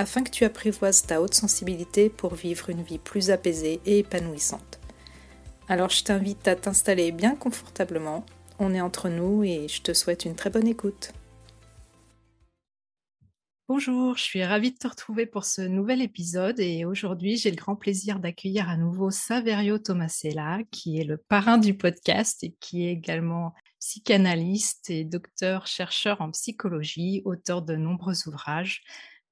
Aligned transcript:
afin 0.00 0.22
que 0.22 0.30
tu 0.30 0.44
apprivoises 0.44 1.02
ta 1.02 1.20
haute 1.20 1.34
sensibilité 1.34 2.08
pour 2.08 2.34
vivre 2.34 2.70
une 2.70 2.82
vie 2.82 2.98
plus 2.98 3.30
apaisée 3.30 3.82
et 3.84 3.98
épanouissante. 3.98 4.80
Alors 5.68 5.90
je 5.90 6.02
t'invite 6.02 6.48
à 6.48 6.56
t'installer 6.56 7.12
bien 7.12 7.36
confortablement, 7.36 8.24
on 8.58 8.72
est 8.72 8.80
entre 8.80 9.10
nous 9.10 9.44
et 9.44 9.68
je 9.68 9.82
te 9.82 9.92
souhaite 9.92 10.24
une 10.24 10.34
très 10.34 10.48
bonne 10.48 10.66
écoute. 10.66 11.12
Bonjour, 13.68 14.16
je 14.16 14.22
suis 14.22 14.42
ravie 14.42 14.72
de 14.72 14.78
te 14.78 14.88
retrouver 14.88 15.26
pour 15.26 15.44
ce 15.44 15.60
nouvel 15.60 16.00
épisode 16.00 16.58
et 16.60 16.86
aujourd'hui 16.86 17.36
j'ai 17.36 17.50
le 17.50 17.56
grand 17.56 17.76
plaisir 17.76 18.20
d'accueillir 18.20 18.70
à 18.70 18.78
nouveau 18.78 19.10
Saverio 19.10 19.78
Tomasella 19.78 20.60
qui 20.70 20.98
est 20.98 21.04
le 21.04 21.18
parrain 21.18 21.58
du 21.58 21.76
podcast 21.76 22.42
et 22.42 22.56
qui 22.58 22.86
est 22.86 22.92
également 22.92 23.52
psychanalyste 23.78 24.88
et 24.88 25.04
docteur 25.04 25.66
chercheur 25.66 26.22
en 26.22 26.30
psychologie, 26.30 27.20
auteur 27.26 27.60
de 27.60 27.76
nombreux 27.76 28.28
ouvrages, 28.28 28.82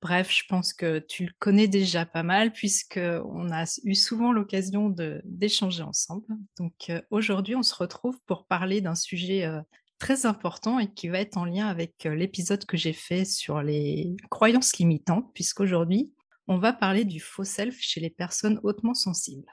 Bref, 0.01 0.31
je 0.31 0.45
pense 0.49 0.73
que 0.73 1.01
tu 1.01 1.25
le 1.27 1.33
connais 1.41 1.67
déjà 1.67 2.07
pas 2.07 2.23
mal 2.23 2.53
puisqu'on 2.53 3.51
a 3.51 3.65
eu 3.83 3.95
souvent 3.97 4.33
l'occasion 4.33 4.95
d'échanger 5.25 5.83
ensemble. 5.83 6.27
Donc 6.57 6.91
euh, 6.91 7.03
aujourd'hui, 7.11 7.57
on 7.57 7.65
se 7.65 7.75
retrouve 7.75 8.17
pour 8.27 8.47
parler 8.47 8.81
d'un 8.81 8.95
sujet 8.95 9.45
euh, 9.45 9.61
très 9.99 10.25
important 10.25 10.79
et 10.79 10.93
qui 10.93 11.09
va 11.09 11.19
être 11.19 11.37
en 11.37 11.45
lien 11.45 11.67
avec 11.67 12.07
euh, 12.07 12.15
l'épisode 12.15 12.65
que 12.65 12.77
j'ai 12.77 12.93
fait 12.93 13.25
sur 13.25 13.61
les 13.61 14.15
croyances 14.31 14.77
limitantes, 14.77 15.33
puisqu'aujourd'hui, 15.35 16.13
on 16.47 16.59
va 16.59 16.73
parler 16.73 17.05
du 17.05 17.19
faux 17.19 17.45
self 17.45 17.77
chez 17.81 17.99
les 18.01 18.11
personnes 18.11 18.61
hautement 18.63 18.95
sensibles. 18.95 19.53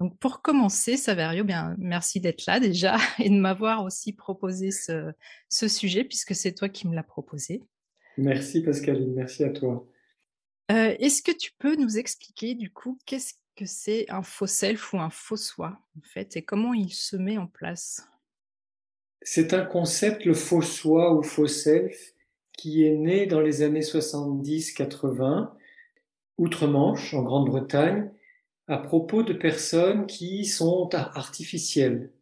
Donc 0.00 0.18
pour 0.18 0.42
commencer, 0.42 0.96
Saverio, 0.96 1.44
bien 1.44 1.76
merci 1.78 2.20
d'être 2.20 2.46
là 2.46 2.58
déjà 2.58 2.96
et 3.20 3.30
de 3.30 3.38
m'avoir 3.38 3.84
aussi 3.84 4.12
proposé 4.12 4.70
ce 4.72 5.68
sujet 5.68 6.02
puisque 6.02 6.34
c'est 6.34 6.52
toi 6.52 6.68
qui 6.68 6.88
me 6.88 6.96
l'as 6.96 7.04
proposé. 7.04 7.62
Merci 8.16 8.62
Pascaline, 8.62 9.14
merci 9.14 9.44
à 9.44 9.50
toi. 9.50 9.86
Euh, 10.70 10.94
est-ce 10.98 11.22
que 11.22 11.32
tu 11.32 11.52
peux 11.58 11.76
nous 11.76 11.98
expliquer 11.98 12.54
du 12.54 12.70
coup 12.70 12.98
qu'est-ce 13.06 13.34
que 13.56 13.66
c'est 13.66 14.10
un 14.10 14.22
faux 14.22 14.46
self 14.46 14.92
ou 14.92 14.98
un 14.98 15.10
faux 15.10 15.36
soi 15.36 15.78
en 15.96 16.02
fait 16.02 16.36
et 16.36 16.42
comment 16.42 16.74
il 16.74 16.92
se 16.92 17.16
met 17.16 17.38
en 17.38 17.46
place? 17.46 18.08
C'est 19.22 19.54
un 19.54 19.64
concept, 19.64 20.24
le 20.24 20.34
faux 20.34 20.62
soi 20.62 21.14
ou 21.16 21.22
faux 21.22 21.46
self, 21.46 22.14
qui 22.52 22.84
est 22.84 22.94
né 22.94 23.26
dans 23.26 23.40
les 23.40 23.62
années 23.62 23.80
70-80, 23.80 25.50
outre-Manche, 26.38 27.12
en 27.14 27.22
Grande-Bretagne, 27.22 28.10
à 28.68 28.78
propos 28.78 29.22
de 29.22 29.32
personnes 29.32 30.06
qui 30.06 30.44
sont 30.44 30.94
artificielles. 30.94 32.12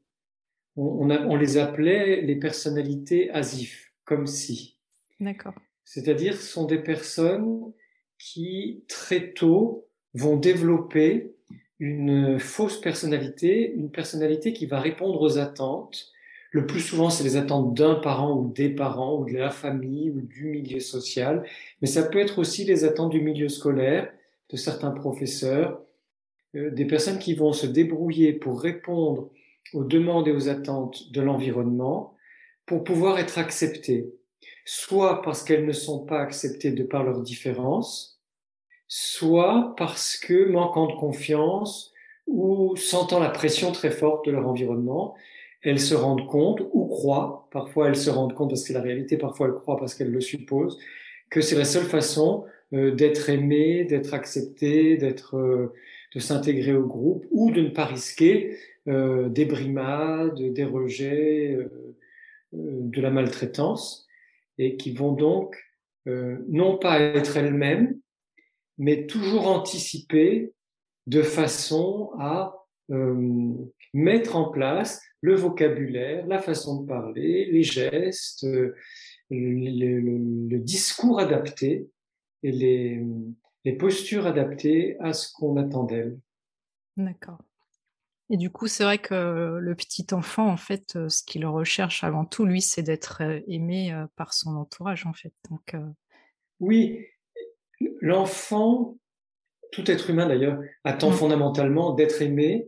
On, 0.77 1.11
on 1.11 1.37
les 1.37 1.59
appelait 1.59 2.21
les 2.23 2.37
personnalités 2.37 3.31
asif, 3.31 3.93
comme 4.05 4.27
si. 4.27 4.79
D'accord. 5.21 5.55
C'est-à-dire 5.85 6.35
ce 6.35 6.47
sont 6.47 6.65
des 6.65 6.79
personnes 6.79 7.73
qui 8.19 8.85
très 8.89 9.33
tôt 9.33 9.87
vont 10.15 10.37
développer 10.37 11.35
une 11.79 12.39
fausse 12.39 12.81
personnalité, 12.81 13.73
une 13.73 13.91
personnalité 13.91 14.53
qui 14.53 14.67
va 14.67 14.81
répondre 14.81 15.21
aux 15.21 15.39
attentes. 15.39 16.13
Le 16.51 16.67
plus 16.67 16.81
souvent, 16.81 17.11
c'est 17.11 17.25
les 17.25 17.37
attentes 17.37 17.75
d'un 17.75 17.97
parent 17.97 18.39
ou 18.39 18.53
des 18.53 18.71
parents 18.71 19.19
ou 19.19 19.25
de 19.25 19.33
la 19.33 19.51
famille 19.51 20.11
ou 20.11 20.21
du 20.21 20.47
milieu 20.47 20.81
social, 20.81 21.45
mais 21.83 21.89
ça 21.89 22.05
peut 22.05 22.21
être 22.21 22.39
aussi 22.39 22.65
les 22.65 22.85
attentes 22.85 23.11
du 23.11 23.21
milieu 23.21 23.49
scolaire, 23.49 24.11
de 24.51 24.57
certains 24.57 24.93
professeurs, 24.93 25.81
euh, 26.55 26.71
des 26.71 26.85
personnes 26.85 27.19
qui 27.19 27.35
vont 27.35 27.53
se 27.53 27.67
débrouiller 27.67 28.33
pour 28.33 28.61
répondre 28.61 29.31
aux 29.73 29.85
demandes 29.85 30.29
et 30.29 30.33
aux 30.33 30.49
attentes 30.49 31.13
de 31.13 31.21
l'environnement 31.21 32.15
pour 32.67 32.85
pouvoir 32.85 33.19
être 33.19 33.39
acceptées 33.39 34.15
soit 34.65 35.23
parce 35.23 35.43
qu'elles 35.45 35.67
ne 35.67 35.73
sont 35.73 36.05
pas 36.05 36.21
acceptées 36.21 36.73
de 36.73 36.83
par 36.83 37.05
leurs 37.05 37.21
différences, 37.21 38.21
soit 38.89 39.75
parce 39.77 40.17
que 40.17 40.49
manquant 40.49 40.87
de 40.87 40.95
confiance 40.95 41.93
ou 42.27 42.75
sentant 42.77 43.21
la 43.21 43.31
pression 43.31 43.73
très 43.73 43.91
forte 43.91 44.27
de 44.27 44.33
leur 44.33 44.49
environnement, 44.49 45.15
elles 45.63 45.81
se 45.81 45.95
rendent 45.95 46.27
compte 46.27 46.63
ou 46.73 46.87
croient, 46.87 47.49
parfois 47.51 47.89
elles 47.89 47.97
se 47.97 48.11
rendent 48.11 48.35
compte 48.35 48.51
parce 48.51 48.63
que 48.63 48.69
c'est 48.69 48.75
la 48.75 48.83
réalité, 48.83 49.17
parfois 49.17 49.49
elles 49.49 49.55
croient 49.55 49.77
parce 49.77 49.95
qu'elles 49.95 50.13
le 50.13 50.21
supposent, 50.21 50.79
que 51.31 51.41
c'est 51.41 51.57
la 51.57 51.65
seule 51.65 51.85
façon 51.85 52.45
euh, 52.73 52.95
d'être 52.95 53.31
aimé, 53.31 53.85
d'être 53.85 54.15
accepté, 54.15 54.97
d'être, 54.97 55.37
euh, 55.37 55.73
de 56.15 56.21
s'intégrer 56.21 56.75
au 56.75 56.87
groupe 56.87 57.27
ou 57.31 57.51
de 57.51 57.63
ne 57.63 57.71
pas 57.71 57.87
risquer 57.87 58.57
euh, 58.89 59.29
des 59.29 59.45
brimades, 59.45 60.41
des 60.41 60.65
rejets, 60.65 61.59
de 62.53 63.01
la 63.01 63.11
maltraitance 63.11 64.07
et 64.59 64.77
qui 64.77 64.93
vont 64.93 65.13
donc 65.13 65.57
euh, 66.07 66.45
non 66.49 66.79
pas 66.79 67.01
être 67.01 67.37
elles-mêmes, 67.37 67.99
mais 68.79 69.07
toujours 69.07 69.49
anticiper 69.49 70.53
de 71.07 71.23
façon 71.23 72.11
à 72.19 72.55
euh, 72.91 73.55
mettre 73.93 74.37
en 74.37 74.51
place 74.51 75.03
le 75.21 75.35
vocabulaire, 75.35 76.27
la 76.27 76.39
façon 76.39 76.83
de 76.83 76.87
parler, 76.87 77.47
les 77.47 77.63
gestes, 77.63 78.45
euh, 78.45 78.75
le, 79.31 80.01
le, 80.01 80.59
discours 80.59 81.19
adapté 81.19 81.89
et 82.43 82.53
les, 82.53 83.03
les 83.65 83.73
postures 83.73 84.27
adaptées 84.27 84.97
à 85.01 85.15
ce 85.15 85.33
qu'on 85.33 85.57
attend 85.57 85.85
d'elles. 85.85 86.19
D'accord. 86.97 87.39
Et 88.31 88.37
du 88.37 88.51
coup, 88.51 88.67
c'est 88.67 88.85
vrai 88.85 88.99
que 88.99 89.59
le 89.61 89.75
petit 89.75 90.07
enfant, 90.13 90.49
en 90.49 90.57
fait, 90.57 90.93
ce 91.09 91.23
qu'il 91.23 91.45
recherche 91.47 92.05
avant 92.05 92.25
tout, 92.25 92.47
lui, 92.47 92.63
c'est 92.63 92.83
d'être 92.83 93.23
aimé 93.49 93.95
par 94.17 94.33
son 94.33 94.57
entourage, 94.57 95.07
en 95.07 95.13
fait. 95.13 95.33
Donc, 95.51 95.77
Oui, 96.59 97.05
l'enfant, 98.01 98.97
tout 99.73 99.91
être 99.91 100.09
humain 100.09 100.27
d'ailleurs, 100.27 100.59
attend 100.85 101.11
mmh. 101.11 101.15
fondamentalement 101.15 101.93
d'être 101.93 102.23
aimé. 102.23 102.67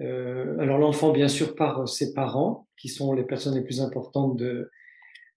alors 0.00 0.78
l'enfant, 0.78 1.12
bien 1.12 1.28
sûr, 1.28 1.54
par 1.54 1.88
ses 1.88 2.12
parents, 2.12 2.66
qui 2.76 2.88
sont 2.88 3.12
les 3.12 3.24
personnes 3.24 3.54
les 3.54 3.62
plus 3.62 3.80
importantes 3.80 4.36
de, 4.36 4.72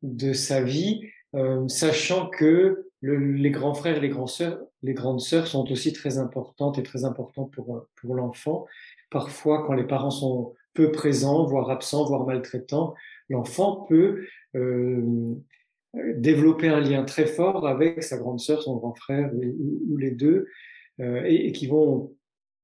de 0.02 0.34
sa 0.34 0.62
vie, 0.62 1.02
sachant 1.68 2.28
que 2.30 2.90
les 3.02 3.52
grands 3.52 3.74
frères 3.74 3.98
et 3.98 4.00
les, 4.00 4.10
grands 4.10 4.28
sœurs, 4.28 4.60
les 4.82 4.94
grandes 4.94 5.22
sœurs 5.22 5.48
sont 5.48 5.72
aussi 5.72 5.94
très 5.94 6.18
importantes 6.18 6.78
et 6.80 6.84
très 6.84 7.06
importantes 7.06 7.52
pour, 7.52 7.88
pour 7.96 8.16
l'enfant. 8.16 8.66
Parfois, 9.10 9.66
quand 9.66 9.74
les 9.74 9.86
parents 9.86 10.12
sont 10.12 10.54
peu 10.74 10.92
présents, 10.92 11.46
voire 11.46 11.70
absents, 11.70 12.06
voire 12.06 12.26
maltraitants, 12.26 12.94
l'enfant 13.30 13.86
peut 13.90 14.26
euh, 14.56 15.36
développer 15.94 16.68
un 16.68 16.80
lien 16.80 17.04
très 17.04 17.26
fort 17.26 17.68
avec 17.68 18.04
sa 18.04 18.18
grande 18.18 18.40
sœur, 18.40 18.62
son 18.62 18.78
grand 18.78 18.94
frère 18.94 19.32
ou, 19.34 19.98
les 19.98 20.12
deux, 20.12 20.48
euh, 21.00 21.24
et, 21.26 21.52
qui 21.52 21.68
vont 21.68 22.14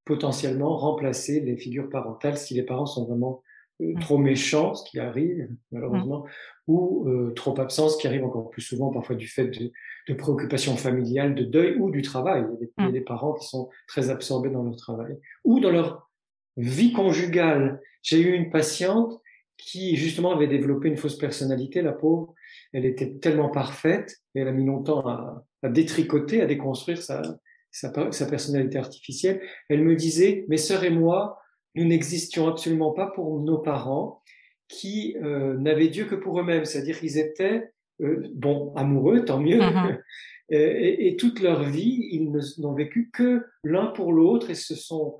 potentiellement 0.04 0.76
remplacer 0.76 1.40
les 1.40 1.56
figures 1.56 1.88
parentales 1.88 2.36
si 2.36 2.54
les 2.54 2.62
parents 2.62 2.86
sont 2.86 3.06
vraiment 3.06 3.42
euh, 3.80 3.94
mmh. 3.94 4.00
trop 4.00 4.18
méchants, 4.18 4.74
ce 4.74 4.88
qui 4.88 4.98
arrive 4.98 5.48
malheureusement, 5.72 6.20
mmh. 6.20 6.72
ou 6.72 7.08
euh, 7.08 7.32
trop 7.32 7.58
absents, 7.60 7.88
ce 7.88 7.98
qui 7.98 8.06
arrive 8.06 8.24
encore 8.24 8.50
plus 8.50 8.62
souvent 8.62 8.90
parfois 8.90 9.16
du 9.16 9.26
fait 9.26 9.48
de, 9.48 9.72
de 10.08 10.14
préoccupations 10.14 10.76
familiales, 10.76 11.34
de 11.34 11.44
deuil 11.44 11.76
ou 11.78 11.90
du 11.90 12.02
travail. 12.02 12.44
Il 12.60 12.84
y, 12.84 12.86
a 12.86 12.90
des, 12.92 13.00
mmh. 13.00 13.04
parents 13.04 13.34
qui 13.34 13.46
sont 13.46 13.68
très 13.88 14.10
absorbés 14.10 14.50
dans 14.50 14.62
leur 14.62 14.76
travail 14.76 15.16
ou 15.44 15.58
dans 15.60 15.70
leur 15.70 16.10
vie 16.56 16.92
conjugale. 16.92 17.80
J'ai 18.02 18.20
eu 18.20 18.32
une 18.32 18.50
patiente 18.50 19.20
qui 19.56 19.96
justement 19.96 20.32
avait 20.32 20.46
développé 20.46 20.88
une 20.88 20.96
fausse 20.96 21.18
personnalité, 21.18 21.82
la 21.82 21.92
pauvre. 21.92 22.34
Elle 22.72 22.84
était 22.84 23.14
tellement 23.14 23.50
parfaite 23.50 24.16
et 24.34 24.40
elle 24.40 24.48
a 24.48 24.52
mis 24.52 24.66
longtemps 24.66 25.06
à, 25.06 25.44
à 25.62 25.68
détricoter, 25.68 26.40
à 26.40 26.46
déconstruire 26.46 27.02
sa, 27.02 27.22
sa, 27.70 27.92
sa, 28.12 28.26
personnalité 28.26 28.78
artificielle. 28.78 29.40
Elle 29.68 29.82
me 29.82 29.96
disait, 29.96 30.44
mes 30.48 30.56
sœurs 30.56 30.84
et 30.84 30.90
moi, 30.90 31.38
nous 31.74 31.84
n'existions 31.84 32.48
absolument 32.48 32.92
pas 32.92 33.06
pour 33.06 33.40
nos 33.40 33.58
parents 33.58 34.22
qui 34.68 35.16
euh, 35.22 35.56
n'avaient 35.58 35.88
Dieu 35.88 36.04
que 36.04 36.14
pour 36.14 36.38
eux-mêmes, 36.40 36.64
c'est-à-dire 36.64 36.98
qu'ils 36.98 37.18
étaient, 37.18 37.70
euh, 38.00 38.28
bon, 38.34 38.72
amoureux, 38.74 39.24
tant 39.24 39.40
mieux, 39.40 39.58
mm-hmm. 39.58 39.98
et, 40.50 41.08
et, 41.08 41.16
toute 41.16 41.40
leur 41.40 41.64
vie, 41.64 42.08
ils 42.12 42.30
n'ont 42.58 42.74
vécu 42.74 43.10
que 43.12 43.44
l'un 43.62 43.86
pour 43.86 44.12
l'autre 44.12 44.50
et 44.50 44.54
se 44.54 44.74
sont 44.74 45.18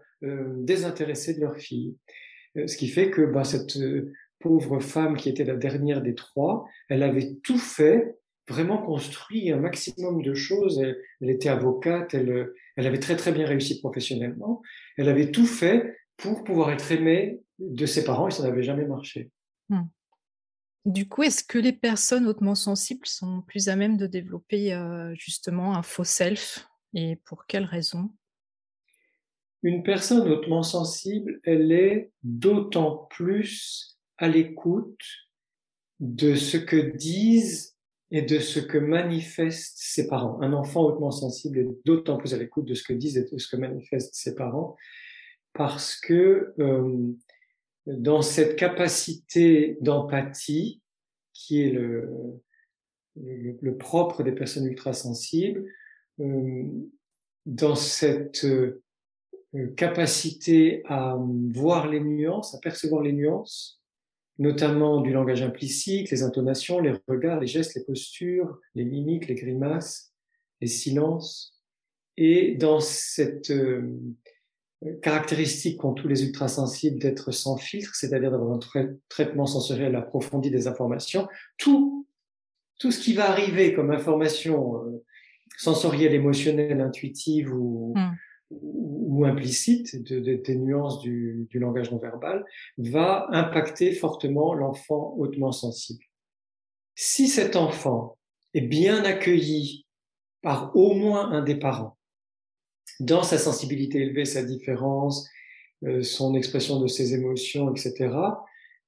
désintéressés 0.56 1.34
de 1.34 1.40
leur 1.40 1.56
fille. 1.56 1.96
Euh, 2.56 2.66
ce 2.66 2.76
qui 2.76 2.88
fait 2.88 3.10
que 3.10 3.22
bah, 3.22 3.44
cette 3.44 3.76
euh, 3.76 4.12
pauvre 4.38 4.80
femme 4.80 5.16
qui 5.16 5.28
était 5.28 5.44
la 5.44 5.56
dernière 5.56 6.02
des 6.02 6.14
trois, 6.14 6.66
elle 6.88 7.02
avait 7.02 7.34
tout 7.42 7.58
fait 7.58 8.16
vraiment 8.48 8.78
construit 8.78 9.50
un 9.50 9.56
maximum 9.56 10.22
de 10.22 10.34
choses. 10.34 10.82
Elle, 11.20 11.30
était 11.30 11.48
avocate, 11.48 12.14
elle, 12.14 12.52
avait 12.76 12.98
très 12.98 13.16
très 13.16 13.32
bien 13.32 13.46
réussi 13.46 13.80
professionnellement. 13.80 14.60
Elle 14.98 15.08
avait 15.08 15.30
tout 15.30 15.46
fait 15.46 15.96
pour 16.16 16.44
pouvoir 16.44 16.70
être 16.70 16.92
aimée 16.92 17.40
de 17.58 17.86
ses 17.86 18.04
parents 18.04 18.28
et 18.28 18.30
ça 18.30 18.42
n'avait 18.42 18.62
jamais 18.62 18.86
marché. 18.86 19.30
Hmm. 19.70 19.84
Du 20.84 21.08
coup, 21.08 21.22
est-ce 21.22 21.42
que 21.42 21.58
les 21.58 21.72
personnes 21.72 22.26
hautement 22.26 22.54
sensibles 22.54 23.06
sont 23.06 23.40
plus 23.40 23.68
à 23.68 23.76
même 23.76 23.96
de 23.96 24.06
développer 24.06 24.74
euh, 24.74 25.14
justement 25.14 25.74
un 25.74 25.82
faux 25.82 26.04
self 26.04 26.68
et 26.92 27.16
pour 27.24 27.46
quelles 27.46 27.64
raisons? 27.64 28.10
Une 29.64 29.82
personne 29.82 30.28
hautement 30.28 30.62
sensible, 30.62 31.40
elle 31.42 31.72
est 31.72 32.12
d'autant 32.22 33.08
plus 33.10 33.98
à 34.18 34.28
l'écoute 34.28 35.02
de 36.00 36.34
ce 36.34 36.58
que 36.58 36.76
disent 36.76 37.74
et 38.10 38.20
de 38.20 38.38
ce 38.38 38.60
que 38.60 38.76
manifestent 38.76 39.78
ses 39.78 40.06
parents. 40.06 40.38
Un 40.42 40.52
enfant 40.52 40.84
hautement 40.84 41.10
sensible 41.10 41.58
est 41.58 41.68
d'autant 41.86 42.18
plus 42.18 42.34
à 42.34 42.36
l'écoute 42.36 42.66
de 42.66 42.74
ce 42.74 42.84
que 42.84 42.92
disent 42.92 43.16
et 43.16 43.24
de 43.24 43.38
ce 43.38 43.48
que 43.48 43.56
manifestent 43.56 44.14
ses 44.14 44.34
parents 44.34 44.76
parce 45.54 45.98
que 45.98 46.52
euh, 46.58 47.12
dans 47.86 48.20
cette 48.20 48.56
capacité 48.56 49.78
d'empathie 49.80 50.82
qui 51.32 51.62
est 51.62 51.70
le, 51.70 52.10
le, 53.16 53.76
propre 53.76 54.22
des 54.22 54.32
personnes 54.32 54.66
ultrasensibles, 54.66 55.64
euh, 56.20 56.64
dans 57.46 57.74
cette 57.74 58.44
euh, 58.44 58.83
capacité 59.76 60.82
à 60.86 61.16
voir 61.52 61.88
les 61.88 62.00
nuances, 62.00 62.54
à 62.54 62.58
percevoir 62.58 63.02
les 63.02 63.12
nuances, 63.12 63.80
notamment 64.38 65.00
du 65.00 65.12
langage 65.12 65.42
implicite, 65.42 66.10
les 66.10 66.22
intonations, 66.22 66.80
les 66.80 66.94
regards, 67.08 67.40
les 67.40 67.46
gestes, 67.46 67.74
les 67.76 67.84
postures, 67.84 68.58
les 68.74 68.84
mimiques, 68.84 69.28
les 69.28 69.34
grimaces, 69.34 70.12
les 70.60 70.66
silences, 70.66 71.60
et 72.16 72.54
dans 72.54 72.80
cette 72.80 73.50
euh, 73.50 73.96
caractéristique 75.02 75.78
qu'ont 75.78 75.94
tous 75.94 76.08
les 76.08 76.24
ultrasensibles 76.24 76.98
d'être 76.98 77.32
sans 77.32 77.56
filtre, 77.56 77.94
c'est-à-dire 77.94 78.30
d'avoir 78.30 78.52
un 78.52 78.60
traitement 79.08 79.46
sensoriel 79.46 79.94
approfondi 79.96 80.50
des 80.50 80.66
informations, 80.66 81.28
tout, 81.58 82.06
tout 82.78 82.90
ce 82.90 83.00
qui 83.00 83.14
va 83.14 83.30
arriver 83.30 83.72
comme 83.72 83.90
information 83.90 84.84
euh, 84.84 85.04
sensorielle, 85.58 86.14
émotionnelle, 86.14 86.80
intuitive 86.80 87.52
ou, 87.52 87.94
hmm. 87.96 88.14
Ou, 88.50 89.24
implicite, 89.24 90.02
de, 90.02 90.20
des 90.20 90.56
nuances 90.56 91.00
du, 91.00 91.46
du 91.50 91.58
langage 91.58 91.90
non 91.90 91.98
verbal, 91.98 92.44
va 92.78 93.26
impacter 93.30 93.92
fortement 93.92 94.54
l'enfant 94.54 95.14
hautement 95.16 95.52
sensible. 95.52 96.04
Si 96.94 97.28
cet 97.28 97.56
enfant 97.56 98.18
est 98.52 98.60
bien 98.60 99.04
accueilli 99.04 99.86
par 100.42 100.76
au 100.76 100.94
moins 100.94 101.32
un 101.32 101.42
des 101.42 101.56
parents, 101.56 101.96
dans 103.00 103.22
sa 103.22 103.38
sensibilité 103.38 103.98
élevée, 103.98 104.24
sa 104.24 104.42
différence, 104.42 105.28
euh, 105.84 106.02
son 106.02 106.34
expression 106.34 106.80
de 106.80 106.86
ses 106.86 107.14
émotions, 107.14 107.70
etc., 107.74 108.14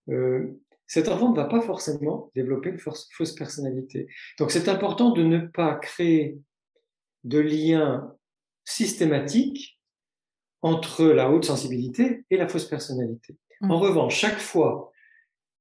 euh, 0.09 0.61
cet 0.87 1.09
enfant 1.09 1.31
ne 1.31 1.37
va 1.37 1.47
pas 1.47 1.61
forcément 1.61 2.31
développer 2.35 2.71
une 2.71 2.79
fausse 2.79 3.35
personnalité. 3.35 4.07
Donc 4.39 4.53
c'est 4.53 4.69
important 4.69 5.11
de 5.11 5.25
ne 5.25 5.39
pas 5.39 5.75
créer 5.75 6.39
de 7.25 7.41
lien 7.41 8.16
systématique 8.67 9.81
entre 10.61 11.07
la 11.07 11.31
haute 11.31 11.45
sensibilité 11.47 12.25
et 12.31 12.37
la 12.37 12.49
fausse 12.49 12.67
personnalité. 12.67 13.37
Mmh. 13.63 13.71
En 13.71 13.79
revanche, 13.79 14.17
chaque 14.17 14.39
fois, 14.39 14.93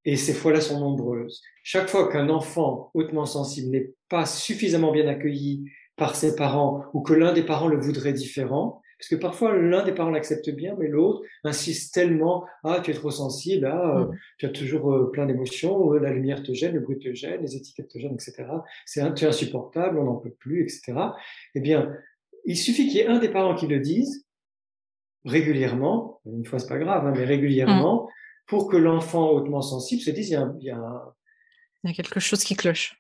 et 0.04 0.18
ces 0.18 0.34
fois-là 0.34 0.60
sont 0.60 0.80
nombreuses, 0.80 1.42
chaque 1.64 1.88
fois 1.88 2.12
qu'un 2.12 2.30
enfant 2.30 2.92
hautement 2.94 3.26
sensible 3.26 3.72
n'est 3.72 3.94
pas 4.10 4.26
suffisamment 4.26 4.92
bien 4.92 5.08
accueilli 5.08 5.70
par 5.96 6.16
ses 6.16 6.36
parents 6.36 6.86
ou 6.94 7.02
que 7.02 7.14
l'un 7.14 7.34
des 7.34 7.44
parents 7.44 7.68
le 7.68 7.80
voudrait 7.80 8.14
différent. 8.14 8.82
Parce 8.98 9.10
que 9.10 9.16
parfois, 9.16 9.54
l'un 9.58 9.84
des 9.84 9.92
parents 9.92 10.10
l'accepte 10.10 10.50
bien, 10.52 10.74
mais 10.80 10.88
l'autre 10.88 11.22
insiste 11.44 11.94
tellement, 11.94 12.46
ah, 12.64 12.80
tu 12.82 12.92
es 12.92 12.94
trop 12.94 13.12
sensible, 13.12 13.66
ah, 13.66 13.98
euh, 13.98 14.06
mm. 14.06 14.18
tu 14.38 14.46
as 14.46 14.50
toujours 14.50 14.94
euh, 14.94 15.12
plein 15.12 15.26
d'émotions, 15.26 15.92
la 15.94 16.12
lumière 16.12 16.44
te 16.44 16.54
gêne, 16.54 16.76
le 16.76 16.80
bruit 16.80 16.98
te 16.98 17.14
gêne, 17.14 17.42
les 17.42 17.58
étiquettes 17.58 17.90
te 17.90 18.00
gênent, 18.00 18.14
etc. 18.14 18.46
C'est 18.86 19.14
tu 19.14 19.26
es 19.26 19.28
insupportable, 19.28 20.00
on 20.00 20.06
n'en 20.06 20.16
peut 20.16 20.34
plus, 20.40 20.62
etc. 20.62 20.94
Eh 21.56 21.60
bien, 21.60 21.94
il 22.46 22.58
suffit 22.58 22.88
qu'il 22.88 22.98
y 22.98 23.00
ait 23.00 23.08
un 23.08 23.20
des 23.20 23.30
parents 23.30 23.56
qui 23.56 23.68
le 23.68 23.80
dise 23.80 24.26
régulièrement, 25.26 26.22
une 26.26 26.46
fois 26.46 26.60
c'est 26.60 26.68
pas 26.68 26.78
grave, 26.78 27.06
hein, 27.06 27.14
mais 27.16 27.26
régulièrement, 27.26 28.04
mm. 28.04 28.10
pour 28.48 28.70
que 28.70 28.78
l'enfant 28.78 29.32
hautement 29.32 29.62
sensible 29.62 30.02
se 30.02 30.12
dise, 30.12 30.30
il 30.30 30.34
y 30.34 30.36
a, 30.36 30.54
il 30.60 30.66
y 30.66 30.72
a, 30.72 31.14
il 31.84 31.90
y 31.90 31.92
a 31.92 31.96
quelque 31.96 32.20
chose 32.20 32.44
qui 32.44 32.56
cloche 32.56 32.96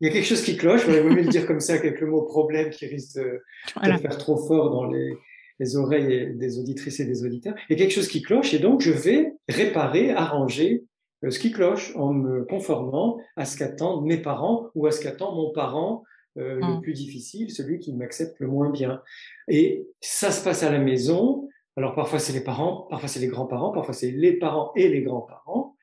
il 0.00 0.06
y 0.06 0.10
a 0.10 0.12
quelque 0.12 0.26
chose 0.26 0.42
qui 0.42 0.56
cloche. 0.56 0.82
Il 0.88 0.98
vaut 1.00 1.10
mieux 1.10 1.22
le 1.22 1.28
dire 1.28 1.46
comme 1.46 1.60
ça 1.60 1.74
avec 1.74 2.00
le 2.00 2.06
mot 2.06 2.22
problème 2.22 2.70
qui 2.70 2.86
risque 2.86 3.18
de, 3.18 3.42
faire 3.82 4.18
trop 4.18 4.36
fort 4.36 4.70
dans 4.70 4.86
les, 4.86 5.12
les, 5.58 5.76
oreilles 5.76 6.36
des 6.36 6.58
auditrices 6.58 7.00
et 7.00 7.04
des 7.04 7.24
auditeurs. 7.24 7.54
Il 7.68 7.78
y 7.78 7.80
a 7.80 7.84
quelque 7.84 7.94
chose 7.94 8.08
qui 8.08 8.22
cloche 8.22 8.54
et 8.54 8.58
donc 8.58 8.80
je 8.80 8.92
vais 8.92 9.34
réparer, 9.48 10.10
arranger 10.10 10.84
euh, 11.24 11.30
ce 11.30 11.38
qui 11.38 11.52
cloche 11.52 11.94
en 11.96 12.12
me 12.14 12.44
conformant 12.44 13.18
à 13.36 13.44
ce 13.44 13.58
qu'attendent 13.58 14.06
mes 14.06 14.16
parents 14.16 14.70
ou 14.74 14.86
à 14.86 14.92
ce 14.92 15.02
qu'attend 15.02 15.34
mon 15.34 15.52
parent 15.52 16.02
euh, 16.38 16.60
le 16.60 16.78
mmh. 16.78 16.80
plus 16.82 16.92
difficile, 16.92 17.50
celui 17.50 17.78
qui 17.78 17.92
m'accepte 17.92 18.38
le 18.38 18.46
moins 18.46 18.70
bien. 18.70 19.02
Et 19.48 19.88
ça 20.00 20.30
se 20.30 20.42
passe 20.42 20.62
à 20.62 20.70
la 20.70 20.78
maison. 20.78 21.48
Alors 21.76 21.94
parfois 21.94 22.18
c'est 22.18 22.32
les 22.32 22.44
parents, 22.44 22.86
parfois 22.90 23.08
c'est 23.08 23.20
les 23.20 23.28
grands-parents, 23.28 23.72
parfois 23.72 23.94
c'est 23.94 24.10
les 24.10 24.34
parents 24.34 24.72
et 24.76 24.88
les 24.88 25.02
grands-parents 25.02 25.76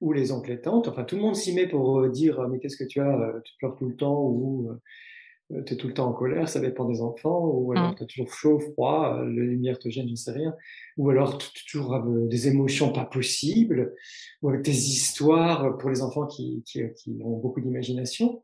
ou 0.00 0.12
les 0.12 0.32
oncles 0.32 0.52
et 0.52 0.60
tantes. 0.60 0.88
Enfin, 0.88 1.04
tout 1.04 1.16
le 1.16 1.22
monde 1.22 1.36
s'y 1.36 1.54
met 1.54 1.66
pour 1.66 2.00
euh, 2.00 2.08
dire 2.08 2.46
mais 2.48 2.58
qu'est-ce 2.58 2.76
que 2.76 2.84
tu 2.84 3.00
as 3.00 3.18
euh, 3.18 3.40
Tu 3.44 3.54
pleures 3.58 3.76
tout 3.76 3.88
le 3.88 3.96
temps? 3.96 4.20
ou 4.22 4.70
euh, 4.70 5.62
tu 5.64 5.72
es 5.72 5.76
tout 5.76 5.88
le 5.88 5.94
temps 5.94 6.08
en 6.08 6.12
colère, 6.12 6.46
ça 6.46 6.60
dépend 6.60 6.84
des 6.84 7.00
enfants, 7.00 7.46
ou 7.46 7.72
alors 7.72 7.92
mmh. 7.92 7.94
tu 7.94 8.02
as 8.02 8.06
toujours 8.06 8.32
chaud, 8.34 8.58
froid, 8.58 9.16
la 9.16 9.24
lumière 9.24 9.78
te 9.78 9.88
gêne, 9.88 10.04
je 10.06 10.10
ne 10.10 10.16
sais 10.16 10.32
rien, 10.32 10.54
ou 10.98 11.08
alors 11.08 11.38
tu 11.38 11.64
toujours 11.64 12.02
des 12.04 12.48
émotions 12.48 12.92
pas 12.92 13.06
possibles, 13.06 13.94
ou 14.42 14.50
avec 14.50 14.60
des 14.60 14.90
histoires 14.90 15.78
pour 15.78 15.88
les 15.88 16.02
enfants 16.02 16.26
qui, 16.26 16.62
qui, 16.66 16.82
qui 16.94 17.16
ont 17.24 17.38
beaucoup 17.38 17.62
d'imagination, 17.62 18.42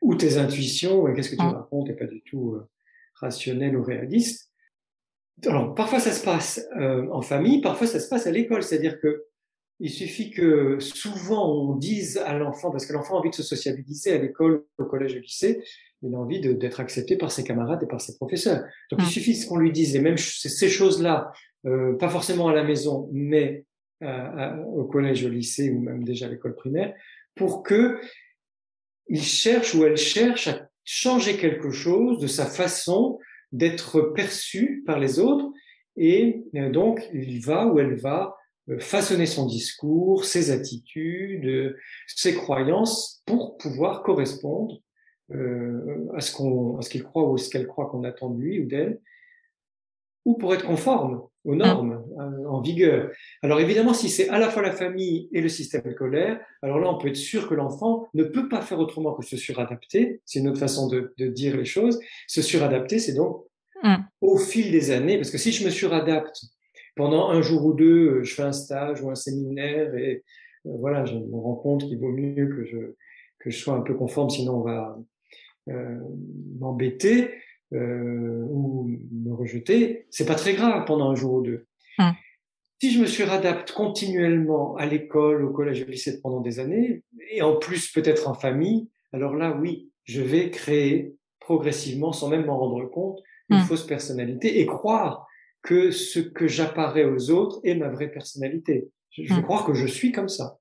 ou 0.00 0.14
tes 0.14 0.38
intuitions, 0.38 1.12
qu'est-ce 1.14 1.30
que 1.30 1.36
tu 1.36 1.42
mmh. 1.42 1.48
racontes, 1.48 1.90
et 1.90 1.94
pas 1.94 2.06
du 2.06 2.22
tout 2.22 2.56
rationnel 3.14 3.76
ou 3.76 3.82
réaliste. 3.82 4.50
Alors, 5.46 5.74
parfois 5.74 6.00
ça 6.00 6.12
se 6.12 6.24
passe 6.24 6.66
en 6.76 7.22
famille, 7.22 7.60
parfois 7.60 7.86
ça 7.86 8.00
se 8.00 8.08
passe 8.08 8.26
à 8.26 8.30
l'école, 8.30 8.62
c'est-à-dire 8.62 9.00
que 9.00 9.24
il 9.80 9.90
suffit 9.90 10.30
que 10.30 10.78
souvent 10.80 11.52
on 11.52 11.76
dise 11.76 12.18
à 12.18 12.36
l'enfant, 12.36 12.70
parce 12.70 12.86
que 12.86 12.92
l'enfant 12.92 13.14
a 13.14 13.18
envie 13.18 13.30
de 13.30 13.34
se 13.34 13.44
sociabiliser 13.44 14.12
à 14.12 14.18
l'école, 14.18 14.64
au 14.78 14.84
collège, 14.84 15.14
au 15.14 15.20
lycée, 15.20 15.62
il 16.02 16.14
a 16.14 16.18
envie 16.18 16.40
d'être 16.40 16.80
accepté 16.80 17.16
par 17.16 17.30
ses 17.30 17.44
camarades 17.44 17.82
et 17.82 17.86
par 17.86 18.00
ses 18.00 18.16
professeurs. 18.16 18.64
Donc 18.90 19.00
il 19.00 19.06
mm. 19.06 19.10
suffit 19.10 19.46
qu'on 19.46 19.56
lui 19.56 19.72
dise 19.72 19.94
les 19.94 20.00
mêmes 20.00 20.18
ces 20.18 20.68
choses-là, 20.68 21.32
euh, 21.66 21.94
pas 21.94 22.08
forcément 22.08 22.48
à 22.48 22.54
la 22.54 22.64
maison, 22.64 23.08
mais 23.12 23.64
au 24.00 24.84
collège, 24.84 25.24
au 25.24 25.28
lycée 25.28 25.70
ou 25.70 25.80
même 25.80 26.04
déjà 26.04 26.26
à 26.26 26.28
l'école 26.28 26.54
primaire, 26.54 26.94
pour 27.34 27.64
que 27.64 27.98
il 29.08 29.22
cherche 29.22 29.74
ou 29.74 29.84
elle 29.84 29.96
cherche 29.96 30.48
à 30.48 30.68
changer 30.84 31.36
quelque 31.36 31.70
chose 31.70 32.18
de 32.18 32.26
sa 32.26 32.46
façon 32.46 33.18
d'être 33.52 34.00
perçu 34.14 34.82
par 34.86 34.98
les 34.98 35.18
autres. 35.18 35.50
Et 35.96 36.44
euh, 36.54 36.70
donc 36.70 37.08
il 37.12 37.40
va 37.44 37.66
ou 37.66 37.78
elle 37.78 37.96
va 37.96 38.36
euh, 38.68 38.78
façonner 38.78 39.26
son 39.26 39.46
discours, 39.46 40.24
ses 40.24 40.50
attitudes, 40.50 41.76
ses 42.06 42.34
croyances 42.34 43.22
pour 43.26 43.56
pouvoir 43.56 44.02
correspondre 44.02 44.80
euh, 45.32 46.06
à 46.14 46.20
ce 46.20 46.32
qu'on, 46.32 46.78
à 46.78 46.82
ce 46.82 46.90
qu'il 46.90 47.02
croit 47.02 47.28
ou 47.28 47.34
à 47.34 47.38
ce 47.38 47.50
qu'elle 47.50 47.66
croit 47.66 47.90
qu'on 47.90 48.04
attend 48.04 48.30
de 48.30 48.40
lui 48.40 48.60
ou 48.60 48.66
d'elle, 48.66 49.00
ou 50.24 50.36
pour 50.36 50.54
être 50.54 50.66
conforme 50.66 51.27
aux 51.44 51.54
mmh. 51.54 51.58
normes 51.58 52.04
euh, 52.18 52.48
en 52.48 52.60
vigueur. 52.60 53.10
Alors 53.42 53.60
évidemment, 53.60 53.94
si 53.94 54.08
c'est 54.08 54.28
à 54.28 54.38
la 54.38 54.48
fois 54.50 54.62
la 54.62 54.72
famille 54.72 55.28
et 55.32 55.40
le 55.40 55.48
système 55.48 55.82
scolaire, 55.92 56.40
alors 56.62 56.78
là, 56.78 56.90
on 56.92 56.98
peut 56.98 57.08
être 57.08 57.16
sûr 57.16 57.48
que 57.48 57.54
l'enfant 57.54 58.08
ne 58.14 58.24
peut 58.24 58.48
pas 58.48 58.60
faire 58.60 58.78
autrement 58.78 59.14
que 59.14 59.24
se 59.24 59.36
suradapter. 59.36 60.20
C'est 60.24 60.40
une 60.40 60.48
autre 60.48 60.58
façon 60.58 60.88
de, 60.88 61.14
de 61.18 61.26
dire 61.26 61.56
les 61.56 61.64
choses. 61.64 61.98
Se 62.26 62.42
suradapter, 62.42 62.98
c'est 62.98 63.14
donc 63.14 63.44
mmh. 63.82 63.94
au 64.20 64.38
fil 64.38 64.70
des 64.70 64.90
années, 64.90 65.16
parce 65.16 65.30
que 65.30 65.38
si 65.38 65.52
je 65.52 65.64
me 65.64 65.70
suradapte 65.70 66.42
pendant 66.98 67.28
un 67.30 67.40
jour 67.42 67.64
ou 67.64 67.72
deux, 67.72 68.18
euh, 68.18 68.24
je 68.24 68.34
fais 68.34 68.42
un 68.42 68.52
stage 68.52 69.00
ou 69.02 69.08
un 69.08 69.14
séminaire 69.14 69.94
et 69.94 70.24
euh, 70.66 70.70
voilà, 70.78 71.04
je 71.04 71.14
me 71.14 71.36
rends 71.36 71.54
compte 71.54 71.86
qu'il 71.86 71.98
vaut 71.98 72.10
mieux 72.10 72.48
que 72.48 72.64
je, 72.64 72.78
que 73.38 73.50
je 73.50 73.56
sois 73.56 73.74
un 73.74 73.82
peu 73.82 73.94
conforme, 73.94 74.30
sinon 74.30 74.56
on 74.56 74.62
va 74.62 74.98
euh, 75.68 75.98
m'embêter 76.58 77.30
euh, 77.72 78.46
ou 78.50 78.90
me 79.12 79.32
rejeter. 79.32 80.06
C'est 80.10 80.26
pas 80.26 80.34
très 80.34 80.54
grave 80.54 80.84
pendant 80.86 81.10
un 81.10 81.14
jour 81.14 81.34
ou 81.34 81.42
deux. 81.42 81.66
Hum. 81.98 82.12
Si 82.80 82.92
je 82.92 83.00
me 83.00 83.06
suis 83.06 83.24
réadapte 83.24 83.72
continuellement 83.72 84.76
à 84.76 84.86
l'école, 84.86 85.44
au 85.44 85.50
collège, 85.50 85.82
au 85.82 85.90
lycée 85.90 86.20
pendant 86.20 86.40
des 86.40 86.60
années, 86.60 87.02
et 87.30 87.42
en 87.42 87.56
plus 87.56 87.90
peut-être 87.90 88.28
en 88.28 88.34
famille, 88.34 88.88
alors 89.12 89.34
là, 89.34 89.56
oui, 89.60 89.90
je 90.04 90.22
vais 90.22 90.50
créer 90.50 91.14
progressivement, 91.40 92.12
sans 92.12 92.28
même 92.28 92.46
m'en 92.46 92.58
rendre 92.58 92.84
compte, 92.86 93.20
une 93.50 93.56
hum. 93.56 93.62
fausse 93.62 93.86
personnalité 93.86 94.60
et 94.60 94.66
croire 94.66 95.26
que 95.62 95.90
ce 95.90 96.20
que 96.20 96.46
j'apparais 96.46 97.04
aux 97.04 97.30
autres 97.30 97.60
est 97.64 97.74
ma 97.74 97.88
vraie 97.88 98.10
personnalité. 98.10 98.90
Je, 99.10 99.22
vais 99.22 99.40
mmh. 99.40 99.42
croire 99.42 99.66
que 99.66 99.74
je 99.74 99.86
suis 99.86 100.12
comme 100.12 100.28
ça. 100.28 100.58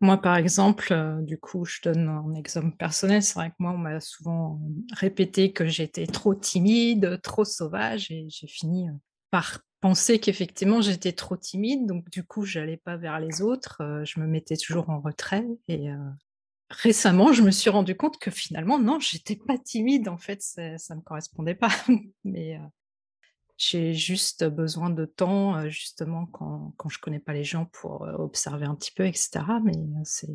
Moi, 0.00 0.16
par 0.16 0.36
exemple, 0.36 0.92
euh, 0.92 1.20
du 1.22 1.38
coup, 1.38 1.64
je 1.64 1.80
donne 1.82 2.08
un 2.08 2.34
exemple 2.34 2.76
personnel. 2.76 3.22
C'est 3.22 3.34
vrai 3.34 3.50
que 3.50 3.56
moi, 3.58 3.72
on 3.72 3.78
m'a 3.78 4.00
souvent 4.00 4.60
répété 4.92 5.52
que 5.52 5.66
j'étais 5.66 6.06
trop 6.06 6.34
timide, 6.34 7.20
trop 7.22 7.44
sauvage, 7.44 8.10
et 8.10 8.26
j'ai 8.28 8.46
fini 8.46 8.88
euh, 8.88 8.92
par 9.30 9.60
penser 9.80 10.20
qu'effectivement, 10.20 10.80
j'étais 10.80 11.12
trop 11.12 11.36
timide. 11.36 11.86
Donc, 11.86 12.08
du 12.10 12.22
coup, 12.22 12.44
je 12.44 12.60
n'allais 12.60 12.76
pas 12.76 12.96
vers 12.96 13.18
les 13.18 13.42
autres. 13.42 13.78
Euh, 13.80 14.04
je 14.04 14.20
me 14.20 14.26
mettais 14.26 14.56
toujours 14.56 14.88
en 14.88 15.00
retrait. 15.00 15.46
Et 15.66 15.88
récemment, 16.70 17.32
je 17.32 17.42
me 17.42 17.50
suis 17.50 17.70
rendu 17.70 17.96
compte 17.96 18.18
que 18.18 18.30
finalement, 18.30 18.78
non, 18.78 19.00
j'étais 19.00 19.36
pas 19.36 19.58
timide. 19.58 20.08
En 20.08 20.18
fait, 20.18 20.42
ça 20.42 20.62
ne 20.62 21.00
me 21.00 21.02
correspondait 21.02 21.56
pas. 21.56 21.72
Mais 22.24 22.60
j'ai 23.58 23.92
juste 23.92 24.44
besoin 24.44 24.88
de 24.88 25.04
temps, 25.04 25.68
justement, 25.68 26.26
quand, 26.26 26.72
quand 26.76 26.88
je 26.88 27.00
connais 27.00 27.18
pas 27.18 27.32
les 27.32 27.44
gens 27.44 27.66
pour 27.66 28.02
observer 28.02 28.66
un 28.66 28.76
petit 28.76 28.92
peu, 28.92 29.04
etc. 29.04 29.40
Mais 29.64 29.74
c'est, 30.04 30.30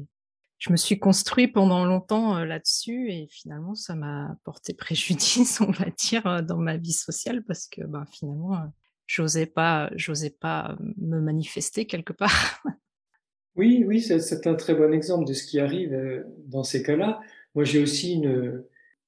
je 0.59 0.71
me 0.71 0.77
suis 0.77 0.99
construit 0.99 1.47
pendant 1.47 1.85
longtemps 1.85 2.43
là-dessus 2.43 3.11
et 3.11 3.27
finalement, 3.31 3.75
ça 3.75 3.95
m'a 3.95 4.37
porté 4.43 4.73
préjudice, 4.77 5.61
on 5.61 5.71
va 5.71 5.85
dire, 5.97 6.43
dans 6.43 6.57
ma 6.57 6.77
vie 6.77 6.93
sociale 6.93 7.43
parce 7.43 7.67
que, 7.67 7.81
ben, 7.81 8.05
finalement, 8.11 8.57
j'osais 9.07 9.45
pas, 9.45 9.89
j'osais 9.95 10.29
pas 10.29 10.77
me 10.97 11.19
manifester 11.19 11.85
quelque 11.85 12.13
part. 12.13 12.63
Oui, 13.55 13.83
oui, 13.85 14.01
c'est 14.01 14.47
un 14.47 14.55
très 14.55 14.73
bon 14.73 14.91
exemple 14.91 15.27
de 15.27 15.33
ce 15.33 15.45
qui 15.45 15.59
arrive 15.59 16.25
dans 16.47 16.63
ces 16.63 16.81
cas-là. 16.81 17.21
Moi, 17.53 17.65
j'ai 17.65 17.83
aussi 17.83 18.13
une, 18.13 18.63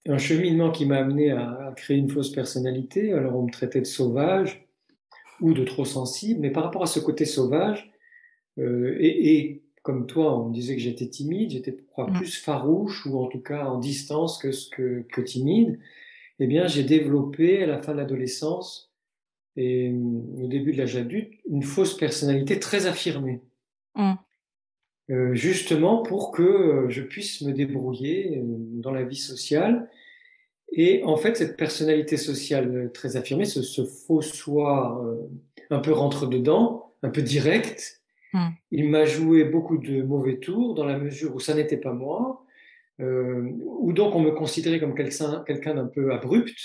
un 0.08 0.18
cheminement 0.18 0.72
qui 0.72 0.86
m'a 0.86 0.98
amené 0.98 1.32
à, 1.32 1.74
créer 1.76 1.98
une 1.98 2.10
fausse 2.10 2.32
personnalité. 2.32 3.14
Alors 3.14 3.36
on 3.36 3.44
me 3.44 3.52
traitait 3.52 3.82
de 3.82 3.86
sauvage 3.86 4.68
ou 5.42 5.54
de 5.54 5.64
trop 5.64 5.86
sensible, 5.86 6.42
mais 6.42 6.52
par 6.52 6.64
rapport 6.64 6.84
à 6.84 6.88
ce 6.88 7.00
côté 7.00 7.26
sauvage, 7.26 7.92
euh, 8.58 8.96
et, 9.00 9.36
et, 9.36 9.62
comme 9.82 10.08
toi, 10.08 10.40
on 10.40 10.50
me 10.50 10.54
disait 10.54 10.76
que 10.76 10.82
j'étais 10.82 11.08
timide, 11.08 11.52
j'étais 11.52 11.76
crois, 11.92 12.10
mm. 12.10 12.14
plus 12.14 12.38
farouche 12.38 13.06
ou 13.06 13.20
en 13.20 13.28
tout 13.28 13.42
cas 13.42 13.66
en 13.66 13.78
distance 13.78 14.38
que, 14.38 14.50
que, 14.72 15.02
que 15.02 15.22
timide. 15.22 15.80
Eh 16.40 16.48
bien, 16.48 16.68
j'ai 16.68 16.84
développé 16.84 17.64
à 17.64 17.68
la 17.68 17.78
fin 17.78 17.94
de 17.94 17.98
l'adolescence 17.98 18.94
et 19.56 19.90
euh, 19.90 20.44
au 20.44 20.48
début 20.48 20.74
de 20.74 20.78
l'âge 20.78 20.96
adulte 20.96 21.34
une 21.50 21.64
fausse 21.64 21.96
personnalité 21.96 22.60
très 22.60 22.88
affirmée. 22.88 23.42
Mm. 23.96 24.14
Euh, 25.12 25.36
justement 25.36 26.02
pour 26.02 26.32
que 26.32 26.42
euh, 26.42 26.90
je 26.90 27.04
puisse 27.04 27.42
me 27.42 27.52
débrouiller 27.52 28.40
euh, 28.40 28.44
dans 28.48 28.92
la 28.92 29.04
vie 29.04 29.16
sociale. 29.16 29.88
Et 30.72 31.04
en 31.04 31.16
fait, 31.16 31.38
cette 31.38 31.58
personnalité 31.58 32.18
sociale 32.18 32.90
très 32.92 33.16
affirmée, 33.16 33.46
ce, 33.46 33.62
ce 33.62 33.86
faux 33.86 34.22
soi 34.22 35.00
un 35.70 35.80
peu 35.80 35.92
rentre 35.92 36.28
dedans, 36.28 36.94
un 37.04 37.10
peu 37.10 37.22
direct, 37.22 38.02
hmm. 38.34 38.50
il 38.72 38.90
m'a 38.90 39.06
joué 39.06 39.44
beaucoup 39.46 39.78
de 39.78 40.02
mauvais 40.02 40.38
tours 40.38 40.74
dans 40.74 40.86
la 40.86 40.98
mesure 40.98 41.36
où 41.36 41.40
ça 41.40 41.54
n'était 41.54 41.78
pas 41.78 41.94
moi, 41.94 42.44
euh, 43.00 43.50
ou 43.64 43.94
donc 43.94 44.16
on 44.16 44.22
me 44.22 44.32
considérait 44.32 44.80
comme 44.80 44.96
quelqu'un 44.96 45.44
quelqu'un 45.46 45.76
d'un 45.76 45.88
peu 45.88 46.12
abrupt, 46.14 46.58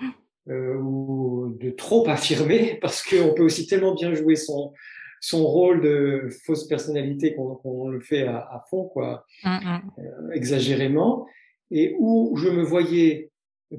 hmm. 0.00 0.08
euh, 0.50 0.76
ou 0.76 1.56
de 1.60 1.70
trop 1.70 2.08
affirmé, 2.08 2.78
parce 2.82 3.02
qu'on 3.02 3.34
peut 3.34 3.44
aussi 3.44 3.66
tellement 3.66 3.94
bien 3.94 4.14
jouer 4.14 4.36
son, 4.36 4.72
son 5.24 5.46
rôle 5.46 5.80
de 5.80 6.28
fausse 6.44 6.66
personnalité 6.66 7.34
qu'on 7.34 7.88
le 7.88 8.00
fait 8.00 8.24
à, 8.24 8.62
fond, 8.68 8.84
quoi, 8.84 9.24
mm, 9.42 9.48
mm. 9.48 9.80
Euh, 9.98 10.30
exagérément, 10.32 11.26
et 11.70 11.96
où 11.98 12.36
je 12.36 12.50
me 12.50 12.62
voyais 12.62 13.30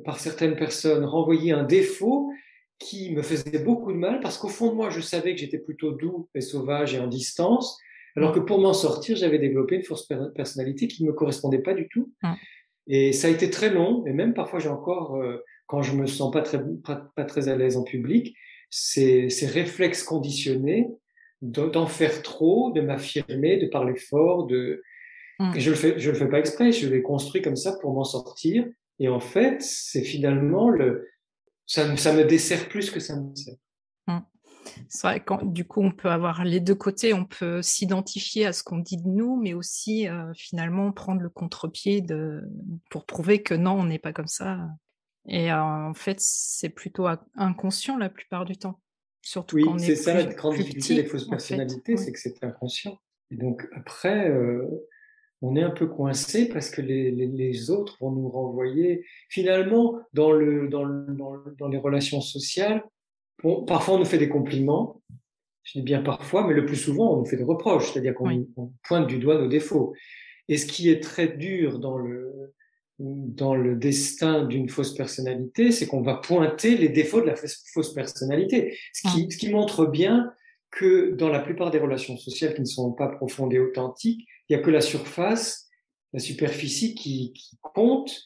par 0.05 0.19
certaines 0.19 0.55
personnes 0.55 1.05
renvoyer 1.05 1.51
un 1.51 1.63
défaut 1.63 2.31
qui 2.79 3.13
me 3.13 3.21
faisait 3.21 3.59
beaucoup 3.59 3.93
de 3.93 3.97
mal 3.97 4.21
parce 4.21 4.39
qu'au 4.39 4.47
fond 4.47 4.71
de 4.71 4.73
moi, 4.73 4.89
je 4.89 5.01
savais 5.01 5.35
que 5.35 5.41
j'étais 5.41 5.59
plutôt 5.59 5.91
doux 5.91 6.27
et 6.33 6.41
sauvage 6.41 6.95
et 6.95 6.99
en 6.99 7.05
distance, 7.05 7.77
alors 8.15 8.31
que 8.31 8.39
pour 8.39 8.59
m'en 8.59 8.73
sortir, 8.73 9.15
j'avais 9.15 9.37
développé 9.37 9.75
une 9.75 9.83
fausse 9.83 10.09
personnalité 10.33 10.87
qui 10.87 11.03
ne 11.03 11.09
me 11.09 11.13
correspondait 11.13 11.61
pas 11.61 11.75
du 11.75 11.87
tout. 11.89 12.11
Mm. 12.23 12.33
Et 12.87 13.13
ça 13.13 13.27
a 13.27 13.29
été 13.29 13.51
très 13.51 13.69
long, 13.69 14.03
et 14.07 14.13
même 14.13 14.33
parfois 14.33 14.57
j'ai 14.57 14.69
encore, 14.69 15.17
euh, 15.17 15.43
quand 15.67 15.83
je 15.83 15.95
me 15.95 16.07
sens 16.07 16.31
pas 16.31 16.41
très, 16.41 16.59
pas, 16.83 17.23
très 17.25 17.49
à 17.49 17.55
l'aise 17.55 17.77
en 17.77 17.83
public, 17.83 18.35
ces, 18.71 19.29
ces 19.29 19.45
réflexes 19.45 20.03
conditionnés 20.03 20.87
d'en 21.41 21.87
faire 21.87 22.21
trop, 22.21 22.71
de 22.71 22.81
m'affirmer, 22.81 23.57
de 23.57 23.67
parler 23.67 23.95
fort, 23.95 24.47
de 24.47 24.81
mm. 25.39 25.53
je 25.57 25.69
le 25.69 25.75
fais 25.75 25.99
je 25.99 26.11
le 26.11 26.15
fais 26.15 26.27
pas 26.27 26.39
exprès, 26.39 26.71
je 26.71 26.87
l'ai 26.87 27.01
construit 27.01 27.41
comme 27.41 27.55
ça 27.55 27.77
pour 27.81 27.93
m'en 27.93 28.03
sortir 28.03 28.65
et 28.99 29.09
en 29.09 29.19
fait, 29.19 29.61
c'est 29.61 30.03
finalement 30.03 30.69
le 30.69 31.09
ça, 31.65 31.95
ça, 31.97 32.13
me 32.13 32.23
dessert 32.23 32.69
plus 32.69 32.91
que 32.91 32.99
ça 32.99 33.19
me 33.19 33.35
sert. 33.35 33.55
Mm. 34.07 34.19
C'est 34.87 35.07
vrai 35.07 35.19
que 35.19 35.45
du 35.45 35.65
coup, 35.65 35.81
on 35.81 35.91
peut 35.91 36.09
avoir 36.09 36.43
les 36.43 36.59
deux 36.59 36.75
côtés. 36.75 37.13
On 37.13 37.25
peut 37.25 37.61
s'identifier 37.61 38.45
à 38.45 38.53
ce 38.53 38.63
qu'on 38.63 38.77
dit 38.77 38.97
de 38.97 39.07
nous, 39.07 39.35
mais 39.35 39.53
aussi 39.53 40.07
euh, 40.07 40.31
finalement 40.35 40.91
prendre 40.91 41.21
le 41.21 41.29
contre-pied 41.29 42.01
de... 42.01 42.43
pour 42.89 43.05
prouver 43.05 43.41
que 43.41 43.53
non, 43.53 43.73
on 43.73 43.85
n'est 43.85 43.99
pas 43.99 44.13
comme 44.13 44.27
ça. 44.27 44.59
Et 45.27 45.51
euh, 45.51 45.61
en 45.61 45.93
fait, 45.93 46.17
c'est 46.19 46.69
plutôt 46.69 47.07
inconscient 47.35 47.97
la 47.97 48.09
plupart 48.09 48.45
du 48.45 48.57
temps. 48.57 48.79
Surtout 49.25 49.55
oui, 49.55 49.65
c'est 49.79 49.95
ça 49.95 50.13
la 50.13 50.23
grande 50.25 50.55
difficulté 50.55 50.93
des 50.93 51.03
fausses 51.03 51.27
personnalités, 51.27 51.97
c'est 51.97 52.11
que 52.11 52.19
c'est 52.19 52.43
inconscient. 52.43 52.99
Et 53.31 53.37
donc 53.37 53.67
après, 53.75 54.29
euh, 54.29 54.67
on 55.41 55.55
est 55.55 55.63
un 55.63 55.71
peu 55.71 55.87
coincé 55.87 56.47
parce 56.47 56.69
que 56.69 56.79
les, 56.79 57.09
les, 57.09 57.25
les, 57.25 57.71
autres 57.71 57.97
vont 57.99 58.11
nous 58.11 58.29
renvoyer. 58.29 59.03
Finalement, 59.29 59.99
dans, 60.13 60.31
le, 60.31 60.67
dans, 60.67 60.83
le, 60.83 61.07
dans, 61.57 61.67
les 61.67 61.79
relations 61.79 62.21
sociales, 62.21 62.83
parfois 63.65 63.95
on 63.95 63.97
nous 63.97 64.05
fait 64.05 64.19
des 64.19 64.29
compliments. 64.29 65.01
Je 65.63 65.79
dis 65.79 65.83
bien 65.83 66.03
parfois, 66.03 66.45
mais 66.45 66.53
le 66.53 66.67
plus 66.67 66.77
souvent 66.77 67.15
on 67.15 67.17
nous 67.21 67.25
fait 67.25 67.37
des 67.37 67.43
reproches, 67.43 67.93
c'est-à-dire 67.93 68.13
qu'on 68.13 68.45
pointe 68.83 69.07
du 69.07 69.17
doigt 69.17 69.39
nos 69.39 69.47
défauts. 69.47 69.95
Et 70.49 70.57
ce 70.57 70.67
qui 70.67 70.91
est 70.91 71.01
très 71.01 71.29
dur 71.29 71.79
dans 71.79 71.97
le, 71.97 72.53
dans 72.99 73.55
le 73.55 73.75
destin 73.75 74.45
d'une 74.45 74.69
fausse 74.69 74.93
personnalité, 74.93 75.71
c'est 75.71 75.85
qu'on 75.85 76.01
va 76.01 76.15
pointer 76.15 76.77
les 76.77 76.89
défauts 76.89 77.21
de 77.21 77.27
la 77.27 77.35
fausse 77.35 77.93
personnalité. 77.93 78.77
Ce 78.93 79.09
qui, 79.09 79.29
ce 79.29 79.37
qui 79.37 79.49
montre 79.49 79.85
bien 79.85 80.31
que 80.71 81.11
dans 81.11 81.29
la 81.29 81.39
plupart 81.39 81.71
des 81.71 81.79
relations 81.79 82.17
sociales 82.17 82.53
qui 82.53 82.61
ne 82.61 82.65
sont 82.65 82.91
pas 82.93 83.07
profondes 83.07 83.53
et 83.53 83.59
authentiques, 83.59 84.25
il 84.47 84.55
n'y 84.55 84.61
a 84.61 84.63
que 84.63 84.71
la 84.71 84.81
surface, 84.81 85.69
la 86.13 86.19
superficie 86.19 86.95
qui, 86.95 87.33
qui 87.33 87.57
compte. 87.61 88.23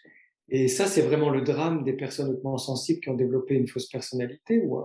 Et 0.49 0.67
ça, 0.67 0.85
c'est 0.85 1.01
vraiment 1.01 1.29
le 1.29 1.41
drame 1.41 1.83
des 1.83 1.93
personnes 1.93 2.29
hautement 2.29 2.57
sensibles 2.57 2.99
qui 2.99 3.09
ont 3.09 3.15
développé 3.15 3.55
une 3.55 3.67
fausse 3.67 3.87
personnalité 3.87 4.61
ou, 4.63 4.81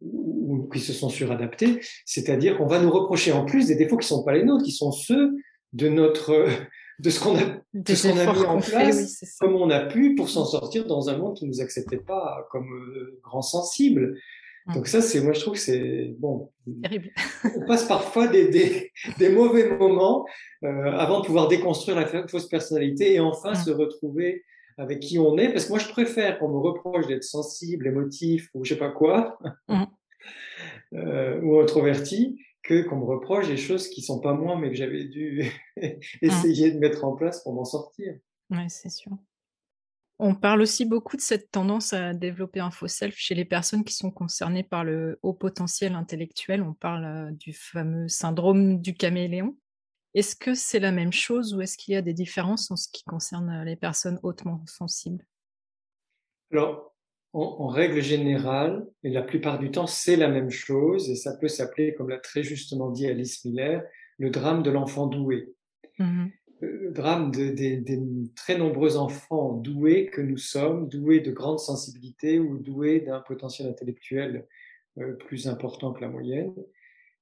ou, 0.00 0.68
qui 0.72 0.80
se 0.80 0.92
sont 0.92 1.08
suradaptées. 1.08 1.80
C'est-à-dire 2.06 2.56
qu'on 2.56 2.66
va 2.66 2.80
nous 2.80 2.90
reprocher 2.90 3.32
en 3.32 3.44
plus 3.44 3.66
des 3.66 3.76
défauts 3.76 3.96
qui 3.96 4.04
ne 4.04 4.16
sont 4.16 4.24
pas 4.24 4.32
les 4.32 4.44
nôtres, 4.44 4.64
qui 4.64 4.72
sont 4.72 4.92
ceux 4.92 5.36
de 5.72 5.88
notre 5.88 6.48
de 7.00 7.10
ce 7.10 7.20
qu'on 7.20 7.36
a, 7.36 7.42
de 7.72 7.94
ce 7.94 8.08
qu'on 8.08 8.18
a 8.18 8.32
mis 8.32 8.44
en 8.44 8.60
place, 8.60 9.24
comme 9.40 9.56
on 9.56 9.70
a 9.70 9.80
pu 9.80 10.14
pour 10.14 10.28
s'en 10.28 10.44
sortir 10.44 10.86
dans 10.86 11.08
un 11.08 11.16
monde 11.16 11.34
qui 11.36 11.46
nous 11.46 11.60
acceptait 11.60 11.98
pas 11.98 12.46
comme 12.50 12.70
euh, 12.72 13.18
grand 13.22 13.42
sensible. 13.42 14.18
Mmh. 14.66 14.74
Donc 14.74 14.86
ça, 14.86 15.00
c'est 15.00 15.20
moi 15.22 15.32
je 15.32 15.40
trouve 15.40 15.54
que 15.54 15.60
c'est 15.60 16.14
bon. 16.18 16.50
Terrible. 16.82 17.10
on 17.56 17.66
passe 17.66 17.84
parfois 17.84 18.26
des, 18.26 18.48
des, 18.48 18.92
des 19.18 19.30
mauvais 19.30 19.70
moments 19.78 20.26
euh, 20.62 20.92
avant 20.92 21.20
de 21.20 21.26
pouvoir 21.26 21.48
déconstruire 21.48 21.96
la 21.96 22.28
fausse 22.28 22.48
personnalité 22.48 23.14
et 23.14 23.20
enfin 23.20 23.52
mmh. 23.52 23.64
se 23.64 23.70
retrouver 23.70 24.44
avec 24.76 25.00
qui 25.00 25.18
on 25.18 25.38
est. 25.38 25.50
Parce 25.50 25.64
que 25.64 25.70
moi, 25.70 25.78
je 25.78 25.88
préfère 25.88 26.38
qu'on 26.38 26.48
me 26.48 26.58
reproche 26.58 27.06
d'être 27.06 27.24
sensible, 27.24 27.86
émotif 27.86 28.50
ou 28.54 28.64
je 28.64 28.74
sais 28.74 28.78
pas 28.78 28.90
quoi, 28.90 29.38
mmh. 29.68 29.84
euh, 30.94 31.40
ou 31.40 31.60
introverti, 31.60 32.38
que 32.62 32.82
qu'on 32.82 32.96
me 32.96 33.04
reproche 33.04 33.48
des 33.48 33.56
choses 33.56 33.88
qui 33.88 34.02
sont 34.02 34.20
pas 34.20 34.34
moi, 34.34 34.56
mais 34.58 34.70
que 34.70 34.76
j'avais 34.76 35.04
dû 35.04 35.44
essayer 36.22 36.70
de 36.70 36.78
mettre 36.78 37.04
en 37.04 37.14
place 37.14 37.42
pour 37.42 37.54
m'en 37.54 37.64
sortir. 37.64 38.14
Oui, 38.50 38.68
c'est 38.68 38.90
sûr. 38.90 39.12
On 40.22 40.34
parle 40.34 40.60
aussi 40.60 40.84
beaucoup 40.84 41.16
de 41.16 41.22
cette 41.22 41.50
tendance 41.50 41.94
à 41.94 42.12
développer 42.12 42.60
un 42.60 42.70
faux 42.70 42.88
self 42.88 43.16
chez 43.16 43.34
les 43.34 43.46
personnes 43.46 43.84
qui 43.84 43.94
sont 43.94 44.10
concernées 44.10 44.62
par 44.62 44.84
le 44.84 45.18
haut 45.22 45.32
potentiel 45.32 45.94
intellectuel. 45.94 46.62
On 46.62 46.74
parle 46.74 47.04
euh, 47.06 47.30
du 47.32 47.54
fameux 47.54 48.06
syndrome 48.06 48.82
du 48.82 48.92
caméléon. 48.92 49.56
Est-ce 50.12 50.36
que 50.36 50.54
c'est 50.54 50.80
la 50.80 50.92
même 50.92 51.12
chose 51.12 51.54
ou 51.54 51.62
est-ce 51.62 51.78
qu'il 51.78 51.94
y 51.94 51.96
a 51.96 52.02
des 52.02 52.12
différences 52.12 52.70
en 52.70 52.76
ce 52.76 52.88
qui 52.92 53.02
concerne 53.04 53.48
euh, 53.48 53.64
les 53.64 53.76
personnes 53.76 54.20
hautement 54.22 54.62
sensibles? 54.66 55.24
Alors, 56.52 56.89
en, 57.32 57.68
règle 57.68 58.00
générale, 58.00 58.86
et 59.04 59.10
la 59.10 59.22
plupart 59.22 59.58
du 59.58 59.70
temps, 59.70 59.86
c'est 59.86 60.16
la 60.16 60.28
même 60.28 60.50
chose, 60.50 61.08
et 61.10 61.14
ça 61.14 61.36
peut 61.36 61.48
s'appeler, 61.48 61.94
comme 61.94 62.08
l'a 62.08 62.18
très 62.18 62.42
justement 62.42 62.90
dit 62.90 63.06
Alice 63.06 63.44
Miller, 63.44 63.82
le 64.18 64.30
drame 64.30 64.62
de 64.62 64.70
l'enfant 64.70 65.06
doué. 65.06 65.54
Mmh 65.98 66.26
le 66.60 66.90
drame 66.90 67.30
des 67.30 67.82
très 68.36 68.58
nombreux 68.58 68.96
enfants 68.96 69.54
doués 69.54 70.06
que 70.06 70.20
nous 70.20 70.36
sommes, 70.36 70.88
doués 70.88 71.20
de 71.20 71.32
grande 71.32 71.58
sensibilité 71.58 72.38
ou 72.38 72.58
doués 72.58 73.00
d'un 73.00 73.20
potentiel 73.20 73.68
intellectuel 73.68 74.46
euh, 74.98 75.14
plus 75.14 75.48
important 75.48 75.92
que 75.92 76.00
la 76.00 76.08
moyenne. 76.08 76.54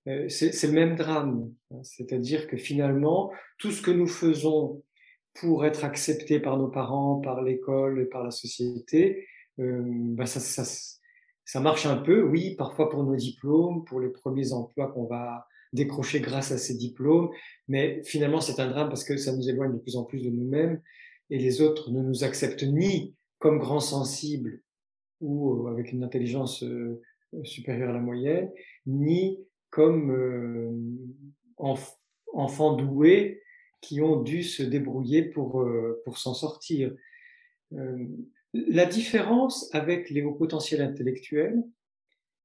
Euh, 0.08 0.28
c'est 0.28 0.66
le 0.66 0.72
même 0.72 0.96
drame, 0.96 1.52
hein. 1.70 1.82
c'est-à-dire 1.82 2.46
que 2.46 2.56
finalement, 2.56 3.32
tout 3.58 3.70
ce 3.70 3.82
que 3.82 3.90
nous 3.90 4.06
faisons 4.06 4.82
pour 5.34 5.64
être 5.64 5.84
acceptés 5.84 6.40
par 6.40 6.56
nos 6.56 6.68
parents, 6.68 7.20
par 7.20 7.42
l'école 7.42 8.00
et 8.00 8.06
par 8.06 8.24
la 8.24 8.30
société, 8.30 9.18
euh, 9.18 9.24
bah 9.58 10.26
ça, 10.26 10.40
ça, 10.40 10.64
ça, 11.44 11.60
marche 11.60 11.86
un 11.86 11.96
peu, 11.96 12.22
oui, 12.22 12.54
parfois 12.56 12.88
pour 12.90 13.02
nos 13.02 13.16
diplômes, 13.16 13.84
pour 13.84 14.00
les 14.00 14.08
premiers 14.08 14.52
emplois 14.52 14.88
qu'on 14.92 15.06
va 15.06 15.46
décrocher 15.72 16.20
grâce 16.20 16.52
à 16.52 16.58
ces 16.58 16.76
diplômes. 16.76 17.30
Mais 17.66 18.02
finalement, 18.04 18.40
c'est 18.40 18.60
un 18.60 18.68
drame 18.68 18.88
parce 18.88 19.04
que 19.04 19.16
ça 19.16 19.34
nous 19.34 19.48
éloigne 19.48 19.72
de 19.72 19.78
plus 19.78 19.96
en 19.96 20.04
plus 20.04 20.22
de 20.22 20.30
nous-mêmes 20.30 20.80
et 21.30 21.38
les 21.38 21.60
autres 21.60 21.90
ne 21.90 22.02
nous 22.02 22.24
acceptent 22.24 22.62
ni 22.62 23.14
comme 23.38 23.58
grands 23.58 23.80
sensibles 23.80 24.62
ou 25.20 25.66
euh, 25.66 25.70
avec 25.70 25.92
une 25.92 26.04
intelligence 26.04 26.62
euh, 26.62 27.00
supérieure 27.44 27.90
à 27.90 27.92
la 27.92 28.00
moyenne, 28.00 28.50
ni 28.86 29.38
comme 29.70 30.10
euh, 30.10 30.70
enfants 32.32 32.76
doués 32.76 33.42
qui 33.80 34.00
ont 34.00 34.22
dû 34.22 34.42
se 34.42 34.62
débrouiller 34.62 35.22
pour, 35.22 35.64
pour 36.04 36.18
s'en 36.18 36.34
sortir. 36.34 36.92
La 38.54 38.86
différence 38.86 39.68
avec 39.74 40.10
les 40.10 40.22
hauts 40.22 40.34
potentiels 40.34 40.80
intellectuels, 40.80 41.62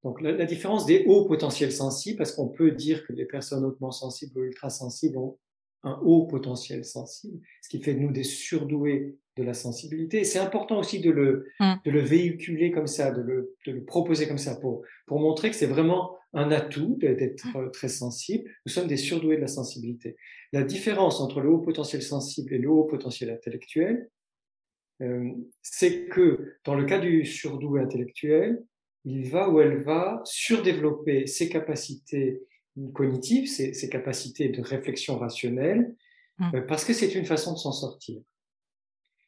donc 0.03 0.21
la, 0.21 0.45
différence 0.45 0.85
des 0.85 1.05
hauts 1.05 1.25
potentiels 1.25 1.71
sensibles, 1.71 2.17
parce 2.17 2.33
qu'on 2.33 2.49
peut 2.49 2.71
dire 2.71 3.05
que 3.07 3.13
les 3.13 3.25
personnes 3.25 3.63
hautement 3.63 3.91
sensibles 3.91 4.37
ou 4.37 4.43
ultra 4.43 4.69
sensibles 4.69 5.17
ont 5.17 5.37
un 5.83 5.99
haut 6.03 6.25
potentiel 6.25 6.85
sensible, 6.85 7.39
ce 7.61 7.69
qui 7.69 7.81
fait 7.81 7.93
de 7.93 7.99
nous 7.99 8.11
des 8.11 8.23
surdoués 8.23 9.17
de 9.35 9.43
la 9.43 9.53
sensibilité. 9.53 10.23
C'est 10.23 10.39
important 10.39 10.79
aussi 10.79 10.99
de 10.99 11.09
le, 11.09 11.47
mmh. 11.59 11.73
de 11.85 11.91
le 11.91 12.01
véhiculer 12.01 12.71
comme 12.71 12.87
ça, 12.87 13.11
de 13.11 13.21
le, 13.21 13.55
de 13.65 13.71
le 13.71 13.83
proposer 13.83 14.27
comme 14.27 14.37
ça, 14.37 14.55
pour, 14.55 14.83
pour 15.07 15.19
montrer 15.19 15.49
que 15.49 15.55
c'est 15.55 15.65
vraiment 15.65 16.15
un 16.33 16.51
atout 16.51 16.97
d'être 16.99 17.45
mmh. 17.47 17.71
très 17.71 17.89
sensible. 17.89 18.49
Nous 18.65 18.71
sommes 18.71 18.87
des 18.87 18.97
surdoués 18.97 19.37
de 19.37 19.41
la 19.41 19.47
sensibilité. 19.47 20.15
La 20.51 20.63
différence 20.63 21.19
entre 21.19 21.41
le 21.41 21.49
haut 21.49 21.59
potentiel 21.59 22.01
sensible 22.01 22.53
et 22.53 22.57
le 22.57 22.69
haut 22.69 22.85
potentiel 22.85 23.29
intellectuel, 23.29 24.09
c'est 25.61 26.05
que 26.05 26.55
dans 26.63 26.75
le 26.75 26.85
cas 26.85 26.99
du 26.99 27.25
surdoué 27.25 27.81
intellectuel, 27.81 28.63
il 29.05 29.29
va 29.29 29.49
ou 29.49 29.59
elle 29.59 29.81
va 29.83 30.21
surdévelopper 30.25 31.27
ses 31.27 31.49
capacités 31.49 32.41
cognitives, 32.93 33.47
ses, 33.47 33.73
ses 33.73 33.89
capacités 33.89 34.49
de 34.49 34.61
réflexion 34.61 35.17
rationnelle, 35.17 35.95
mmh. 36.39 36.55
euh, 36.55 36.61
parce 36.61 36.85
que 36.85 36.93
c'est 36.93 37.13
une 37.15 37.25
façon 37.25 37.53
de 37.53 37.57
s'en 37.57 37.71
sortir. 37.71 38.21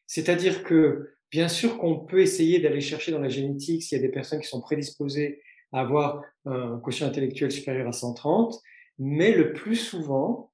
C'est-à-dire 0.07 0.63
que, 0.63 1.15
bien 1.31 1.47
sûr 1.47 1.77
qu'on 1.77 1.99
peut 1.99 2.21
essayer 2.21 2.59
d'aller 2.59 2.81
chercher 2.81 3.11
dans 3.11 3.19
la 3.19 3.29
génétique 3.29 3.83
s'il 3.83 3.97
y 3.97 3.99
a 3.99 4.07
des 4.07 4.11
personnes 4.11 4.39
qui 4.39 4.47
sont 4.47 4.61
prédisposées 4.61 5.41
à 5.71 5.81
avoir 5.81 6.23
un 6.45 6.79
quotient 6.79 7.07
intellectuel 7.07 7.51
supérieur 7.51 7.87
à 7.87 7.91
130, 7.91 8.55
mais 8.99 9.33
le 9.33 9.51
plus 9.53 9.75
souvent, 9.75 10.51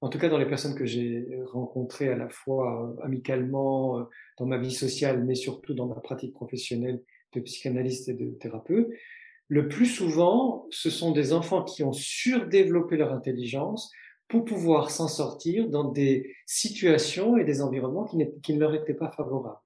en 0.00 0.08
tout 0.08 0.18
cas 0.18 0.28
dans 0.28 0.38
les 0.38 0.46
personnes 0.46 0.74
que 0.74 0.86
j'ai 0.86 1.26
rencontrées 1.46 2.08
à 2.08 2.16
la 2.16 2.28
fois 2.28 2.96
euh, 2.98 3.04
amicalement 3.04 3.98
euh, 3.98 4.04
dans 4.38 4.46
ma 4.46 4.58
vie 4.58 4.72
sociale, 4.72 5.24
mais 5.24 5.34
surtout 5.34 5.74
dans 5.74 5.86
ma 5.86 5.96
pratique 5.96 6.34
professionnelle 6.34 7.02
de 7.34 7.40
psychanalyste 7.40 8.08
et 8.08 8.14
de 8.14 8.30
thérapeute, 8.30 8.88
le 9.48 9.68
plus 9.68 9.86
souvent, 9.86 10.66
ce 10.70 10.90
sont 10.90 11.12
des 11.12 11.32
enfants 11.32 11.64
qui 11.64 11.82
ont 11.82 11.92
surdéveloppé 11.92 12.96
leur 12.96 13.12
intelligence 13.12 13.90
pour 14.28 14.44
pouvoir 14.44 14.90
s'en 14.90 15.08
sortir 15.08 15.68
dans 15.68 15.84
des 15.84 16.34
situations 16.46 17.36
et 17.36 17.44
des 17.44 17.60
environnements 17.60 18.04
qui, 18.04 18.18
qui 18.42 18.54
ne 18.54 18.60
leur 18.60 18.74
étaient 18.74 18.94
pas 18.94 19.10
favorables. 19.10 19.58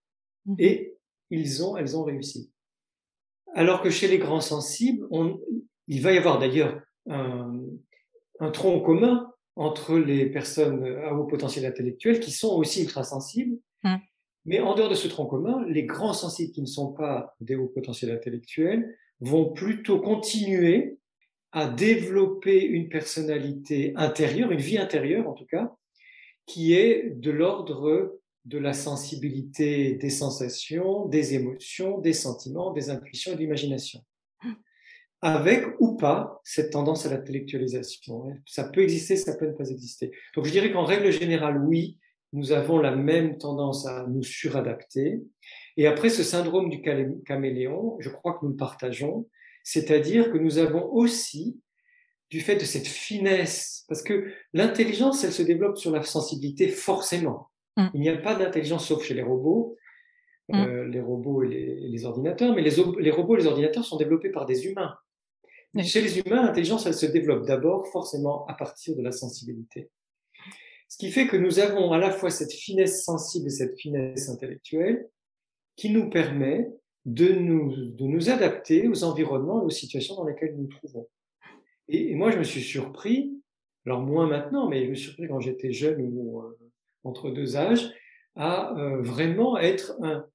Mmh. 0.46 0.54
Et 0.58 0.96
ils 1.30 1.62
ont, 1.62 1.76
elles 1.76 1.96
ont 1.98 2.02
réussi. 2.02 2.50
Alors 3.54 3.82
que 3.82 3.90
chez 3.90 4.08
les 4.08 4.18
grands 4.18 4.40
sensibles, 4.40 5.06
on, 5.10 5.38
il 5.86 6.00
va 6.00 6.12
y 6.12 6.18
avoir 6.18 6.38
d'ailleurs 6.38 6.80
un, 7.06 7.60
un, 8.40 8.50
tronc 8.50 8.80
commun 8.80 9.33
entre 9.56 9.99
les 9.99 10.26
personnes 10.26 10.84
à 11.04 11.14
haut 11.14 11.26
potentiel 11.26 11.66
intellectuel 11.66 12.20
qui 12.20 12.32
sont 12.32 12.54
aussi 12.56 12.82
ultra 12.82 13.04
sensibles. 13.04 13.56
Mmh. 13.82 13.94
Mais 14.46 14.61
en 14.61 14.75
dehors 14.75 14.90
de 14.90 14.94
ce 14.94 15.08
tronc 15.08 15.26
commun, 15.26 15.64
les 15.68 15.84
grands 15.84 16.12
sensibles 16.12 16.52
qui 16.52 16.61
ne 16.61 16.66
sont 16.66 16.92
pas 16.92 17.34
des 17.40 17.56
hauts 17.56 17.68
potentiels 17.68 18.11
intellectuels 18.11 18.96
vont 19.20 19.52
plutôt 19.52 20.00
continuer 20.00 20.99
à 21.52 21.68
développer 21.68 22.62
une 22.64 22.88
personnalité 22.88 23.93
intérieure, 23.97 24.50
une 24.50 24.60
vie 24.60 24.76
intérieure 24.76 25.28
en 25.28 25.34
tout 25.34 25.47
cas, 25.47 25.75
qui 26.47 26.75
est 26.75 27.10
de 27.10 27.30
l'ordre 27.30 28.19
de 28.45 28.58
la 28.58 28.75
sensibilité 28.75 29.95
des 29.95 30.10
sensations, 30.10 31.06
des 31.06 31.34
émotions, 31.34 31.99
des 31.99 32.12
sentiments, 32.12 32.73
des 32.73 32.90
intuitions 32.90 33.32
et 33.32 33.36
de 33.36 33.40
l'imagination. 33.40 34.00
Avec 35.25 35.65
ou 35.80 35.97
pas 35.97 36.41
cette 36.45 36.71
tendance 36.71 37.06
à 37.06 37.10
l'intellectualisation. 37.10 38.37
Ça 38.47 38.65
peut 38.65 38.82
exister, 38.82 39.17
ça 39.17 39.34
peut 39.34 39.47
ne 39.47 39.52
pas 39.52 39.71
exister. 39.71 40.10
Donc 40.37 40.45
je 40.45 40.50
dirais 40.50 40.71
qu'en 40.71 40.84
règle 40.84 41.10
générale, 41.10 41.65
oui, 41.65 41.99
nous 42.34 42.52
avons 42.52 42.78
la 42.78 42.95
même 42.95 43.39
tendance 43.39 43.87
à 43.87 44.06
nous 44.06 44.23
suradapter. 44.23 45.23
Et 45.76 45.87
après, 45.87 46.10
ce 46.10 46.23
syndrome 46.23 46.69
du 46.69 46.82
caméléon, 46.82 47.97
je 48.00 48.10
crois 48.10 48.34
que 48.34 48.45
nous 48.45 48.50
le 48.50 48.56
partageons, 48.56 49.26
c'est-à-dire 49.63 50.30
que 50.30 50.37
nous 50.37 50.58
avons 50.58 50.93
aussi, 50.93 51.58
du 52.30 52.41
fait 52.41 52.56
de 52.56 52.65
cette 52.65 52.87
finesse, 52.87 53.84
parce 53.89 54.02
que 54.02 54.30
l'intelligence, 54.52 55.25
elle 55.25 55.32
se 55.32 55.43
développe 55.43 55.78
sur 55.78 55.91
la 55.91 56.02
sensibilité 56.02 56.69
forcément. 56.69 57.49
Mm. 57.76 57.87
Il 57.95 58.00
n'y 58.00 58.08
a 58.08 58.19
pas 58.19 58.34
d'intelligence 58.34 58.89
sauf 58.89 59.02
chez 59.04 59.15
les 59.15 59.23
robots, 59.23 59.76
mm. 60.49 60.60
euh, 60.60 60.89
les 60.89 61.00
robots 61.00 61.45
et 61.45 61.49
les, 61.49 62.04
ordinateurs, 62.04 62.54
mais 62.54 62.63
les, 62.63 62.76
les, 62.99 63.10
robots 63.10 63.37
et 63.37 63.41
les 63.41 63.47
ordinateurs 63.47 63.84
sont 63.84 63.97
développés 63.97 64.30
par 64.30 64.45
des 64.45 64.67
humains. 64.67 64.95
Chez 65.82 66.02
les 66.02 66.19
humains, 66.19 66.43
l'intelligence, 66.43 66.87
elle 66.87 66.95
se 66.95 67.06
développe 67.06 67.47
d'abord 67.47 67.89
forcément 67.89 68.47
à 68.47 68.54
partir 68.54 68.95
de 68.97 69.02
la 69.02 69.10
sensibilité. 69.10 69.91
Ce 70.89 70.97
qui 70.97 71.10
fait 71.10 71.26
que 71.26 71.37
nous 71.37 71.58
avons 71.58 71.91
à 71.93 71.99
la 71.99 72.13
fois 72.13 72.30
cette 72.30 72.52
finesse 72.52 73.04
sensible 73.04 73.49
et 73.49 73.50
cette 73.50 73.76
finesse 73.76 74.28
intellectuelle 74.28 75.08
qui 75.75 75.91
nous 75.91 76.08
permet 76.08 76.71
de 77.04 77.32
nous, 77.32 77.75
de 77.75 78.04
nous 78.04 78.30
adapter 78.30 78.87
aux 78.87 79.02
environnements 79.02 79.63
et 79.63 79.65
aux 79.65 79.71
situations 79.71 80.15
dans 80.15 80.25
lesquelles 80.25 80.54
nous 80.54 80.63
nous 80.63 80.69
trouvons. 80.69 81.08
Et, 81.89 82.15
moi, 82.15 82.30
je 82.30 82.39
me 82.39 82.45
suis 82.45 82.63
surpris, 82.63 83.32
alors 83.84 84.00
moins 84.00 84.28
maintenant, 84.28 84.69
mais 84.69 84.84
je 84.84 84.91
me 84.91 84.95
suis 84.95 85.06
surpris 85.08 85.26
quand 85.26 85.41
j'étais 85.41 85.73
jeune 85.73 86.00
ou 86.00 86.41
euh, 86.41 86.58
entre 87.02 87.30
deux 87.30 87.56
âges, 87.56 87.93
à 88.37 88.76
euh, 88.78 89.02
vraiment 89.02 89.58
être 89.58 89.97
un, 90.00 90.26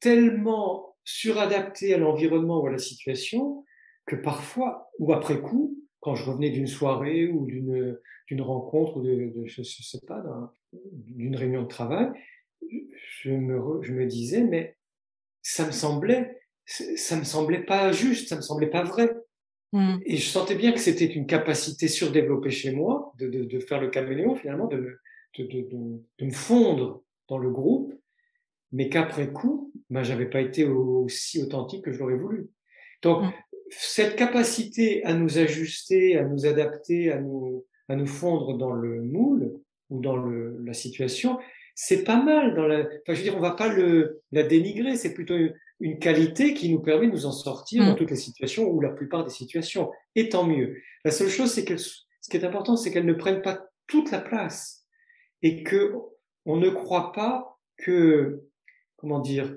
tellement 0.00 0.96
suradapté 1.04 1.94
à 1.94 1.98
l'environnement 1.98 2.62
ou 2.62 2.66
à 2.66 2.72
la 2.72 2.78
situation 2.78 3.64
que 4.08 4.16
parfois, 4.16 4.90
ou 4.98 5.12
après 5.12 5.40
coup, 5.40 5.78
quand 6.00 6.14
je 6.14 6.28
revenais 6.28 6.50
d'une 6.50 6.66
soirée 6.66 7.28
ou 7.28 7.46
d'une 7.46 7.98
d'une 8.26 8.42
rencontre 8.42 8.98
ou 8.98 9.02
de, 9.02 9.32
de, 9.34 9.46
je, 9.46 9.62
sais 9.62 10.00
pas 10.06 10.22
d'une 10.72 11.34
réunion 11.34 11.62
de 11.62 11.68
travail, 11.68 12.08
je 12.62 13.30
me 13.30 13.82
je 13.82 13.92
me 13.92 14.06
disais 14.06 14.42
mais 14.42 14.76
ça 15.42 15.66
me 15.66 15.72
semblait, 15.72 16.40
ça 16.66 17.16
me 17.16 17.24
semblait 17.24 17.62
pas 17.62 17.92
juste, 17.92 18.28
ça 18.28 18.36
me 18.36 18.42
semblait 18.42 18.70
pas 18.70 18.82
vrai. 18.82 19.10
Mmh. 19.72 19.98
Et 20.06 20.16
je 20.16 20.28
sentais 20.28 20.54
bien 20.54 20.72
que 20.72 20.80
c'était 20.80 21.06
une 21.06 21.26
capacité 21.26 21.88
surdéveloppée 21.88 22.50
chez 22.50 22.72
moi 22.72 23.12
de, 23.18 23.28
de, 23.28 23.44
de 23.44 23.60
faire 23.60 23.80
le 23.80 23.90
caméléon 23.90 24.34
finalement, 24.34 24.66
de 24.66 24.98
de, 25.36 25.44
de, 26.18 26.24
me 26.24 26.32
fondre 26.32 27.02
dans 27.28 27.38
le 27.38 27.50
groupe, 27.50 27.94
mais 28.72 28.88
qu'après 28.88 29.32
coup, 29.32 29.72
ben, 29.90 30.02
j'avais 30.02 30.28
pas 30.28 30.40
été 30.40 30.64
aussi 30.64 31.42
authentique 31.42 31.84
que 31.84 31.92
je 31.92 31.98
l'aurais 31.98 32.16
voulu. 32.16 32.50
Donc, 33.02 33.22
mmh. 33.22 33.32
Cette 33.70 34.16
capacité 34.16 35.04
à 35.04 35.14
nous 35.14 35.38
ajuster, 35.38 36.16
à 36.16 36.24
nous 36.24 36.46
adapter, 36.46 37.12
à 37.12 37.20
nous, 37.20 37.64
à 37.88 37.96
nous 37.96 38.06
fondre 38.06 38.56
dans 38.56 38.72
le 38.72 39.02
moule 39.02 39.52
ou 39.90 40.00
dans 40.00 40.16
le, 40.16 40.58
la 40.64 40.74
situation, 40.74 41.38
c'est 41.74 42.02
pas 42.02 42.20
mal 42.20 42.54
dans 42.54 42.66
la. 42.66 42.80
Enfin, 42.80 43.14
je 43.14 43.14
veux 43.14 43.22
dire, 43.22 43.36
on 43.36 43.40
va 43.40 43.52
pas 43.52 43.68
le 43.68 44.20
la 44.32 44.42
dénigrer. 44.42 44.96
C'est 44.96 45.14
plutôt 45.14 45.36
une, 45.80 45.98
qualité 46.00 46.52
qui 46.52 46.70
nous 46.72 46.80
permet 46.80 47.06
de 47.06 47.12
nous 47.12 47.26
en 47.26 47.32
sortir 47.32 47.84
dans 47.84 47.92
mm. 47.92 47.96
toutes 47.96 48.10
les 48.10 48.16
situations 48.16 48.68
ou 48.68 48.80
la 48.80 48.90
plupart 48.90 49.24
des 49.24 49.30
situations. 49.30 49.92
Et 50.16 50.28
tant 50.28 50.44
mieux. 50.44 50.76
La 51.04 51.12
seule 51.12 51.28
chose, 51.28 51.52
c'est 51.52 51.64
que 51.64 51.76
ce 51.76 52.02
qui 52.28 52.36
est 52.36 52.44
important, 52.44 52.76
c'est 52.76 52.90
qu'elles 52.90 53.06
ne 53.06 53.12
prennent 53.12 53.42
pas 53.42 53.64
toute 53.86 54.10
la 54.10 54.18
place 54.18 54.86
et 55.42 55.62
que 55.62 55.94
on 56.44 56.56
ne 56.56 56.68
croit 56.68 57.12
pas 57.12 57.58
que 57.76 58.42
comment 58.96 59.20
dire 59.20 59.56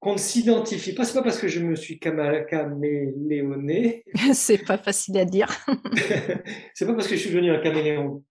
qu'on 0.00 0.14
ne 0.14 0.18
s'identifie 0.18 0.94
pas. 0.94 1.04
C'est 1.04 1.14
pas 1.14 1.22
parce 1.22 1.38
que 1.38 1.46
je 1.46 1.60
me 1.60 1.76
suis 1.76 1.98
caméléoné. 1.98 4.04
c'est 4.32 4.64
pas 4.64 4.78
facile 4.78 5.18
à 5.18 5.24
dire. 5.24 5.48
c'est 6.74 6.86
pas 6.86 6.94
parce 6.94 7.06
que 7.06 7.14
je 7.14 7.20
suis 7.20 7.30
devenu 7.30 7.50
un 7.50 7.60
caméléon 7.60 8.24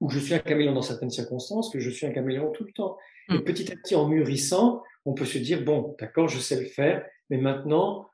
où 0.00 0.08
je 0.08 0.18
suis 0.18 0.34
un 0.34 0.38
caméléon 0.38 0.72
dans 0.72 0.82
certaines 0.82 1.10
circonstances, 1.10 1.72
que 1.72 1.80
je 1.80 1.90
suis 1.90 2.06
un 2.06 2.12
caméléon 2.12 2.50
tout 2.52 2.64
le 2.64 2.72
temps. 2.72 2.96
Et 3.30 3.34
mm. 3.34 3.44
petit 3.44 3.72
à 3.72 3.76
petit, 3.76 3.94
en 3.94 4.08
mûrissant, 4.08 4.82
on 5.04 5.14
peut 5.14 5.24
se 5.24 5.38
dire, 5.38 5.64
bon, 5.64 5.96
d'accord, 5.98 6.28
je 6.28 6.38
sais 6.38 6.60
le 6.60 6.66
faire, 6.66 7.04
mais 7.30 7.38
maintenant, 7.38 8.08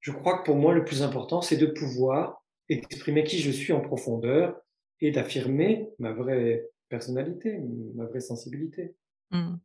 je 0.00 0.10
crois 0.10 0.38
que 0.38 0.44
pour 0.44 0.56
moi, 0.56 0.74
le 0.74 0.84
plus 0.84 1.02
important, 1.02 1.40
c'est 1.40 1.56
de 1.56 1.66
pouvoir 1.66 2.44
exprimer 2.68 3.24
qui 3.24 3.38
je 3.38 3.50
suis 3.50 3.72
en 3.72 3.80
profondeur 3.80 4.56
et 5.00 5.10
d'affirmer 5.10 5.88
ma 5.98 6.12
vraie 6.12 6.66
personnalité, 6.88 7.60
ma 7.94 8.06
vraie 8.06 8.20
sensibilité. 8.20 8.94
Mm. 9.30 9.56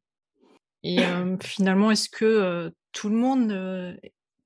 Et 0.83 0.99
euh, 0.99 1.37
finalement, 1.41 1.91
est-ce 1.91 2.09
que 2.09 2.25
euh, 2.25 2.69
tout 2.91 3.09
le 3.09 3.15
monde 3.15 3.51
euh, 3.51 3.95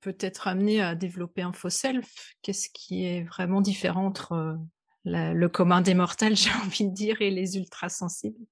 peut 0.00 0.16
être 0.20 0.48
amené 0.48 0.80
à 0.80 0.94
développer 0.94 1.42
un 1.42 1.52
faux 1.52 1.70
self? 1.70 2.34
Qu'est-ce 2.42 2.68
qui 2.70 3.04
est 3.04 3.22
vraiment 3.22 3.60
différent 3.60 4.06
entre 4.06 4.58
le 5.04 5.46
commun 5.48 5.80
des 5.80 5.94
mortels, 5.94 6.36
j'ai 6.36 6.50
envie 6.64 6.88
de 6.88 6.94
dire, 6.94 7.20
et 7.22 7.30
les 7.30 7.56
ultra 7.56 7.88
sensibles 7.88 8.46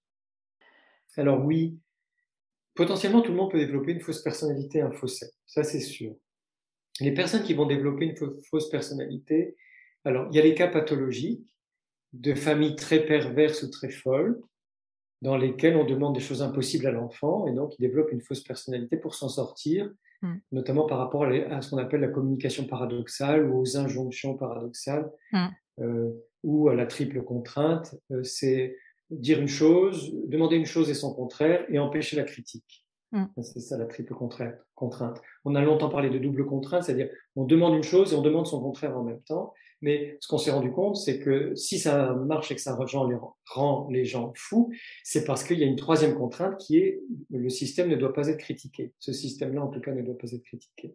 Alors 1.17 1.45
oui, 1.45 1.79
potentiellement 2.75 3.23
tout 3.23 3.33
le 3.33 3.39
monde 3.39 3.51
peut 3.51 3.59
développer 3.59 3.93
une 3.93 4.01
fausse 4.01 4.23
personnalité, 4.23 4.81
un 4.81 4.93
faux 4.93 5.09
self, 5.09 5.33
ça 5.47 5.65
c'est 5.65 5.81
sûr. 5.81 6.15
Les 7.01 7.13
personnes 7.13 7.43
qui 7.43 7.55
vont 7.55 7.67
développer 7.67 8.05
une 8.05 8.43
fausse 8.51 8.69
personnalité, 8.69 9.57
alors 10.05 10.29
il 10.31 10.37
y 10.37 10.41
a 10.41 10.43
les 10.43 10.55
cas 10.55 10.69
pathologiques, 10.69 11.49
de 12.13 12.35
familles 12.35 12.77
très 12.77 13.05
perverses 13.07 13.63
ou 13.63 13.71
très 13.71 13.89
folles, 13.89 14.39
dans 15.23 15.37
lesquelles 15.37 15.77
on 15.77 15.85
demande 15.85 16.15
des 16.15 16.21
choses 16.21 16.43
impossibles 16.43 16.87
à 16.87 16.91
l'enfant, 16.91 17.47
et 17.47 17.53
donc 17.53 17.75
il 17.79 17.83
développe 17.83 18.11
une 18.13 18.21
fausse 18.21 18.43
personnalité 18.43 18.97
pour 18.97 19.15
s'en 19.15 19.29
sortir, 19.29 19.89
mm. 20.21 20.35
notamment 20.51 20.85
par 20.85 20.99
rapport 20.99 21.25
à 21.25 21.63
ce 21.63 21.71
qu'on 21.71 21.79
appelle 21.79 22.01
la 22.01 22.09
communication 22.09 22.67
paradoxale 22.67 23.49
ou 23.49 23.61
aux 23.61 23.77
injonctions 23.77 24.37
paradoxales, 24.37 25.09
mm. 25.33 25.47
euh, 25.81 26.11
ou 26.43 26.69
à 26.69 26.75
la 26.75 26.87
triple 26.87 27.23
contrainte. 27.23 27.95
Euh, 28.11 28.25
c'est 28.25 28.77
dire 29.11 29.41
une 29.41 29.49
chose, 29.49 30.13
demander 30.27 30.57
une 30.57 30.67
chose 30.67 30.91
et 30.91 30.95
son 30.95 31.15
contraire, 31.15 31.65
et 31.69 31.79
empêcher 31.79 32.17
la 32.17 32.25
critique. 32.25 32.85
Mm. 33.13 33.27
C'est 33.43 33.61
ça 33.61 33.79
la 33.79 33.87
triple 33.87 34.15
contrainte. 34.75 35.23
On 35.45 35.55
a 35.55 35.63
longtemps 35.63 35.89
parlé 35.89 36.11
de 36.11 36.19
double 36.19 36.47
contrainte, 36.47 36.83
c'est-à-dire 36.83 37.11
on 37.37 37.45
demande 37.45 37.75
une 37.75 37.85
chose 37.85 38.13
et 38.13 38.17
on 38.17 38.23
demande 38.23 38.49
son 38.49 38.61
contraire 38.61 38.99
en 38.99 39.05
même 39.05 39.23
temps. 39.23 39.55
Mais 39.83 40.17
ce 40.21 40.29
qu'on 40.29 40.39
s'est 40.39 40.53
rendu 40.53 40.71
compte, 40.71 40.97
c'est 40.97 41.19
que 41.19 41.55
si 41.57 41.79
ça 41.79 42.15
marche 42.15 42.53
et 42.53 42.55
que 42.55 42.61
ça 42.61 42.79
rend 43.47 43.89
les 43.91 44.05
gens 44.05 44.33
fous, 44.37 44.73
c'est 45.03 45.25
parce 45.25 45.43
qu'il 45.45 45.59
y 45.59 45.65
a 45.65 45.67
une 45.67 45.77
troisième 45.77 46.15
contrainte 46.15 46.57
qui 46.59 46.79
est 46.79 47.01
le 47.31 47.51
système 47.51 47.89
ne 47.89 47.97
doit 47.97 48.13
pas 48.13 48.29
être 48.29 48.39
critiqué. 48.39 48.93
Ce 49.01 49.13
système-là, 49.13 49.63
en 49.63 49.69
tout 49.69 49.81
cas, 49.81 49.93
ne 49.93 50.03
doit 50.03 50.17
pas 50.17 50.31
être 50.33 50.45
critiqué. 50.45 50.95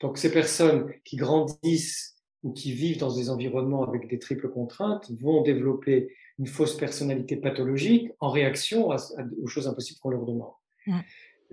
Donc 0.00 0.18
ces 0.18 0.30
personnes 0.30 0.92
qui 1.04 1.16
grandissent 1.16 2.16
ou 2.42 2.52
qui 2.52 2.72
vivent 2.72 2.98
dans 2.98 3.12
des 3.12 3.30
environnements 3.30 3.82
avec 3.82 4.08
des 4.08 4.18
triples 4.18 4.48
contraintes 4.48 5.10
vont 5.20 5.42
développer 5.42 6.14
une 6.38 6.46
fausse 6.46 6.76
personnalité 6.76 7.36
pathologique 7.36 8.10
en 8.20 8.30
réaction 8.30 8.90
aux 8.90 9.46
choses 9.46 9.66
impossibles 9.66 9.98
qu'on 10.00 10.10
leur 10.10 10.24
demande. 10.24 10.52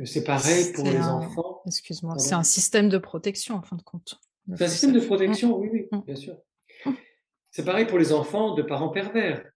C'est 0.03 0.23
pareil 0.23 0.73
pour 0.73 0.83
les 0.83 0.99
enfants. 0.99 1.61
Excuse-moi, 1.65 2.19
c'est 2.19 2.35
un 2.35 2.43
système 2.43 2.89
de 2.89 2.97
protection 2.97 3.55
en 3.55 3.61
fin 3.61 3.77
de 3.77 3.81
compte. 3.81 4.19
C'est 4.55 4.65
un 4.65 4.67
système 4.67 4.93
de 4.93 4.99
protection, 4.99 5.57
oui, 5.57 5.69
oui, 5.71 5.87
mm. 5.91 6.01
bien 6.05 6.15
sûr. 6.15 6.37
C'est 7.55 7.63
pareil 7.63 7.85
pour 7.85 7.97
les 7.97 8.11
enfants 8.11 8.53
de 8.53 8.61
parents 8.61 8.89
pervers, 8.89 9.49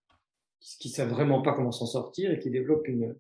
qui 0.79 0.87
ne 0.87 0.93
savent 0.93 1.09
vraiment 1.09 1.41
pas 1.41 1.51
comment 1.51 1.73
s'en 1.73 1.85
sortir 1.85 2.31
et 2.31 2.39
qui 2.39 2.49
développent 2.49 2.87
une, 2.87 3.13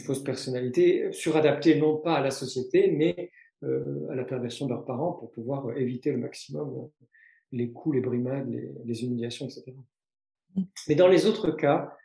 fausse 0.00 0.24
personnalité 0.24 1.12
suradaptée 1.12 1.76
non 1.76 1.98
pas 1.98 2.16
à 2.16 2.20
la 2.20 2.32
société, 2.32 2.90
mais 2.90 3.30
euh, 3.62 4.08
à 4.10 4.16
la 4.16 4.24
perversion 4.24 4.66
de 4.66 4.72
leurs 4.72 4.84
parents 4.84 5.12
pour 5.12 5.30
pouvoir 5.30 5.78
éviter 5.78 6.10
le 6.10 6.18
maximum 6.18 6.68
euh, 6.68 7.06
les 7.52 7.70
coups, 7.70 7.94
les 7.94 8.00
brimades, 8.00 8.52
les, 8.84 9.04
humiliations, 9.04 9.46
etc. 9.46 9.72
Mm. 10.56 10.62
Mais 10.88 10.96
dans 10.96 11.06
les 11.06 11.26
autres 11.26 11.52
cas, 11.52 11.96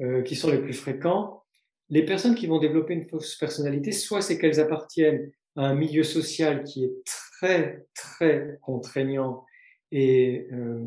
euh, 0.00 0.22
qui 0.22 0.34
sont 0.34 0.50
les 0.50 0.58
plus 0.58 0.74
fréquents, 0.74 1.44
les 1.88 2.04
personnes 2.04 2.34
qui 2.34 2.48
vont 2.48 2.58
développer 2.58 2.94
une 2.94 3.08
fausse 3.08 3.36
personnalité, 3.36 3.92
soit 3.92 4.22
c'est 4.22 4.38
qu'elles 4.38 4.58
appartiennent 4.58 5.30
à 5.54 5.66
un 5.66 5.76
milieu 5.76 6.02
social 6.02 6.64
qui 6.64 6.86
est 6.86 6.94
très, 7.04 7.86
très 7.94 8.58
contraignant 8.60 9.46
et 9.92 10.48
euh, 10.52 10.84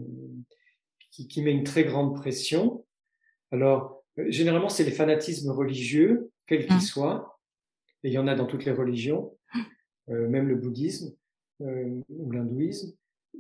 qui, 1.14 1.28
qui, 1.28 1.42
met 1.44 1.52
une 1.52 1.64
très 1.64 1.84
grande 1.84 2.16
pression. 2.16 2.86
Alors, 3.52 4.04
euh, 4.18 4.26
généralement, 4.30 4.70
c'est 4.70 4.84
les 4.84 4.92
fanatismes 4.92 5.52
religieux, 5.52 6.32
quels 6.48 6.66
qu'ils 6.66 6.78
mmh. 6.78 6.82
soient, 6.82 7.40
et 8.04 8.10
il 8.10 8.14
y 8.14 8.18
en 8.18 8.28
a 8.28 8.36
dans 8.36 8.48
toutes 8.48 8.66
les 8.66 8.72
religions, 8.72 9.38
euh, 10.10 10.28
même 10.28 10.48
le 10.48 10.56
bouddhisme 10.56 11.16
euh, 11.62 12.02
ou 12.10 12.32
l'hindouisme. 12.32 12.96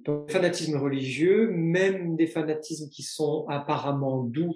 Donc, 0.05 0.29
fanatisme 0.31 0.77
religieux, 0.77 1.49
même 1.51 2.15
des 2.15 2.27
fanatismes 2.27 2.89
qui 2.89 3.03
sont 3.03 3.45
apparemment 3.49 4.23
doux, 4.23 4.53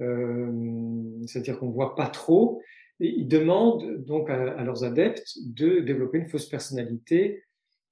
euh, 0.00 1.22
c'est-à-dire 1.26 1.58
qu'on 1.58 1.70
voit 1.70 1.94
pas 1.94 2.08
trop, 2.08 2.60
et 3.00 3.08
ils 3.08 3.28
demandent 3.28 4.04
donc 4.04 4.30
à, 4.30 4.62
leurs 4.62 4.84
adeptes 4.84 5.36
de 5.44 5.80
développer 5.80 6.18
une 6.18 6.28
fausse 6.28 6.48
personnalité 6.48 7.44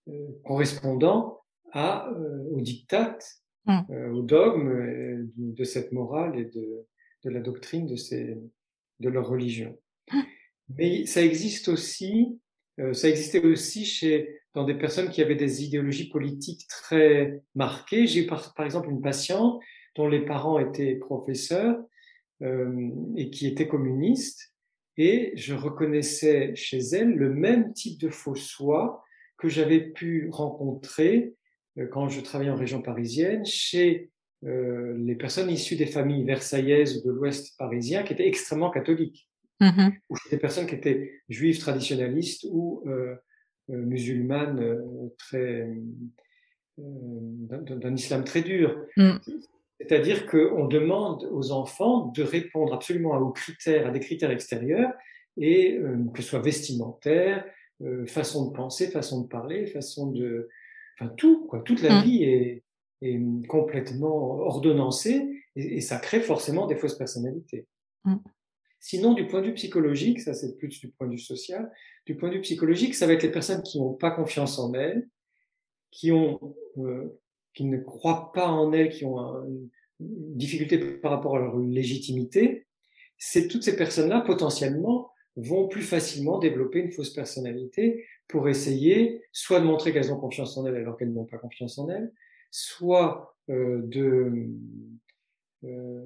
euh, 0.08 0.28
correspondant 0.44 1.40
à, 1.72 2.08
euh, 2.10 2.48
aux 2.50 2.60
dictates, 2.60 3.41
mmh. 3.66 3.80
euh, 3.90 4.10
aux 4.10 4.22
dogmes 4.22 4.68
euh, 4.68 5.30
de 5.36 5.64
cette 5.64 5.92
morale 5.92 6.38
et 6.38 6.44
de, 6.44 6.86
de 7.24 7.30
la 7.30 7.40
doctrine 7.40 7.86
de, 7.86 7.96
ces, 7.96 8.36
de 9.00 9.08
leur 9.08 9.28
religion. 9.28 9.78
Mmh. 10.12 10.20
Mais 10.78 11.06
ça 11.06 11.22
existe 11.22 11.68
aussi, 11.68 12.40
ça 12.92 13.08
existait 13.08 13.44
aussi 13.44 13.84
chez, 13.84 14.40
dans 14.54 14.64
des 14.64 14.74
personnes 14.74 15.10
qui 15.10 15.20
avaient 15.20 15.34
des 15.34 15.64
idéologies 15.64 16.08
politiques 16.08 16.66
très 16.68 17.42
marquées. 17.54 18.06
J'ai 18.06 18.24
eu 18.24 18.26
par, 18.26 18.54
par, 18.54 18.64
exemple 18.64 18.90
une 18.90 19.02
patiente 19.02 19.60
dont 19.96 20.08
les 20.08 20.24
parents 20.24 20.58
étaient 20.58 20.94
professeurs 20.94 21.76
euh, 22.42 22.90
et 23.16 23.30
qui 23.30 23.46
étaient 23.46 23.68
communistes 23.68 24.52
et 24.98 25.32
je 25.36 25.54
reconnaissais 25.54 26.54
chez 26.54 26.78
elle 26.78 27.14
le 27.14 27.32
même 27.32 27.72
type 27.72 28.00
de 28.00 28.08
faux 28.08 28.34
soi 28.34 29.02
que 29.38 29.48
j'avais 29.48 29.80
pu 29.80 30.28
rencontrer 30.30 31.18
euh, 31.24 31.40
quand 31.90 32.08
je 32.08 32.20
travaillais 32.20 32.50
en 32.50 32.56
région 32.56 32.82
parisienne 32.82 33.44
chez 33.44 34.10
euh, 34.44 34.96
les 34.98 35.14
personnes 35.14 35.50
issues 35.50 35.76
des 35.76 35.86
familles 35.86 36.24
versaillaises 36.24 37.02
de 37.04 37.10
l'Ouest 37.10 37.56
parisien 37.58 38.02
qui 38.02 38.12
étaient 38.12 38.26
extrêmement 38.26 38.70
catholiques, 38.70 39.28
mmh 39.60 39.90
ou 40.10 40.16
chez 40.16 40.30
des 40.30 40.38
personnes 40.38 40.66
qui 40.66 40.74
étaient 40.74 41.22
juives 41.28 41.60
traditionnalistes 41.60 42.46
ou 42.50 42.82
euh, 42.86 43.14
euh 43.70 43.76
musulmanes 43.76 44.60
euh, 44.60 45.14
très 45.18 45.68
d'un 46.78 47.94
islam 47.94 48.24
très 48.24 48.42
dur. 48.42 48.76
Mmh. 48.96 49.12
C'est-à-dire 49.78 50.26
qu'on 50.26 50.66
demande 50.66 51.28
aux 51.30 51.52
enfants 51.52 52.06
de 52.06 52.22
répondre 52.22 52.72
absolument 52.72 53.16
aux 53.18 53.30
critères, 53.30 53.86
à 53.86 53.90
des 53.90 54.00
critères 54.00 54.30
extérieurs, 54.30 54.90
et 55.36 55.78
que 56.14 56.22
ce 56.22 56.28
soit 56.28 56.40
vestimentaire, 56.40 57.44
euh, 57.82 58.06
façon 58.06 58.48
de 58.48 58.52
penser, 58.54 58.88
façon 58.88 59.22
de 59.22 59.28
parler, 59.28 59.66
façon 59.66 60.10
de... 60.12 60.48
Enfin, 61.02 61.14
tout, 61.16 61.46
quoi. 61.46 61.60
Toute 61.60 61.82
la 61.82 62.00
mmh. 62.00 62.04
vie 62.04 62.24
est, 62.24 62.62
complètement 63.48 64.38
ordonnancée 64.42 65.28
et, 65.56 65.80
ça 65.80 65.96
crée 65.96 66.20
forcément 66.20 66.68
des 66.68 66.76
fausses 66.76 66.96
personnalités. 66.96 67.66
Mmh. 68.04 68.16
Sinon, 68.78 69.14
du 69.14 69.26
point 69.26 69.40
de 69.40 69.46
vue 69.46 69.54
psychologique, 69.54 70.20
ça 70.20 70.34
c'est 70.34 70.56
plus 70.56 70.80
du 70.80 70.88
point 70.88 71.08
de 71.08 71.12
vue 71.12 71.18
social, 71.18 71.70
du 72.06 72.16
point 72.16 72.28
de 72.28 72.34
vue 72.36 72.42
psychologique, 72.42 72.94
ça 72.94 73.08
va 73.08 73.14
être 73.14 73.24
les 73.24 73.32
personnes 73.32 73.62
qui 73.62 73.80
n'ont 73.80 73.92
pas 73.92 74.12
confiance 74.12 74.58
en 74.60 74.72
elles, 74.74 75.08
qui 75.90 76.12
ont, 76.12 76.54
euh, 76.78 77.20
qui 77.54 77.64
ne 77.64 77.78
croient 77.78 78.30
pas 78.32 78.46
en 78.46 78.72
elles, 78.72 78.90
qui 78.90 79.04
ont 79.04 79.18
une 79.48 79.68
difficulté 80.36 80.78
par 80.78 81.10
rapport 81.10 81.36
à 81.36 81.40
leur 81.40 81.58
légitimité. 81.58 82.66
C'est 83.18 83.48
toutes 83.48 83.64
ces 83.64 83.76
personnes-là 83.76 84.20
potentiellement 84.20 85.10
vont 85.36 85.66
plus 85.66 85.82
facilement 85.82 86.38
développer 86.38 86.80
une 86.80 86.92
fausse 86.92 87.12
personnalité 87.12 88.04
pour 88.32 88.48
essayer 88.48 89.22
soit 89.30 89.60
de 89.60 89.66
montrer 89.66 89.92
qu'elles 89.92 90.10
ont 90.10 90.18
confiance 90.18 90.56
en 90.56 90.66
elles 90.66 90.76
alors 90.76 90.96
qu'elles 90.96 91.12
n'ont 91.12 91.26
pas 91.26 91.36
confiance 91.36 91.78
en 91.78 91.88
elles, 91.90 92.10
soit 92.50 93.36
euh, 93.50 93.82
de, 93.84 94.48
euh, 95.64 96.04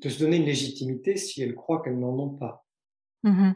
de 0.00 0.08
se 0.08 0.18
donner 0.18 0.38
une 0.38 0.46
légitimité 0.46 1.16
si 1.16 1.42
elles 1.42 1.54
croient 1.54 1.82
qu'elles 1.82 2.00
n'en 2.00 2.18
ont 2.18 2.30
pas. 2.30 2.66
Mmh 3.22 3.52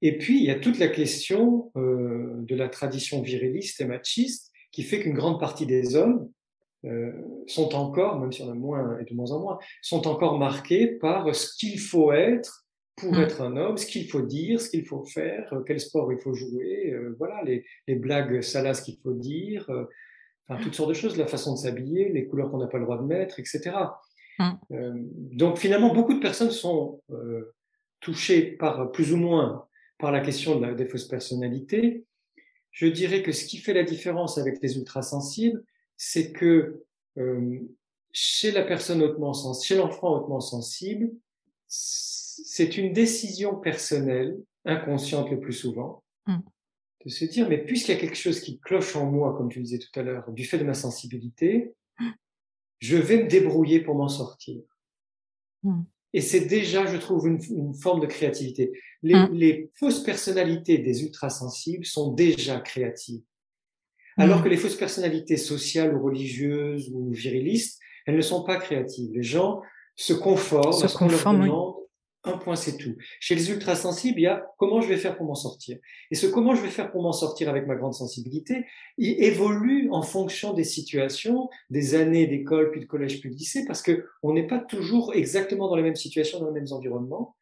et 0.00 0.16
puis, 0.16 0.38
il 0.38 0.44
y 0.44 0.50
a 0.52 0.60
toute 0.60 0.78
la 0.78 0.86
question 0.86 1.72
euh, 1.74 2.36
de 2.42 2.54
la 2.54 2.68
tradition 2.68 3.20
viriliste 3.20 3.80
et 3.80 3.84
machiste 3.84 4.52
qui 4.70 4.84
fait 4.84 5.00
qu'une 5.00 5.14
grande 5.14 5.40
partie 5.40 5.66
des 5.66 5.96
hommes 5.96 6.30
sont 7.48 7.74
encore, 7.74 8.20
même 8.20 8.30
si 8.30 8.40
on 8.42 8.48
a 8.48 8.54
moins 8.54 8.96
et 9.00 9.04
de 9.04 9.12
moins 9.12 9.32
en 9.32 9.40
moins, 9.40 9.58
sont 9.82 10.06
encore 10.06 10.38
marqués 10.38 10.86
par 10.86 11.34
ce 11.34 11.52
qu'il 11.58 11.80
faut 11.80 12.12
être 12.12 12.67
pour 12.98 13.12
mmh. 13.12 13.20
être 13.20 13.40
un 13.42 13.56
homme, 13.56 13.78
ce 13.78 13.86
qu'il 13.86 14.08
faut 14.08 14.22
dire, 14.22 14.60
ce 14.60 14.68
qu'il 14.70 14.84
faut 14.84 15.04
faire, 15.04 15.52
euh, 15.52 15.62
quel 15.66 15.80
sport 15.80 16.12
il 16.12 16.18
faut 16.18 16.34
jouer, 16.34 16.92
euh, 16.92 17.14
voilà, 17.18 17.42
les, 17.44 17.64
les 17.86 17.94
blagues 17.94 18.40
salaces 18.40 18.80
qu'il 18.80 18.98
faut 19.02 19.12
dire, 19.12 19.68
euh, 19.70 19.84
enfin, 20.48 20.62
toutes 20.62 20.74
sortes 20.74 20.90
de 20.90 20.94
choses, 20.94 21.16
la 21.16 21.26
façon 21.26 21.54
de 21.54 21.58
s'habiller, 21.58 22.08
les 22.08 22.26
couleurs 22.26 22.50
qu'on 22.50 22.58
n'a 22.58 22.66
pas 22.66 22.78
le 22.78 22.84
droit 22.84 22.98
de 22.98 23.06
mettre, 23.06 23.38
etc. 23.38 23.70
Mmh. 24.40 25.32
donc 25.32 25.58
finalement, 25.58 25.92
beaucoup 25.92 26.14
de 26.14 26.20
personnes 26.20 26.52
sont 26.52 27.02
touchées 27.98 28.52
par 28.52 28.92
plus 28.92 29.12
ou 29.12 29.16
moins 29.16 29.66
par 29.98 30.12
la 30.12 30.20
question 30.20 30.60
de 30.60 30.64
la, 30.64 30.74
des 30.74 30.86
fausses 30.86 31.08
personnalités. 31.08 32.04
Je 32.70 32.86
dirais 32.86 33.24
que 33.24 33.32
ce 33.32 33.44
qui 33.44 33.56
fait 33.56 33.74
la 33.74 33.82
différence 33.82 34.38
avec 34.38 34.62
les 34.62 34.78
ultrasensibles, 34.78 35.64
c'est 35.96 36.30
que 36.30 36.84
chez 38.12 38.52
la 38.52 38.62
personne 38.62 39.02
hautement 39.02 39.32
sensible, 39.32 39.66
chez 39.66 39.76
l'enfant 39.76 40.16
hautement 40.16 40.38
sensible, 40.38 41.10
c'est 42.44 42.76
une 42.76 42.92
décision 42.92 43.56
personnelle, 43.56 44.38
inconsciente 44.64 45.30
le 45.30 45.40
plus 45.40 45.52
souvent, 45.52 46.02
mm. 46.26 46.38
de 47.04 47.10
se 47.10 47.24
dire, 47.24 47.48
mais 47.48 47.58
puisqu'il 47.58 47.92
y 47.92 47.96
a 47.96 48.00
quelque 48.00 48.16
chose 48.16 48.40
qui 48.40 48.58
cloche 48.60 48.96
en 48.96 49.06
moi, 49.06 49.36
comme 49.36 49.48
tu 49.48 49.60
disais 49.60 49.78
tout 49.78 49.98
à 49.98 50.02
l'heure, 50.02 50.30
du 50.32 50.44
fait 50.44 50.58
de 50.58 50.64
ma 50.64 50.74
sensibilité, 50.74 51.74
mm. 51.98 52.10
je 52.80 52.96
vais 52.96 53.22
me 53.24 53.28
débrouiller 53.28 53.80
pour 53.80 53.94
m'en 53.94 54.08
sortir. 54.08 54.62
Mm. 55.62 55.82
Et 56.14 56.20
c'est 56.20 56.46
déjà, 56.46 56.86
je 56.86 56.96
trouve, 56.96 57.28
une, 57.28 57.74
forme 57.74 58.00
de 58.00 58.06
créativité. 58.06 58.72
Les, 59.02 59.14
les, 59.32 59.70
fausses 59.74 60.02
personnalités 60.02 60.78
des 60.78 61.02
ultrasensibles 61.04 61.84
sont 61.84 62.12
déjà 62.12 62.60
créatives. 62.60 63.22
Alors 64.16 64.42
que 64.42 64.48
les 64.48 64.56
fausses 64.56 64.74
personnalités 64.74 65.36
sociales 65.36 65.94
ou 65.94 66.02
religieuses 66.02 66.90
ou 66.92 67.12
virilistes, 67.12 67.78
elles 68.04 68.16
ne 68.16 68.20
sont 68.20 68.42
pas 68.42 68.56
créatives. 68.56 69.12
Les 69.12 69.22
gens 69.22 69.62
se 69.94 70.12
conforment 70.12 70.82
à 70.82 70.88
ce 70.88 70.96
qu'on 70.96 71.08
leur 71.08 71.32
demande 71.32 71.77
un 72.28 72.38
point, 72.38 72.56
c'est 72.56 72.76
tout. 72.76 72.96
Chez 73.20 73.34
les 73.34 73.50
ultrasensibles, 73.50 74.18
il 74.18 74.22
y 74.22 74.26
a 74.26 74.46
comment 74.58 74.80
je 74.80 74.88
vais 74.88 74.96
faire 74.96 75.16
pour 75.16 75.26
m'en 75.26 75.34
sortir. 75.34 75.78
Et 76.10 76.14
ce 76.14 76.26
comment 76.26 76.54
je 76.54 76.62
vais 76.62 76.68
faire 76.68 76.90
pour 76.90 77.02
m'en 77.02 77.12
sortir 77.12 77.48
avec 77.48 77.66
ma 77.66 77.74
grande 77.74 77.94
sensibilité, 77.94 78.66
il 78.96 79.22
évolue 79.22 79.88
en 79.90 80.02
fonction 80.02 80.52
des 80.52 80.64
situations, 80.64 81.48
des 81.70 81.94
années 81.94 82.26
d'école, 82.26 82.70
puis 82.70 82.80
de 82.80 82.86
collège, 82.86 83.20
puis 83.20 83.30
de 83.30 83.34
lycée, 83.34 83.64
parce 83.66 83.82
que 83.82 84.06
on 84.22 84.32
n'est 84.32 84.46
pas 84.46 84.58
toujours 84.58 85.14
exactement 85.14 85.68
dans 85.68 85.76
les 85.76 85.82
mêmes 85.82 85.96
situations, 85.96 86.40
dans 86.40 86.50
les 86.50 86.60
mêmes 86.60 86.72
environnements. 86.72 87.36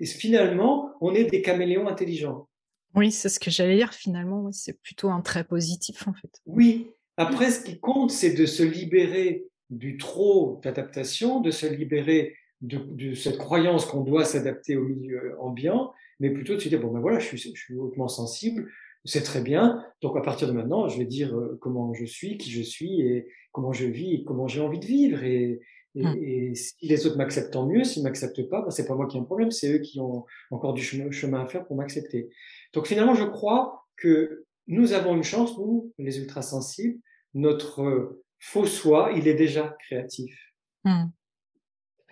Et 0.00 0.06
finalement, 0.06 0.90
on 1.00 1.14
est 1.14 1.24
des 1.24 1.42
caméléons 1.42 1.86
intelligents. 1.86 2.48
Oui, 2.94 3.10
c'est 3.10 3.28
ce 3.28 3.40
que 3.40 3.50
j'allais 3.50 3.76
dire 3.76 3.92
finalement. 3.92 4.50
c'est 4.52 4.80
plutôt 4.80 5.10
un 5.10 5.20
trait 5.20 5.44
positif 5.44 6.06
en 6.06 6.12
fait. 6.12 6.40
Oui. 6.46 6.90
Après, 7.16 7.50
ce 7.50 7.64
qui 7.64 7.78
compte, 7.78 8.10
c'est 8.10 8.34
de 8.34 8.46
se 8.46 8.62
libérer 8.62 9.44
du 9.70 9.96
trop 9.96 10.60
d'adaptation, 10.62 11.40
de 11.40 11.50
se 11.50 11.66
libérer 11.66 12.36
de, 12.60 13.14
cette 13.14 13.38
croyance 13.38 13.86
qu'on 13.86 14.02
doit 14.02 14.24
s'adapter 14.24 14.76
au 14.76 14.84
milieu 14.84 15.38
ambiant, 15.40 15.92
mais 16.20 16.30
plutôt 16.30 16.54
de 16.54 16.60
se 16.60 16.68
dire, 16.68 16.80
bon 16.80 16.92
ben 16.92 17.00
voilà, 17.00 17.18
je 17.18 17.26
suis, 17.26 17.38
je 17.38 17.60
suis 17.60 17.76
hautement 17.76 18.08
sensible, 18.08 18.70
c'est 19.04 19.22
très 19.22 19.42
bien, 19.42 19.84
donc 20.00 20.16
à 20.16 20.22
partir 20.22 20.48
de 20.48 20.52
maintenant, 20.52 20.88
je 20.88 20.98
vais 20.98 21.04
dire 21.04 21.36
euh, 21.36 21.58
comment 21.60 21.92
je 21.92 22.04
suis, 22.04 22.38
qui 22.38 22.50
je 22.50 22.62
suis, 22.62 23.00
et 23.02 23.26
comment 23.52 23.72
je 23.72 23.84
vis, 23.84 24.14
et 24.14 24.24
comment 24.24 24.48
j'ai 24.48 24.60
envie 24.60 24.78
de 24.78 24.86
vivre, 24.86 25.22
et, 25.24 25.60
et, 25.94 26.02
mmh. 26.02 26.54
si 26.54 26.74
les 26.86 27.06
autres 27.06 27.16
m'acceptent, 27.16 27.52
tant 27.52 27.66
mieux, 27.66 27.84
s'ils 27.84 28.02
m'acceptent 28.02 28.48
pas, 28.48 28.62
ben 28.62 28.70
c'est 28.70 28.86
pas 28.86 28.94
moi 28.94 29.06
qui 29.06 29.16
ai 29.16 29.20
un 29.20 29.24
problème, 29.24 29.50
c'est 29.50 29.72
eux 29.72 29.78
qui 29.78 30.00
ont 30.00 30.24
encore 30.50 30.72
du 30.72 30.82
chemin, 30.82 31.10
chemin 31.10 31.42
à 31.42 31.46
faire 31.46 31.66
pour 31.66 31.76
m'accepter. 31.76 32.30
Donc 32.72 32.86
finalement, 32.86 33.14
je 33.14 33.24
crois 33.24 33.84
que 33.96 34.44
nous 34.66 34.92
avons 34.92 35.14
une 35.14 35.22
chance, 35.22 35.56
nous, 35.58 35.92
les 35.98 36.18
ultrasensibles, 36.18 36.98
notre 37.34 38.18
faux 38.38 38.66
soi, 38.66 39.12
il 39.14 39.28
est 39.28 39.34
déjà 39.34 39.76
créatif. 39.80 40.36
Mmh. 40.84 41.04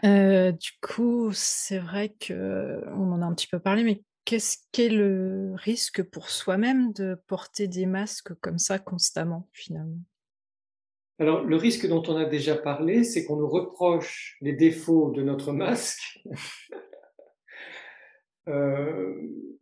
Euh, 0.04 0.52
du 0.52 0.70
coup, 0.80 1.30
c'est 1.32 1.78
vrai 1.78 2.14
qu'on 2.26 3.12
en 3.12 3.22
a 3.22 3.24
un 3.24 3.34
petit 3.34 3.46
peu 3.46 3.60
parlé, 3.60 3.84
mais 3.84 4.02
qu'est-ce 4.24 4.58
qu'est 4.72 4.88
le 4.88 5.52
risque 5.54 6.02
pour 6.02 6.28
soi-même 6.28 6.92
de 6.92 7.16
porter 7.26 7.68
des 7.68 7.86
masques 7.86 8.34
comme 8.40 8.58
ça 8.58 8.78
constamment, 8.78 9.48
finalement? 9.52 10.00
Alors, 11.18 11.44
le 11.44 11.56
risque 11.56 11.86
dont 11.86 12.02
on 12.08 12.16
a 12.16 12.24
déjà 12.24 12.56
parlé, 12.56 13.04
c'est 13.04 13.24
qu'on 13.24 13.36
nous 13.36 13.48
reproche 13.48 14.36
les 14.40 14.54
défauts 14.54 15.12
de 15.12 15.22
notre 15.22 15.52
masque, 15.52 16.20
euh, 18.48 19.14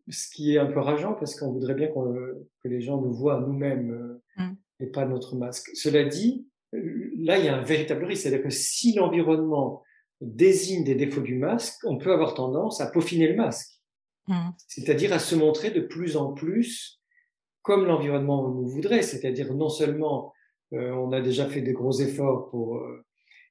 ce 0.09 0.31
qui 0.31 0.55
est 0.55 0.59
un 0.59 0.67
peu 0.67 0.81
rageant 0.81 1.13
parce 1.13 1.39
qu'on 1.39 1.53
voudrait 1.53 1.75
bien 1.75 1.89
que 1.89 2.69
les 2.69 2.81
gens 2.81 2.99
nous 2.99 3.13
voient 3.13 3.41
nous-mêmes 3.41 4.19
mmh. 4.39 4.53
et 4.81 4.87
pas 4.87 5.05
notre 5.05 5.37
masque. 5.37 5.71
Cela 5.75 6.05
dit, 6.05 6.47
là, 6.73 7.39
il 7.39 7.45
y 7.45 7.49
a 7.49 7.57
un 7.57 7.63
véritable 7.63 8.07
risque, 8.07 8.23
c'est-à-dire 8.23 8.43
que 8.43 8.51
si 8.51 8.95
l'environnement 8.95 9.83
désigne 10.21 10.85
des 10.85 10.95
défauts 10.95 11.23
du 11.23 11.37
masque, 11.37 11.81
on 11.85 11.99
peut 11.99 12.13
avoir 12.13 12.35
tendance 12.35 12.81
à 12.81 12.87
peaufiner 12.87 13.29
le 13.29 13.37
masque. 13.37 13.81
Mmh. 14.29 14.51
C'est-à-dire 14.69 15.13
à 15.13 15.19
se 15.19 15.35
montrer 15.35 15.71
de 15.71 15.81
plus 15.81 16.17
en 16.17 16.33
plus 16.33 17.01
comme 17.63 17.87
l'environnement 17.87 18.49
nous 18.49 18.67
voudrait, 18.67 19.03
c'est-à-dire 19.03 19.53
non 19.55 19.69
seulement 19.69 20.33
euh, 20.73 20.93
on 20.93 21.13
a 21.13 21.21
déjà 21.21 21.47
fait 21.47 21.61
des 21.61 21.73
gros 21.73 21.93
efforts 21.93 22.49
pour 22.51 22.77
euh, 22.77 23.05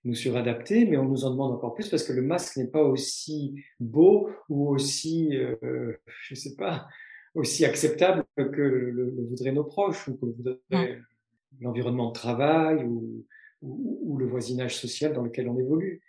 nous 0.03 0.15
suradapter, 0.15 0.85
mais 0.85 0.97
on 0.97 1.05
nous 1.05 1.25
en 1.25 1.31
demande 1.31 1.53
encore 1.53 1.75
plus 1.75 1.89
parce 1.89 2.03
que 2.03 2.13
le 2.13 2.21
masque 2.21 2.57
n'est 2.57 2.67
pas 2.67 2.83
aussi 2.83 3.61
beau 3.79 4.29
ou 4.47 4.69
aussi, 4.69 5.35
euh, 5.35 5.93
je 6.21 6.35
sais 6.35 6.55
pas, 6.55 6.87
aussi 7.35 7.65
acceptable 7.65 8.25
que 8.35 8.61
le, 8.61 9.13
voudraient 9.29 9.51
nos 9.51 9.65
proches 9.65 10.07
ou 10.07 10.17
que 10.17 10.25
voudrait 10.25 10.59
mmh. 10.71 11.61
l'environnement 11.61 12.07
de 12.07 12.13
travail 12.13 12.83
ou, 12.83 13.25
ou, 13.61 14.17
le 14.17 14.25
voisinage 14.25 14.77
social 14.77 15.13
dans 15.13 15.23
lequel 15.23 15.49
on 15.49 15.59
évolue. 15.59 16.01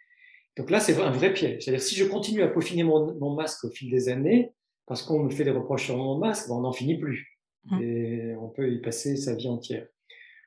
Donc 0.60 0.68
là, 0.68 0.78
c'est 0.78 1.00
un 1.00 1.10
vrai 1.10 1.32
piège. 1.32 1.64
C'est-à-dire, 1.64 1.82
si 1.82 1.94
je 1.94 2.04
continue 2.04 2.42
à 2.42 2.48
peaufiner 2.48 2.82
mon, 2.82 3.34
masque 3.34 3.64
au 3.64 3.70
fil 3.70 3.90
des 3.90 4.10
années, 4.10 4.52
parce 4.84 5.02
qu'on 5.02 5.20
me 5.20 5.30
fait 5.30 5.44
des 5.44 5.52
reproches 5.52 5.86
sur 5.86 5.96
mon 5.96 6.18
masque, 6.18 6.50
ben, 6.50 6.56
on 6.56 6.60
n'en 6.60 6.72
finit 6.72 6.98
plus. 6.98 7.38
Mmh. 7.64 7.82
Et 7.82 8.36
on 8.36 8.50
peut 8.50 8.70
y 8.70 8.78
passer 8.82 9.16
sa 9.16 9.34
vie 9.34 9.48
entière. 9.48 9.86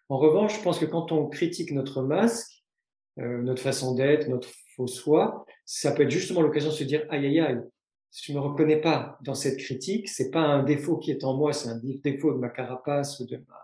En 0.10 0.20
revanche, 0.20 0.56
je 0.60 0.62
pense 0.62 0.78
que 0.78 0.86
quand 0.86 1.12
on 1.12 1.26
critique 1.30 1.72
notre 1.72 2.04
masque, 2.04 2.64
euh, 3.18 3.42
notre 3.42 3.64
façon 3.64 3.96
d'être, 3.96 4.28
notre 4.30 4.50
faux 4.76 4.86
soi, 4.86 5.48
ça 5.66 5.92
peut 5.94 6.04
être 6.04 6.12
justement 6.12 6.42
l'occasion 6.42 6.70
de 6.70 6.76
se 6.76 6.84
dire 6.84 7.08
aïe 7.10 7.26
aïe 7.26 7.40
aïe, 7.40 7.62
je 8.12 8.34
me 8.34 8.40
reconnais 8.40 8.82
pas 8.82 9.18
dans 9.24 9.34
cette 9.34 9.58
critique, 9.58 10.08
c'est 10.10 10.30
pas 10.30 10.42
un 10.42 10.62
défaut 10.62 10.98
qui 10.98 11.10
est 11.10 11.24
en 11.24 11.36
moi, 11.36 11.54
c'est 11.54 11.70
un 11.70 11.82
défaut 12.04 12.34
de 12.34 12.38
ma 12.38 12.50
carapace 12.50 13.20
ou 13.20 13.26
de 13.26 13.38
ma, 13.38 13.60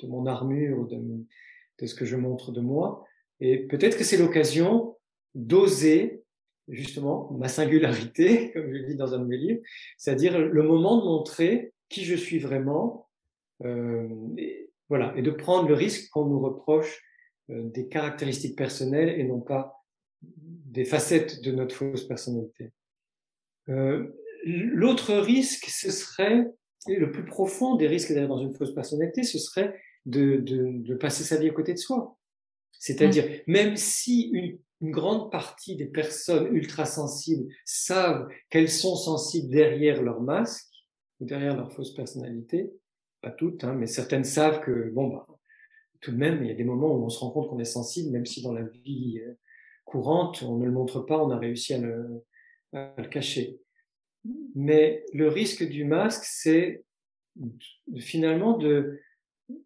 de 0.00 0.06
mon 0.06 0.26
armure 0.26 0.78
ou 0.78 0.86
de, 0.86 0.96
de 0.96 1.86
ce 1.86 1.94
que 1.96 2.04
je 2.04 2.14
montre 2.14 2.52
de 2.52 2.60
moi. 2.60 3.04
Et 3.40 3.66
peut-être 3.66 3.98
que 3.98 4.04
c'est 4.04 4.16
l'occasion 4.16 4.94
d'oser 5.34 6.24
justement 6.68 7.30
ma 7.32 7.48
singularité, 7.48 8.50
comme 8.54 8.66
je 8.68 8.78
le 8.78 8.86
dis 8.86 8.96
dans 8.96 9.14
un 9.14 9.20
de 9.20 9.26
mes 9.26 9.36
livres, 9.36 9.60
c'est-à-dire 9.96 10.38
le 10.38 10.62
moment 10.62 10.98
de 10.98 11.04
montrer 11.04 11.72
qui 11.88 12.04
je 12.04 12.14
suis 12.14 12.38
vraiment, 12.38 13.08
euh, 13.64 14.08
et, 14.36 14.70
voilà, 14.88 15.14
et 15.16 15.22
de 15.22 15.30
prendre 15.30 15.68
le 15.68 15.74
risque 15.74 16.10
qu'on 16.10 16.26
nous 16.26 16.40
reproche 16.40 17.02
euh, 17.50 17.62
des 17.64 17.88
caractéristiques 17.88 18.56
personnelles 18.56 19.18
et 19.18 19.24
non 19.24 19.40
pas 19.40 19.74
des 20.22 20.84
facettes 20.84 21.42
de 21.42 21.52
notre 21.52 21.74
fausse 21.74 22.06
personnalité. 22.06 22.72
Euh, 23.68 24.08
L'autre 24.44 25.14
risque, 25.14 25.66
ce 25.68 25.90
serait, 25.90 26.46
et 26.88 26.96
le 26.96 27.10
plus 27.10 27.24
profond 27.24 27.74
des 27.74 27.88
risques 27.88 28.12
d'aller 28.12 28.28
dans 28.28 28.38
une 28.38 28.54
fausse 28.54 28.72
personnalité, 28.72 29.24
ce 29.24 29.38
serait 29.38 29.74
de, 30.06 30.36
de, 30.36 30.70
de 30.70 30.94
passer 30.94 31.24
sa 31.24 31.36
vie 31.36 31.48
à 31.48 31.52
côté 31.52 31.74
de 31.74 31.78
soi. 31.78 32.16
C'est-à-dire, 32.78 33.24
mmh. 33.24 33.52
même 33.52 33.76
si 33.76 34.30
une 34.32 34.58
une 34.80 34.90
grande 34.90 35.30
partie 35.30 35.76
des 35.76 35.86
personnes 35.86 36.54
ultra 36.54 36.84
sensibles 36.84 37.52
savent 37.64 38.28
qu'elles 38.50 38.70
sont 38.70 38.96
sensibles 38.96 39.50
derrière 39.50 40.02
leur 40.02 40.20
masque 40.20 40.68
ou 41.20 41.24
derrière 41.24 41.56
leur 41.56 41.72
fausse 41.72 41.94
personnalité. 41.94 42.72
Pas 43.20 43.32
toutes, 43.32 43.64
hein, 43.64 43.74
mais 43.74 43.86
certaines 43.86 44.24
savent 44.24 44.60
que, 44.60 44.90
bon, 44.90 45.08
bah, 45.08 45.26
tout 46.00 46.12
de 46.12 46.16
même, 46.16 46.44
il 46.44 46.48
y 46.48 46.52
a 46.52 46.54
des 46.54 46.64
moments 46.64 46.94
où 46.94 47.04
on 47.04 47.08
se 47.08 47.18
rend 47.18 47.30
compte 47.30 47.50
qu'on 47.50 47.58
est 47.58 47.64
sensible, 47.64 48.12
même 48.12 48.26
si 48.26 48.42
dans 48.42 48.52
la 48.52 48.62
vie 48.62 49.20
euh, 49.24 49.34
courante, 49.84 50.42
on 50.42 50.56
ne 50.58 50.64
le 50.64 50.70
montre 50.70 51.00
pas, 51.00 51.18
on 51.18 51.30
a 51.30 51.38
réussi 51.38 51.74
à 51.74 51.78
le, 51.78 52.24
à 52.72 52.94
le 52.98 53.08
cacher. 53.08 53.60
Mais 54.54 55.04
le 55.12 55.28
risque 55.28 55.68
du 55.68 55.84
masque, 55.84 56.24
c'est 56.24 56.84
finalement 57.98 58.56
de, 58.56 59.00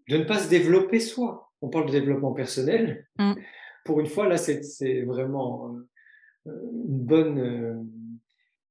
de 0.09 0.17
ne 0.17 0.25
pas 0.25 0.39
se 0.39 0.49
développer 0.49 1.01
soi. 1.01 1.53
On 1.61 1.69
parle 1.69 1.87
de 1.87 1.93
développement 1.93 2.33
personnel. 2.33 3.07
Mmh 3.19 3.35
pour 3.85 4.01
une 4.01 4.07
fois, 4.07 4.29
là, 4.29 4.37
c'est 4.37 5.03
vraiment 5.03 5.77
euh, 6.47 6.51
une 6.73 7.05
bonne, 7.05 7.39
euh, 7.39 7.83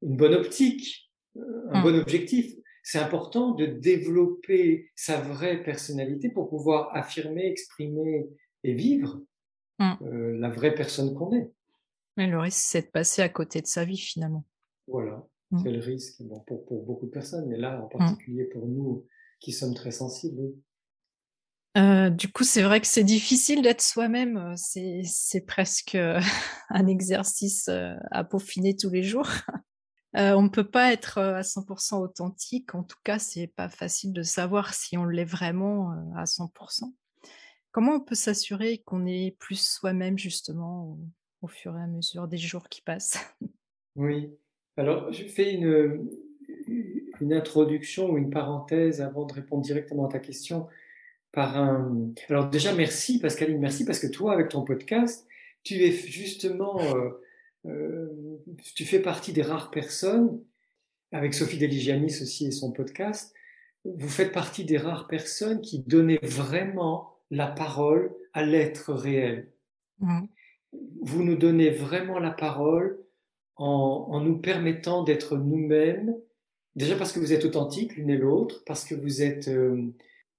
une 0.02 0.18
bonne 0.18 0.34
optique, 0.34 1.12
euh, 1.38 1.42
un 1.72 1.80
mmh. 1.80 1.84
bon 1.84 2.00
objectif. 2.00 2.54
C'est 2.84 3.00
important 3.00 3.52
de 3.52 3.66
développer 3.66 4.90
sa 4.96 5.22
vraie 5.22 5.64
personnalité 5.64 6.30
pour 6.30 6.50
pouvoir 6.50 6.96
affirmer, 6.96 7.46
exprimer 7.46 8.28
et 8.64 8.74
vivre 8.74 9.22
mmh. 9.80 10.40
la 10.40 10.50
vraie 10.50 10.74
personne 10.74 11.14
qu'on 11.14 11.32
est. 11.34 11.52
Mais 12.18 12.28
le 12.28 12.40
risque, 12.40 12.60
c'est 12.60 12.88
de 12.88 12.92
passer 12.92 13.22
à 13.22 13.30
côté 13.30 13.62
de 13.62 13.68
sa 13.68 13.86
vie 13.86 13.98
finalement. 13.98 14.46
Voilà, 14.88 15.24
mmh. 15.52 15.60
c'est 15.64 15.72
le 15.72 15.80
risque 15.80 16.24
pour, 16.48 16.66
pour, 16.66 16.84
beaucoup 16.84 17.06
de 17.06 17.12
personnes, 17.12 17.48
mais 17.48 17.58
là 17.58 17.80
en 17.84 17.88
particulier 17.88 18.46
pour 18.46 18.68
nous 18.68 19.06
qui 19.40 19.52
sommes 19.52 19.76
très 19.76 19.92
sensibles. 19.92 20.52
Euh, 21.78 22.10
du 22.10 22.30
coup, 22.30 22.44
c'est 22.44 22.64
vrai 22.64 22.82
que 22.82 22.88
c'est 22.88 23.04
difficile 23.04 23.62
d'être 23.62 23.82
soi-même. 23.82 24.38
Euh, 24.38 25.04
c'est 25.06 25.46
presque 25.46 25.96
euh, 25.96 26.20
un 26.70 26.88
exercice 26.88 27.70
à 27.70 28.24
peaufiner 28.24 28.76
tous 28.76 28.90
les 28.90 29.04
jours. 29.04 29.30
on 30.14 30.42
ne 30.42 30.50
peut 30.50 30.70
pas 30.70 30.92
être 30.92 31.20
à 31.20 31.42
100% 31.42 32.02
authentique. 32.02 32.76
En 32.76 32.84
tout 32.84 32.98
cas, 33.04 33.20
c'est 33.20 33.48
pas 33.48 33.70
facile 33.70 34.12
de 34.12 34.24
savoir 34.24 34.74
si 34.74 34.98
on 34.98 35.06
l'est 35.06 35.24
vraiment 35.24 35.92
à 36.16 36.26
100%. 36.26 36.94
Comment 37.72 37.94
on 37.94 38.00
peut 38.02 38.16
s'assurer 38.16 38.80
qu'on 38.80 39.06
est 39.06 39.38
plus 39.40 39.62
soi-même 39.66 40.18
justement 40.18 40.98
au, 41.42 41.48
fur 41.48 41.78
et 41.78 41.82
à 41.82 41.88
mesure 41.88 42.28
des 42.28 42.38
jours 42.38 42.68
qui 42.68 42.82
passent? 42.82 43.18
Oui. 43.96 44.34
Alors, 44.76 45.14
je 45.14 45.24
fais 45.24 45.54
une, 45.54 46.10
une 47.22 47.34
introduction 47.34 48.10
ou 48.10 48.18
une 48.18 48.30
parenthèse 48.30 49.00
avant 49.00 49.26
de 49.26 49.32
répondre 49.34 49.62
directement 49.62 50.08
à 50.08 50.12
ta 50.12 50.20
question 50.20 50.68
par 51.32 51.58
un. 51.58 52.12
Alors 52.30 52.50
déjà 52.50 52.74
merci 52.74 53.20
Pascaline, 53.20 53.60
merci 53.60 53.86
parce 53.86 54.00
que 54.00 54.08
toi 54.08 54.34
avec 54.34 54.50
ton 54.50 54.64
podcast, 54.64 55.28
tu 55.64 55.76
es 55.84 55.92
justement, 55.92 56.80
euh, 56.82 57.10
euh, 57.66 58.10
tu 58.76 58.86
fais 58.86 59.00
partie 59.00 59.34
des 59.34 59.42
rares 59.42 59.72
personnes 59.72 60.42
avec 61.12 61.34
Sophie 61.34 61.58
Deligianis 61.58 62.22
aussi 62.22 62.48
et 62.48 62.52
son 62.52 62.72
podcast. 62.72 63.34
Vous 63.84 64.10
faites 64.10 64.32
partie 64.32 64.66
des 64.66 64.78
rares 64.78 65.08
personnes 65.08 65.62
qui 65.62 65.80
donnaient 65.80 66.20
vraiment 66.22 67.16
la 67.32 67.48
parole 67.48 68.14
à 68.34 68.44
l'être 68.44 68.94
réel. 68.94 69.52
Mmh. 70.00 70.22
Vous 71.02 71.24
nous 71.24 71.36
donnez 71.36 71.70
vraiment 71.70 72.20
la 72.20 72.32
parole 72.32 73.00
en, 73.56 74.08
en 74.10 74.22
nous 74.22 74.38
permettant 74.38 75.04
d'être 75.04 75.38
nous-mêmes. 75.38 76.16
Déjà 76.76 76.96
parce 76.96 77.12
que 77.12 77.20
vous 77.20 77.34
êtes 77.34 77.44
authentiques 77.44 77.96
l'une 77.96 78.10
et 78.10 78.18
l'autre, 78.18 78.64
parce 78.66 78.86
que 78.86 78.96
vous 78.96 79.22
êtes 79.22 79.50
euh, 79.50 79.92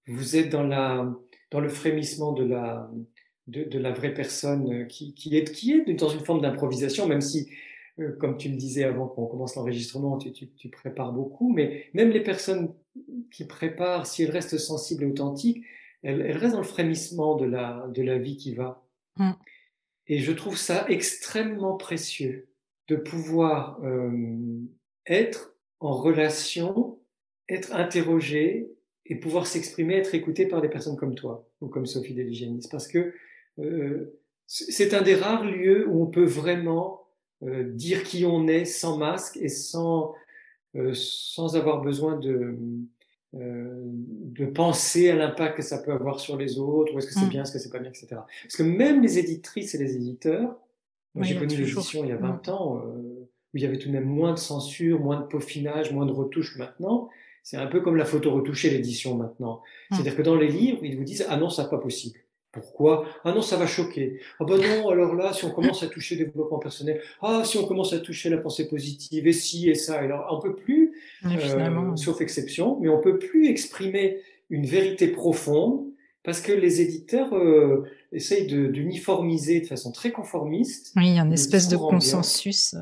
vous 0.06 0.36
êtes 0.36 0.50
dans, 0.50 0.64
la, 0.64 1.12
dans 1.50 1.60
le 1.60 1.68
frémissement 1.68 2.32
de 2.32 2.44
la, 2.44 2.90
de, 3.46 3.64
de 3.64 3.78
la 3.78 3.92
vraie 3.92 4.14
personne 4.14 4.86
qui, 4.88 5.14
qui, 5.14 5.36
est, 5.36 5.52
qui 5.52 5.72
est 5.72 5.94
dans 5.94 6.08
une 6.08 6.24
forme 6.24 6.40
d'improvisation, 6.40 7.06
même 7.06 7.20
si 7.20 7.48
euh, 7.98 8.12
comme 8.18 8.38
tu 8.38 8.48
me 8.48 8.56
disais 8.56 8.84
avant 8.84 9.06
qu'on 9.06 9.26
commence 9.26 9.56
l'enregistrement, 9.56 10.16
tu, 10.16 10.32
tu, 10.32 10.68
prépares 10.70 11.12
beaucoup, 11.12 11.52
mais 11.52 11.86
même 11.92 12.10
les 12.10 12.22
personnes 12.22 12.74
qui 13.30 13.46
préparent, 13.46 14.06
si 14.06 14.22
elles 14.22 14.30
restent 14.30 14.58
sensibles 14.58 15.04
et 15.04 15.06
authentiques, 15.06 15.64
elles, 16.02 16.36
restent 16.36 16.54
dans 16.54 16.60
le 16.60 16.66
frémissement 16.66 17.36
de 17.36 17.44
la, 17.44 17.86
de 17.88 18.02
la 18.02 18.18
vie 18.18 18.36
qui 18.36 18.54
va. 18.54 18.82
Mm. 19.18 19.32
Et 20.08 20.18
je 20.18 20.32
trouve 20.32 20.56
ça 20.56 20.86
extrêmement 20.88 21.76
précieux 21.76 22.48
de 22.88 22.96
pouvoir 22.96 23.78
euh, 23.84 24.62
être 25.06 25.54
en 25.80 25.92
relation, 25.92 26.98
être 27.48 27.74
interrogé 27.74 28.70
et 29.06 29.16
pouvoir 29.16 29.46
s'exprimer, 29.46 29.94
être 29.96 30.14
écouté 30.14 30.46
par 30.46 30.60
des 30.60 30.68
personnes 30.68 30.96
comme 30.96 31.14
toi 31.14 31.48
ou 31.60 31.68
comme 31.68 31.86
Sophie 31.86 32.14
Deligénis. 32.14 32.68
Parce 32.70 32.86
que 32.86 33.12
euh, 33.58 34.18
c'est 34.46 34.94
un 34.94 35.02
des 35.02 35.14
rares 35.14 35.44
lieux 35.44 35.88
où 35.88 36.02
on 36.02 36.06
peut 36.06 36.24
vraiment 36.24 37.02
euh, 37.44 37.64
dire 37.64 38.04
qui 38.04 38.24
on 38.24 38.46
est 38.46 38.64
sans 38.64 38.98
masque 38.98 39.36
et 39.36 39.48
sans, 39.48 40.14
euh, 40.76 40.92
sans 40.94 41.56
avoir 41.56 41.80
besoin 41.80 42.16
de, 42.16 42.56
euh, 43.34 43.82
de 43.84 44.46
penser 44.46 45.10
à 45.10 45.16
l'impact 45.16 45.56
que 45.56 45.62
ça 45.62 45.78
peut 45.78 45.92
avoir 45.92 46.20
sur 46.20 46.36
les 46.36 46.58
autres, 46.58 46.94
ou 46.94 46.98
est-ce 46.98 47.08
que 47.08 47.14
c'est 47.14 47.26
mm. 47.26 47.30
bien, 47.30 47.42
est-ce 47.42 47.52
que 47.52 47.58
c'est 47.58 47.70
pas 47.70 47.80
bien, 47.80 47.90
etc. 47.90 48.08
Parce 48.42 48.56
que 48.56 48.62
même 48.62 49.02
les 49.02 49.18
éditrices 49.18 49.74
et 49.74 49.78
les 49.78 49.96
éditeurs, 49.96 50.56
moi 51.14 51.24
j'ai 51.24 51.36
connu 51.36 51.56
l'édition 51.56 52.04
il 52.04 52.10
y 52.10 52.12
a 52.12 52.16
20 52.16 52.46
mm. 52.46 52.50
ans, 52.50 52.76
où 52.84 53.56
il 53.56 53.62
y 53.62 53.66
avait 53.66 53.78
tout 53.78 53.88
de 53.88 53.94
même 53.94 54.04
moins 54.04 54.32
de 54.32 54.38
censure, 54.38 55.00
moins 55.00 55.20
de 55.20 55.26
peaufinage, 55.26 55.92
moins 55.92 56.06
de 56.06 56.12
retouches 56.12 56.56
maintenant. 56.56 57.08
C'est 57.42 57.56
un 57.56 57.66
peu 57.66 57.80
comme 57.80 57.96
la 57.96 58.04
photo 58.04 58.32
retouchée, 58.32 58.70
l'édition 58.70 59.16
maintenant. 59.16 59.62
Mm. 59.90 59.94
C'est-à-dire 59.94 60.16
que 60.16 60.22
dans 60.22 60.36
les 60.36 60.48
livres, 60.48 60.84
ils 60.84 60.96
vous 60.96 61.04
disent, 61.04 61.26
ah 61.28 61.36
non, 61.36 61.50
ça 61.50 61.64
n'est 61.64 61.70
pas 61.70 61.78
possible. 61.78 62.18
Pourquoi? 62.52 63.06
Ah 63.24 63.32
non, 63.32 63.40
ça 63.40 63.56
va 63.56 63.66
choquer. 63.66 64.20
Ah 64.38 64.44
ben 64.44 64.58
non, 64.58 64.90
alors 64.90 65.14
là, 65.14 65.32
si 65.32 65.46
on 65.46 65.50
commence 65.50 65.82
à 65.82 65.86
toucher 65.86 66.16
le 66.16 66.26
développement 66.26 66.58
personnel, 66.58 67.00
ah 67.22 67.42
si 67.46 67.56
on 67.56 67.64
commence 67.64 67.94
à 67.94 67.98
toucher 67.98 68.28
la 68.28 68.36
pensée 68.36 68.68
positive, 68.68 69.26
et 69.26 69.32
si 69.32 69.70
et 69.70 69.74
ça, 69.74 69.98
alors 69.98 70.26
on 70.30 70.38
peut 70.38 70.54
plus, 70.54 70.92
euh, 71.24 71.96
sauf 71.96 72.20
exception, 72.20 72.78
mais 72.78 72.90
on 72.90 73.00
peut 73.00 73.18
plus 73.18 73.48
exprimer 73.48 74.20
une 74.50 74.66
vérité 74.66 75.08
profonde 75.08 75.86
parce 76.24 76.42
que 76.42 76.52
les 76.52 76.82
éditeurs 76.82 77.34
euh, 77.34 77.84
essayent 78.12 78.46
d'uniformiser 78.46 79.60
de, 79.60 79.66
façon 79.66 79.90
très 79.90 80.12
conformiste. 80.12 80.92
Oui, 80.96 81.06
il 81.06 81.14
y 81.14 81.18
a 81.18 81.22
une 81.22 81.32
espèce 81.32 81.68
de 81.68 81.78
consensus. 81.78 82.76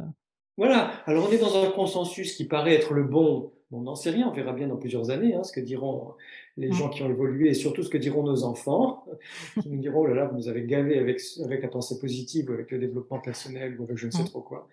Voilà. 0.57 0.91
Alors 1.07 1.29
on 1.29 1.33
est 1.33 1.39
dans 1.39 1.65
un 1.65 1.71
consensus 1.71 2.35
qui 2.35 2.45
paraît 2.45 2.75
être 2.75 2.93
le 2.93 3.05
bon. 3.05 3.53
On 3.73 3.83
n'en 3.83 3.95
sait 3.95 4.11
rien. 4.11 4.29
On 4.29 4.33
verra 4.33 4.53
bien 4.53 4.69
dans 4.69 4.77
plusieurs 4.77 5.11
années 5.11 5.35
hein, 5.35 5.43
ce 5.45 5.53
que 5.53 5.61
diront 5.61 6.15
les 6.57 6.73
gens 6.73 6.89
qui 6.89 7.03
ont 7.03 7.11
évolué 7.11 7.51
et 7.51 7.55
surtout 7.55 7.83
ce 7.83 7.89
que 7.89 7.99
diront 7.99 8.23
nos 8.23 8.45
enfants, 8.45 9.05
qui 9.63 9.69
nous 9.69 9.81
diront, 9.81 10.01
oh 10.01 10.07
là 10.07 10.15
là, 10.15 10.25
vous 10.27 10.37
nous 10.37 10.49
avez 10.49 10.65
gavé 10.65 10.99
avec, 10.99 11.21
avec 11.45 11.63
la 11.63 11.69
pensée 11.69 11.99
positive, 11.99 12.51
avec 12.51 12.71
le 12.71 12.79
développement 12.79 13.21
personnel 13.21 13.79
ou 13.79 13.85
avec 13.85 13.97
je 13.97 14.07
ne 14.07 14.11
sais 14.11 14.25
trop 14.25 14.43
quoi, 14.43 14.69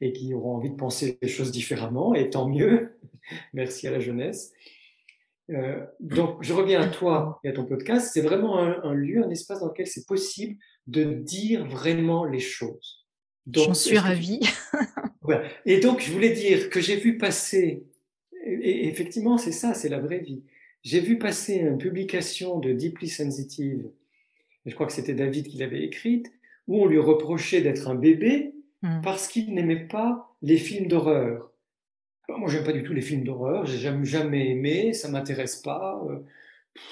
et 0.00 0.12
qui 0.12 0.32
auront 0.34 0.56
envie 0.56 0.70
de 0.70 0.76
penser 0.76 1.18
les 1.20 1.28
choses 1.28 1.50
différemment, 1.50 2.14
et 2.14 2.30
tant 2.30 2.48
mieux. 2.48 2.96
Merci 3.52 3.86
à 3.88 3.90
la 3.90 4.00
jeunesse. 4.00 4.52
Euh, 5.50 5.84
donc, 6.00 6.42
je 6.42 6.52
reviens 6.52 6.80
à 6.80 6.88
toi 6.88 7.40
et 7.44 7.48
à 7.48 7.52
ton 7.52 7.64
podcast. 7.64 8.10
C'est 8.12 8.20
vraiment 8.20 8.58
un, 8.58 8.94
lieu, 8.94 9.24
un 9.24 9.30
espace 9.30 9.60
dans 9.60 9.68
lequel 9.68 9.86
c'est 9.86 10.06
possible 10.06 10.56
de 10.86 11.04
dire 11.04 11.66
vraiment 11.66 12.24
les 12.24 12.40
choses. 12.40 13.06
J'en 13.52 13.74
suis 13.74 13.98
ravie. 13.98 14.40
Et 15.66 15.80
donc, 15.80 16.00
je 16.00 16.12
voulais 16.12 16.30
dire 16.30 16.70
que 16.70 16.80
j'ai 16.80 16.96
vu 16.96 17.18
passer, 17.18 17.84
et 18.68 18.88
effectivement, 18.88 19.38
c'est 19.38 19.52
ça, 19.52 19.74
c'est 19.74 19.88
la 19.88 20.00
vraie 20.00 20.18
vie. 20.18 20.42
J'ai 20.82 21.00
vu 21.00 21.18
passer 21.18 21.56
une 21.56 21.78
publication 21.78 22.58
de 22.58 22.72
Deeply 22.72 23.08
Sensitive, 23.08 23.88
je 24.66 24.74
crois 24.74 24.86
que 24.86 24.92
c'était 24.92 25.14
David 25.14 25.46
qui 25.46 25.58
l'avait 25.58 25.82
écrite, 25.82 26.30
où 26.68 26.82
on 26.82 26.86
lui 26.86 26.98
reprochait 26.98 27.60
d'être 27.60 27.88
un 27.88 27.94
bébé 27.94 28.54
hmm. 28.82 29.00
parce 29.02 29.28
qu'il 29.28 29.54
n'aimait 29.54 29.86
pas 29.86 30.36
les 30.42 30.56
films 30.56 30.88
d'horreur. 30.88 31.50
Moi, 32.28 32.38
moi, 32.38 32.50
j'aime 32.50 32.64
pas 32.64 32.72
du 32.72 32.82
tout 32.82 32.92
les 32.92 33.02
films 33.02 33.24
d'horreur, 33.24 33.66
j'ai 33.66 33.78
jamais, 33.78 34.04
jamais 34.04 34.50
aimé, 34.50 34.92
ça 34.92 35.08
m'intéresse 35.08 35.56
pas. 35.56 36.04
Euh, 36.10 36.18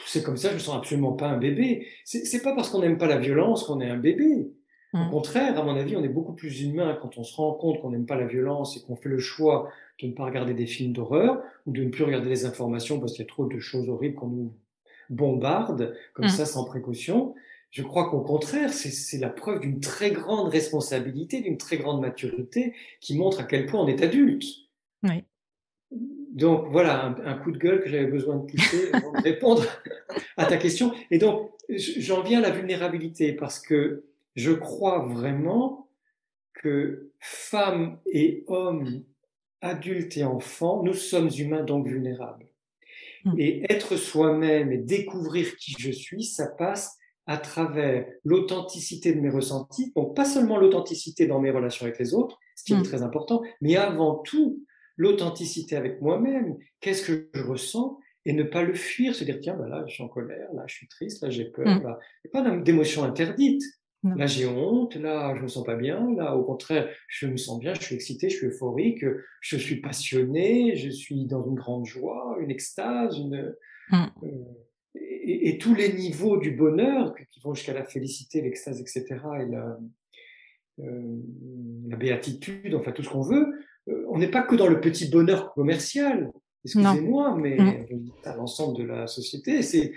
c'est 0.07 0.23
comme 0.23 0.37
ça, 0.37 0.51
je 0.51 0.55
me 0.55 0.59
sens 0.61 0.77
absolument 0.77 1.13
pas 1.13 1.29
un 1.29 1.39
bébé. 1.39 1.89
C'est 2.05 2.43
pas 2.43 2.55
parce 2.55 2.71
qu'on 2.71 2.81
n'aime 2.81 2.99
pas 2.99 3.07
la 3.07 3.19
violence 3.19 3.65
qu'on 3.65 3.81
est 3.81 3.89
un 3.89 3.99
bébé. 3.99 4.49
Au 4.95 4.99
hmm. 4.99 5.11
contraire, 5.11 5.59
à 5.59 5.65
mon 5.65 5.75
avis, 5.75 5.97
on 5.97 6.05
est 6.05 6.09
beaucoup 6.09 6.35
plus 6.35 6.63
humain 6.63 6.97
quand 7.03 7.19
on 7.19 7.25
se 7.25 7.35
rend 7.35 7.53
compte 7.55 7.81
qu'on 7.81 7.91
n'aime 7.91 8.07
pas 8.07 8.15
la 8.15 8.27
violence 8.27 8.77
et 8.77 8.81
qu'on 8.81 8.95
fait 8.95 9.09
le 9.09 9.19
choix 9.19 9.69
de 10.01 10.07
ne 10.07 10.13
pas 10.13 10.25
regarder 10.25 10.55
des 10.55 10.67
films 10.67 10.93
d'horreur 10.93 11.43
ou 11.67 11.73
de 11.73 11.83
ne 11.83 11.89
plus 11.89 12.05
regarder 12.05 12.29
les 12.29 12.47
informations 12.47 13.01
parce 13.01 13.13
qu'il 13.13 13.25
y 13.25 13.27
a 13.27 13.29
trop 13.29 13.47
de 13.47 13.59
choses 13.59 13.89
horribles 13.89 14.15
qu'on 14.15 14.29
nous 14.29 14.53
bombarde 15.11 15.97
comme 16.13 16.27
mmh. 16.27 16.31
ça 16.31 16.47
sans 16.47 16.65
précaution. 16.65 17.35
Je 17.71 17.83
crois 17.83 18.09
qu'au 18.09 18.21
contraire, 18.21 18.73
c'est 18.73 19.19
la 19.19 19.31
preuve 19.31 19.61
d'une 19.61 19.81
très 19.81 20.13
grande 20.13 20.49
responsabilité, 20.49 21.41
d'une 21.41 21.59
très 21.59 21.77
grande 21.77 22.01
maturité 22.01 22.73
qui 23.01 23.19
montre 23.19 23.41
à 23.41 23.43
quel 23.43 23.67
point 23.67 23.81
on 23.83 23.89
est 23.89 24.01
adulte. 24.01 24.45
Oui. 25.03 25.25
Donc 26.35 26.67
voilà, 26.71 27.17
un, 27.25 27.35
coup 27.35 27.51
de 27.51 27.59
gueule 27.59 27.81
que 27.81 27.89
j'avais 27.89 28.07
besoin 28.07 28.37
de 28.37 28.47
pousser 28.47 28.93
pour 29.03 29.13
répondre 29.15 29.65
à 30.37 30.47
ta 30.47 30.57
question. 30.57 30.93
Et 31.11 31.19
donc, 31.19 31.51
j'en 31.69 32.23
viens 32.23 32.39
à 32.39 32.43
la 32.43 32.51
vulnérabilité 32.51 33.33
parce 33.33 33.59
que 33.59 34.05
je 34.35 34.53
crois 34.53 35.01
vraiment 35.07 35.89
que 36.55 37.11
femmes 37.21 37.99
et 38.07 38.45
hommes 38.47 39.05
adultes 39.61 40.17
et 40.17 40.25
enfants, 40.25 40.83
nous 40.83 40.95
sommes 40.95 41.31
humains 41.37 41.65
donc 41.65 41.87
vulnérables. 41.87 42.47
Hmm. 43.25 43.35
Et 43.39 43.65
être 43.71 43.97
soi-même 43.97 44.73
et 44.73 44.79
découvrir 44.79 45.57
qui 45.57 45.75
je 45.79 45.91
suis, 45.91 46.25
ça 46.25 46.47
passe 46.47 46.97
à 47.27 47.39
travers 47.39 48.07
l'authenticité 48.25 49.15
de 49.15 49.21
mes 49.21 49.31
ressentis, 49.31 49.93
donc 49.97 50.15
pas 50.15 50.27
seulement 50.27 50.59
l'authenticité 50.59 51.27
dans 51.27 51.41
mes 51.41 51.51
relations 51.51 51.87
avec 51.87 51.99
les 51.99 52.13
autres, 52.13 52.39
ce 52.55 52.65
qui 52.65 52.75
est 52.75 52.77
hmm. 52.77 52.83
très 52.83 53.03
important, 53.03 53.43
mais 53.63 53.77
avant 53.77 54.17
tout 54.17 54.63
l'authenticité 54.97 55.77
avec 55.77 56.03
moi-même, 56.03 56.57
qu'est-ce 56.81 57.11
que 57.11 57.31
je 57.35 57.43
ressens, 57.43 57.99
et 58.27 58.33
ne 58.33 58.43
pas 58.43 58.63
le 58.63 58.75
fuir, 58.75 59.15
se 59.15 59.25
dire 59.25 59.39
tiens, 59.41 59.55
ben 59.55 59.67
là 59.67 59.85
je 59.87 59.95
suis 59.95 60.03
en 60.03 60.09
colère, 60.09 60.53
là 60.55 60.65
je 60.67 60.75
suis 60.75 60.89
triste, 60.89 61.23
là 61.23 61.31
j'ai 61.31 61.47
peur, 61.47 61.67
hmm. 61.67 61.83
là, 61.83 61.99
il 62.25 62.31
n'y 62.33 62.41
a 62.41 62.43
pas 62.43 62.57
d'émotion 62.59 63.05
interdite. 63.05 63.63
Là, 64.05 64.27
j'ai 64.27 64.47
honte, 64.47 64.97
là, 64.97 65.35
je 65.35 65.43
me 65.43 65.49
sens 65.49 65.65
pas 65.65 65.77
bien, 65.77 66.15
là, 66.15 66.37
au 66.37 66.45
contraire, 66.45 66.89
je 67.09 67.27
me 67.27 67.39
sens 67.39 67.59
bien, 67.59 67.73
je 67.73 67.81
suis 67.81 67.95
excité, 67.95 68.29
je 68.29 68.37
suis 68.37 68.47
euphorique, 68.49 69.05
je 69.41 69.57
suis 69.57 69.81
passionné, 69.81 70.77
je 70.77 70.91
suis 70.91 71.25
dans 71.25 71.43
une 71.47 71.55
grande 71.55 71.87
joie, 71.87 72.37
une 72.41 72.51
extase, 72.51 73.19
une, 73.19 73.55
mmh. 73.91 74.05
euh, 74.25 74.29
et, 74.95 75.57
tous 75.57 75.75
les 75.75 75.95
niveaux 75.95 76.37
du 76.37 76.51
bonheur 76.51 77.15
qui 77.31 77.41
vont 77.41 77.55
jusqu'à 77.55 77.73
la 77.73 77.85
félicité, 77.85 78.43
l'extase, 78.43 78.79
etc., 78.79 79.05
et 79.41 79.51
la, 79.51 79.79
euh, 80.81 81.19
la 81.89 81.97
béatitude, 81.97 82.75
enfin 82.75 82.93
tout 82.93 83.03
ce 83.03 83.09
qu'on 83.09 83.23
veut, 83.23 83.55
euh, 83.89 84.05
on 84.09 84.19
n'est 84.19 84.31
pas 84.31 84.43
que 84.43 84.55
dans 84.55 84.69
le 84.69 84.81
petit 84.81 85.09
bonheur 85.09 85.55
commercial, 85.55 86.31
excusez-moi, 86.65 87.37
mais 87.37 87.57
mmh. 87.57 88.11
à 88.25 88.37
l'ensemble 88.37 88.79
de 88.79 88.85
la 88.85 89.07
société, 89.07 89.63
c'est 89.63 89.93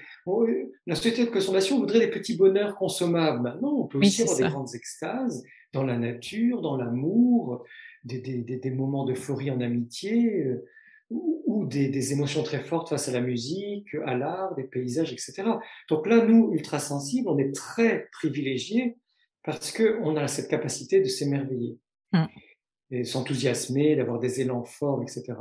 la 0.86 0.96
société 0.96 1.26
de 1.26 1.30
consommation 1.30 1.80
voudrait 1.80 2.00
des 2.00 2.10
petits 2.10 2.36
bonheurs 2.36 2.76
consommables. 2.76 3.42
Maintenant, 3.42 3.74
on 3.74 3.88
peut 3.88 4.00
aussi 4.00 4.24
avoir 4.24 4.38
des 4.38 4.50
grandes 4.50 4.76
extases 4.76 5.44
dans 5.74 5.84
la 5.84 5.98
nature, 5.98 6.62
dans 6.62 6.76
l'amour, 6.76 7.64
des, 8.04 8.20
des, 8.20 8.42
des, 8.42 8.72
moments 8.72 9.06
d'euphorie 9.06 9.52
en 9.52 9.62
amitié, 9.62 10.44
euh, 10.44 10.66
ou, 11.10 11.66
des, 11.66 11.88
des, 11.88 12.12
émotions 12.12 12.44
très 12.44 12.60
fortes 12.60 12.90
face 12.90 13.08
à 13.08 13.12
la 13.14 13.22
musique, 13.22 13.96
à 14.06 14.18
l'art, 14.18 14.56
des 14.56 14.64
paysages, 14.64 15.14
etc. 15.14 15.44
Donc 15.90 16.06
là, 16.06 16.26
nous, 16.26 16.52
ultra 16.54 16.80
sensibles, 16.80 17.30
on 17.30 17.38
est 17.38 17.54
très 17.54 18.08
privilégiés 18.12 18.98
parce 19.44 19.72
qu'on 19.72 20.18
a 20.18 20.28
cette 20.28 20.50
capacité 20.50 21.00
de 21.00 21.08
s'émerveiller, 21.08 21.78
mmh. 22.12 22.26
et 22.92 23.04
s'enthousiasmer, 23.06 23.96
d'avoir 23.96 24.20
des 24.20 24.42
élans 24.42 24.66
forts, 24.66 25.02
etc. 25.02 25.34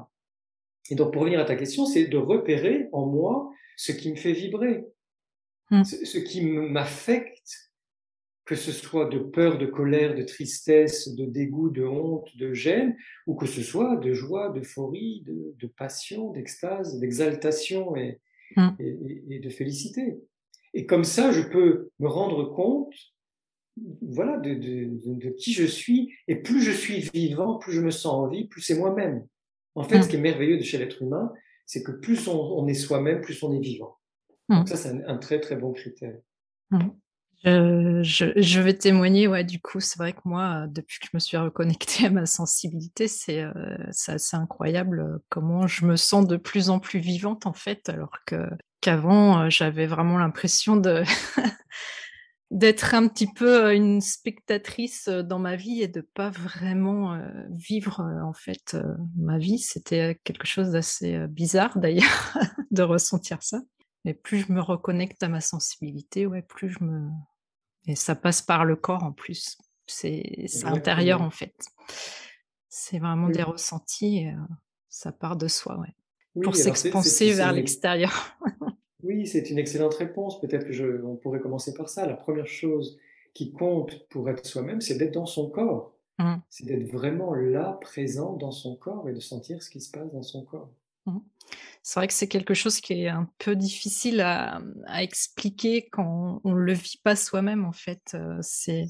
Et 0.90 0.94
donc, 0.94 1.12
pour 1.12 1.22
revenir 1.22 1.40
à 1.40 1.44
ta 1.44 1.56
question, 1.56 1.86
c'est 1.86 2.06
de 2.06 2.16
repérer 2.16 2.88
en 2.92 3.06
moi 3.06 3.50
ce 3.76 3.92
qui 3.92 4.10
me 4.10 4.16
fait 4.16 4.32
vibrer, 4.32 4.84
hmm. 5.70 5.84
ce, 5.84 6.18
qui 6.18 6.42
m'affecte, 6.42 7.72
que 8.44 8.54
ce 8.54 8.72
soit 8.72 9.06
de 9.06 9.18
peur, 9.18 9.58
de 9.58 9.66
colère, 9.66 10.14
de 10.14 10.22
tristesse, 10.22 11.08
de 11.08 11.26
dégoût, 11.26 11.70
de 11.70 11.84
honte, 11.84 12.28
de 12.36 12.52
gêne, 12.52 12.96
ou 13.26 13.34
que 13.34 13.46
ce 13.46 13.62
soit 13.62 13.96
de 13.96 14.12
joie, 14.12 14.50
d'euphorie, 14.50 15.24
de, 15.26 15.66
passion, 15.66 16.30
d'extase, 16.30 16.98
d'exaltation 17.00 17.94
hmm. 18.56 18.70
et, 18.78 18.98
et, 19.30 19.38
de 19.40 19.50
félicité. 19.50 20.18
Et 20.74 20.86
comme 20.86 21.04
ça, 21.04 21.32
je 21.32 21.42
peux 21.42 21.90
me 21.98 22.08
rendre 22.08 22.44
compte 22.54 22.94
voilà, 24.00 24.38
de, 24.38 24.54
de, 24.54 25.30
qui 25.30 25.52
je 25.52 25.64
suis. 25.64 26.14
Et 26.28 26.36
plus 26.36 26.62
je 26.62 26.70
suis 26.70 27.10
vivant, 27.12 27.58
plus 27.58 27.72
je 27.72 27.80
me 27.80 27.90
sens 27.90 28.12
en 28.12 28.28
vie, 28.28 28.46
plus 28.46 28.62
c'est 28.62 28.78
moi-même. 28.78 29.26
En 29.76 29.84
fait, 29.84 30.02
ce 30.02 30.06
hmm. 30.06 30.10
qui 30.10 30.16
est 30.16 30.20
merveilleux 30.20 30.58
de 30.58 30.62
chez 30.62 30.78
l'être 30.78 31.02
humain, 31.02 31.32
c'est 31.66 31.82
que 31.82 31.92
plus 31.92 32.26
on, 32.28 32.66
est 32.66 32.74
soi-même, 32.74 33.20
plus 33.20 33.42
on 33.42 33.52
est 33.52 33.60
vivant. 33.60 33.98
Hmm. 34.48 34.56
Donc 34.56 34.68
ça, 34.68 34.76
c'est 34.76 35.04
un, 35.06 35.16
très 35.18 35.40
très 35.40 35.56
bon 35.56 35.72
critère. 35.72 36.16
Hmm. 36.70 36.88
Je, 37.44 38.60
vais 38.60 38.74
témoigner, 38.74 39.28
ouais, 39.28 39.44
du 39.44 39.60
coup, 39.60 39.80
c'est 39.80 39.98
vrai 39.98 40.12
que 40.12 40.20
moi, 40.24 40.66
depuis 40.68 40.98
que 40.98 41.06
je 41.06 41.16
me 41.16 41.20
suis 41.20 41.36
reconnectée 41.36 42.06
à 42.06 42.10
ma 42.10 42.26
sensibilité, 42.26 43.06
c'est 43.06 43.42
euh, 43.42 43.52
assez 43.88 44.36
incroyable 44.36 45.00
euh, 45.00 45.18
comment 45.28 45.66
je 45.66 45.84
me 45.84 45.96
sens 45.96 46.26
de 46.26 46.36
plus 46.36 46.70
en 46.70 46.80
plus 46.80 46.98
vivante, 46.98 47.46
en 47.46 47.52
fait, 47.52 47.88
alors 47.88 48.16
que 48.26 48.48
qu'avant, 48.80 49.42
euh, 49.42 49.50
j'avais 49.50 49.86
vraiment 49.86 50.18
l'impression 50.18 50.76
de 50.76 51.02
d'être 52.50 52.94
un 52.94 53.08
petit 53.08 53.26
peu 53.26 53.74
une 53.74 54.00
spectatrice 54.00 55.08
dans 55.08 55.38
ma 55.38 55.56
vie 55.56 55.82
et 55.82 55.88
de 55.88 56.00
pas 56.00 56.30
vraiment 56.30 57.20
vivre 57.50 58.00
en 58.22 58.32
fait 58.32 58.76
ma 59.16 59.38
vie. 59.38 59.58
C'était 59.58 60.20
quelque 60.24 60.46
chose 60.46 60.70
d'assez 60.70 61.26
bizarre 61.28 61.78
d'ailleurs 61.78 62.38
de 62.70 62.82
ressentir 62.82 63.42
ça. 63.42 63.60
Mais 64.04 64.14
plus 64.14 64.46
je 64.46 64.52
me 64.52 64.60
reconnecte 64.60 65.22
à 65.24 65.28
ma 65.28 65.40
sensibilité, 65.40 66.26
ouais, 66.26 66.42
plus 66.42 66.70
je 66.70 66.84
me 66.84 67.08
et 67.86 67.94
ça 67.94 68.14
passe 68.14 68.42
par 68.42 68.64
le 68.64 68.76
corps 68.76 69.04
en 69.04 69.12
plus. 69.12 69.58
C'est 69.86 70.46
intérieur 70.64 71.22
en 71.22 71.30
fait. 71.30 71.54
C'est 72.68 72.98
vraiment 72.98 73.28
des 73.28 73.42
ressentis. 73.42 74.18
Et, 74.18 74.34
ça 74.88 75.12
part 75.12 75.36
de 75.36 75.46
soi, 75.46 75.78
ouais. 75.78 76.42
pour 76.42 76.56
s'expanser 76.56 77.32
vers 77.34 77.52
l'extérieur. 77.52 78.38
Oui, 79.06 79.26
c'est 79.26 79.50
une 79.50 79.58
excellente 79.58 79.94
réponse. 79.94 80.40
Peut-être 80.40 80.66
que 80.66 80.72
je, 80.72 81.00
on 81.04 81.14
pourrait 81.14 81.40
commencer 81.40 81.74
par 81.74 81.88
ça. 81.88 82.06
La 82.06 82.14
première 82.14 82.48
chose 82.48 82.98
qui 83.34 83.52
compte 83.52 84.08
pour 84.08 84.28
être 84.28 84.44
soi-même, 84.44 84.80
c'est 84.80 84.96
d'être 84.96 85.14
dans 85.14 85.26
son 85.26 85.48
corps. 85.48 85.92
Mmh. 86.18 86.36
C'est 86.50 86.66
d'être 86.66 86.90
vraiment 86.90 87.34
là, 87.34 87.78
présent 87.80 88.32
dans 88.32 88.50
son 88.50 88.74
corps 88.74 89.08
et 89.08 89.12
de 89.12 89.20
sentir 89.20 89.62
ce 89.62 89.70
qui 89.70 89.80
se 89.80 89.90
passe 89.90 90.10
dans 90.12 90.22
son 90.22 90.44
corps. 90.44 90.70
Mmh. 91.04 91.18
C'est 91.82 92.00
vrai 92.00 92.08
que 92.08 92.14
c'est 92.14 92.26
quelque 92.26 92.54
chose 92.54 92.80
qui 92.80 93.04
est 93.04 93.08
un 93.08 93.30
peu 93.38 93.54
difficile 93.54 94.20
à, 94.20 94.60
expliquer 94.98 95.88
quand 95.88 96.40
on 96.42 96.52
ne 96.52 96.58
le 96.58 96.72
vit 96.72 97.00
pas 97.04 97.14
soi-même, 97.14 97.64
en 97.64 97.70
fait. 97.70 98.14
Euh, 98.14 98.38
c'est, 98.40 98.88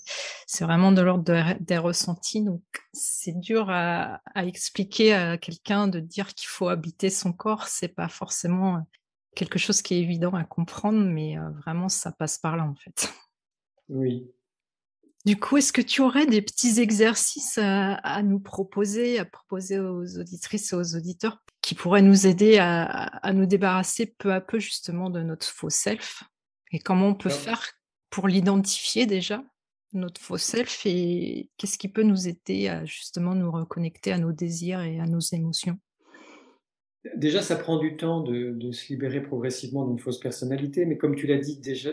vraiment 0.61 0.93
de 0.93 1.03
l'ordre 1.03 1.57
des 1.61 1.77
ressentis. 1.77 2.43
Donc, 2.43 2.63
c'est 2.95 3.39
dur 3.39 3.69
à, 3.69 4.23
à, 4.35 4.47
expliquer 4.47 5.13
à 5.13 5.37
quelqu'un 5.37 5.89
de 5.89 6.01
dire 6.01 6.33
qu'il 6.33 6.49
faut 6.49 6.69
habiter 6.69 7.11
son 7.11 7.35
corps. 7.35 7.69
C'est 7.69 7.95
pas 7.95 8.09
forcément 8.09 8.87
quelque 9.37 9.61
chose 9.61 9.83
qui 9.83 9.95
est 9.95 10.01
évident 10.01 10.33
à 10.35 10.43
comprendre, 10.43 10.99
mais 10.99 11.37
vraiment, 11.63 11.89
ça 11.89 12.11
passe 12.11 12.39
par 12.39 12.57
là, 12.57 12.65
en 12.65 12.75
fait. 12.75 13.13
Oui. 13.89 14.27
Du 15.27 15.37
coup, 15.37 15.57
est-ce 15.57 15.73
que 15.73 15.83
tu 15.83 16.03
aurais 16.03 16.27
des 16.27 16.41
petits 16.41 16.81
exercices 16.81 17.59
à, 17.61 18.23
nous 18.23 18.39
proposer, 18.39 19.19
à 19.19 19.25
proposer 19.25 19.81
aux 19.81 20.19
auditrices 20.19 20.73
et 20.73 20.77
aux 20.77 20.95
auditeurs 20.95 21.43
qui 21.63 21.75
pourraient 21.75 22.01
nous 22.01 22.29
aider 22.29 22.59
à, 22.59 23.33
nous 23.33 23.47
débarrasser 23.47 24.15
peu 24.19 24.33
à 24.33 24.41
peu 24.41 24.61
justement 24.61 25.11
de 25.11 25.23
notre 25.23 25.47
faux 25.47 25.69
self? 25.69 26.23
Et 26.71 26.79
comment 26.79 27.09
on 27.09 27.15
peut 27.15 27.29
faire 27.29 27.73
pour 28.09 28.29
l'identifier 28.29 29.07
déjà, 29.07 29.43
notre 29.93 30.21
faux 30.21 30.39
self, 30.39 30.87
et 30.87 31.51
qu'est-ce 31.57 31.77
qui 31.77 31.89
peut 31.89 32.05
nous 32.05 32.29
aider 32.29 32.69
à 32.69 32.85
justement 32.85 33.35
nous 33.35 33.51
reconnecter 33.51 34.13
à 34.13 34.19
nos 34.19 34.33
désirs 34.33 34.81
et 34.81 35.01
à 35.01 35.07
nos 35.07 35.19
émotions? 35.19 35.77
Déjà, 37.15 37.43
ça 37.43 37.57
prend 37.57 37.79
du 37.79 37.97
temps 37.97 38.21
de, 38.23 38.73
se 38.73 38.89
libérer 38.93 39.23
progressivement 39.23 39.87
d'une 39.87 39.99
fausse 39.99 40.21
personnalité, 40.21 40.87
mais 40.87 40.97
comme 40.97 41.15
tu 41.15 41.27
l'as 41.27 41.39
dit, 41.39 41.59
déjà, 41.59 41.91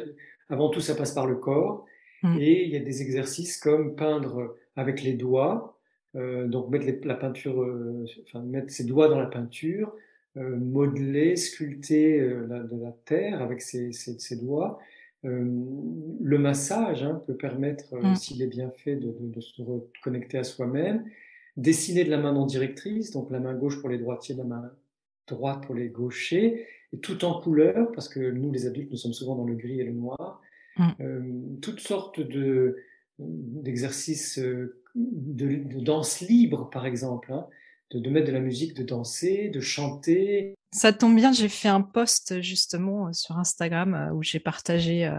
avant 0.49 0.70
tout, 0.70 0.82
ça 0.82 0.95
passe 0.95 1.14
par 1.14 1.28
le 1.28 1.36
corps. 1.36 1.86
Mm. 2.24 2.38
Et 2.39 2.64
il 2.64 2.70
y 2.70 2.78
a 2.78 2.80
des 2.80 3.01
exercices 3.01 3.57
comme 3.57 3.95
peindre 3.95 4.55
avec 4.76 5.03
les 5.03 5.14
doigts, 5.14 5.78
euh, 6.16 6.47
donc 6.47 6.70
mettre 6.70 7.07
la 7.07 7.16
peinture, 7.16 7.61
euh, 7.61 8.05
enfin 8.26 8.41
mettre 8.43 8.72
ses 8.72 8.86
doigts 8.86 9.09
dans 9.09 9.20
la 9.20 9.28
peinture, 9.28 9.93
euh, 10.38 10.57
modeler, 10.57 11.36
sculpter 11.36 12.20
de 12.20 12.84
la 12.84 12.91
terre 13.05 13.41
avec 13.41 13.61
ses, 13.61 13.91
doigts. 14.41 14.80
le 15.24 16.38
massage 16.38 17.03
hein, 17.03 17.22
peut 17.28 17.36
permettre, 17.36 17.95
mm. 17.95 18.16
s'il 18.16 18.41
est 18.41 18.47
bien 18.47 18.72
fait, 18.72 18.95
de, 18.95 19.14
de 19.20 19.41
se 19.41 19.61
reconnecter 19.61 20.38
à 20.38 20.43
soi-même. 20.43 21.03
Dessiner 21.55 22.03
de 22.03 22.09
la 22.09 22.18
main 22.18 22.34
non 22.34 22.47
directrice, 22.47 23.11
donc 23.11 23.30
la 23.30 23.39
main 23.39 23.53
gauche 23.53 23.80
pour 23.80 23.89
les 23.89 23.99
droitiers, 23.99 24.34
la 24.34 24.43
main 24.43 24.72
droite 25.28 25.66
pour 25.66 25.76
les 25.76 25.90
gauchers, 25.90 26.68
et 26.94 27.00
tout 27.00 27.26
en 27.26 27.42
couleur, 27.42 27.92
parce 27.94 28.08
que 28.08 28.20
nous, 28.32 28.52
les 28.52 28.68
adultes, 28.68 28.92
nous 28.92 28.98
sommes 28.98 29.14
souvent 29.14 29.36
dans 29.36 29.46
le 29.46 29.56
gris 29.56 29.80
et 29.80 29.84
le 29.84 29.94
noir. 29.94 30.42
Mm. 30.78 30.90
Euh, 31.02 31.60
toutes 31.62 31.80
sortes 31.80 32.20
de, 32.20 32.78
d'exercices 33.20 34.40
euh, 34.40 34.82
de, 34.96 35.84
danse 35.84 36.22
libre, 36.22 36.70
par 36.70 36.86
exemple, 36.86 37.34
hein, 37.34 37.48
de, 37.92 38.10
mettre 38.10 38.28
de 38.28 38.32
la 38.32 38.40
musique, 38.40 38.76
de 38.76 38.84
danser, 38.84 39.50
de 39.50 39.60
chanter. 39.60 40.56
Ça 40.72 40.94
tombe 40.94 41.16
bien, 41.16 41.32
j'ai 41.32 41.50
fait 41.50 41.68
un 41.68 41.82
post 41.82 42.42
justement 42.42 43.08
euh, 43.08 43.14
sur 43.14 43.38
Instagram 43.38 44.12
où 44.16 44.24
j'ai 44.24 44.40
partagé 44.40 45.12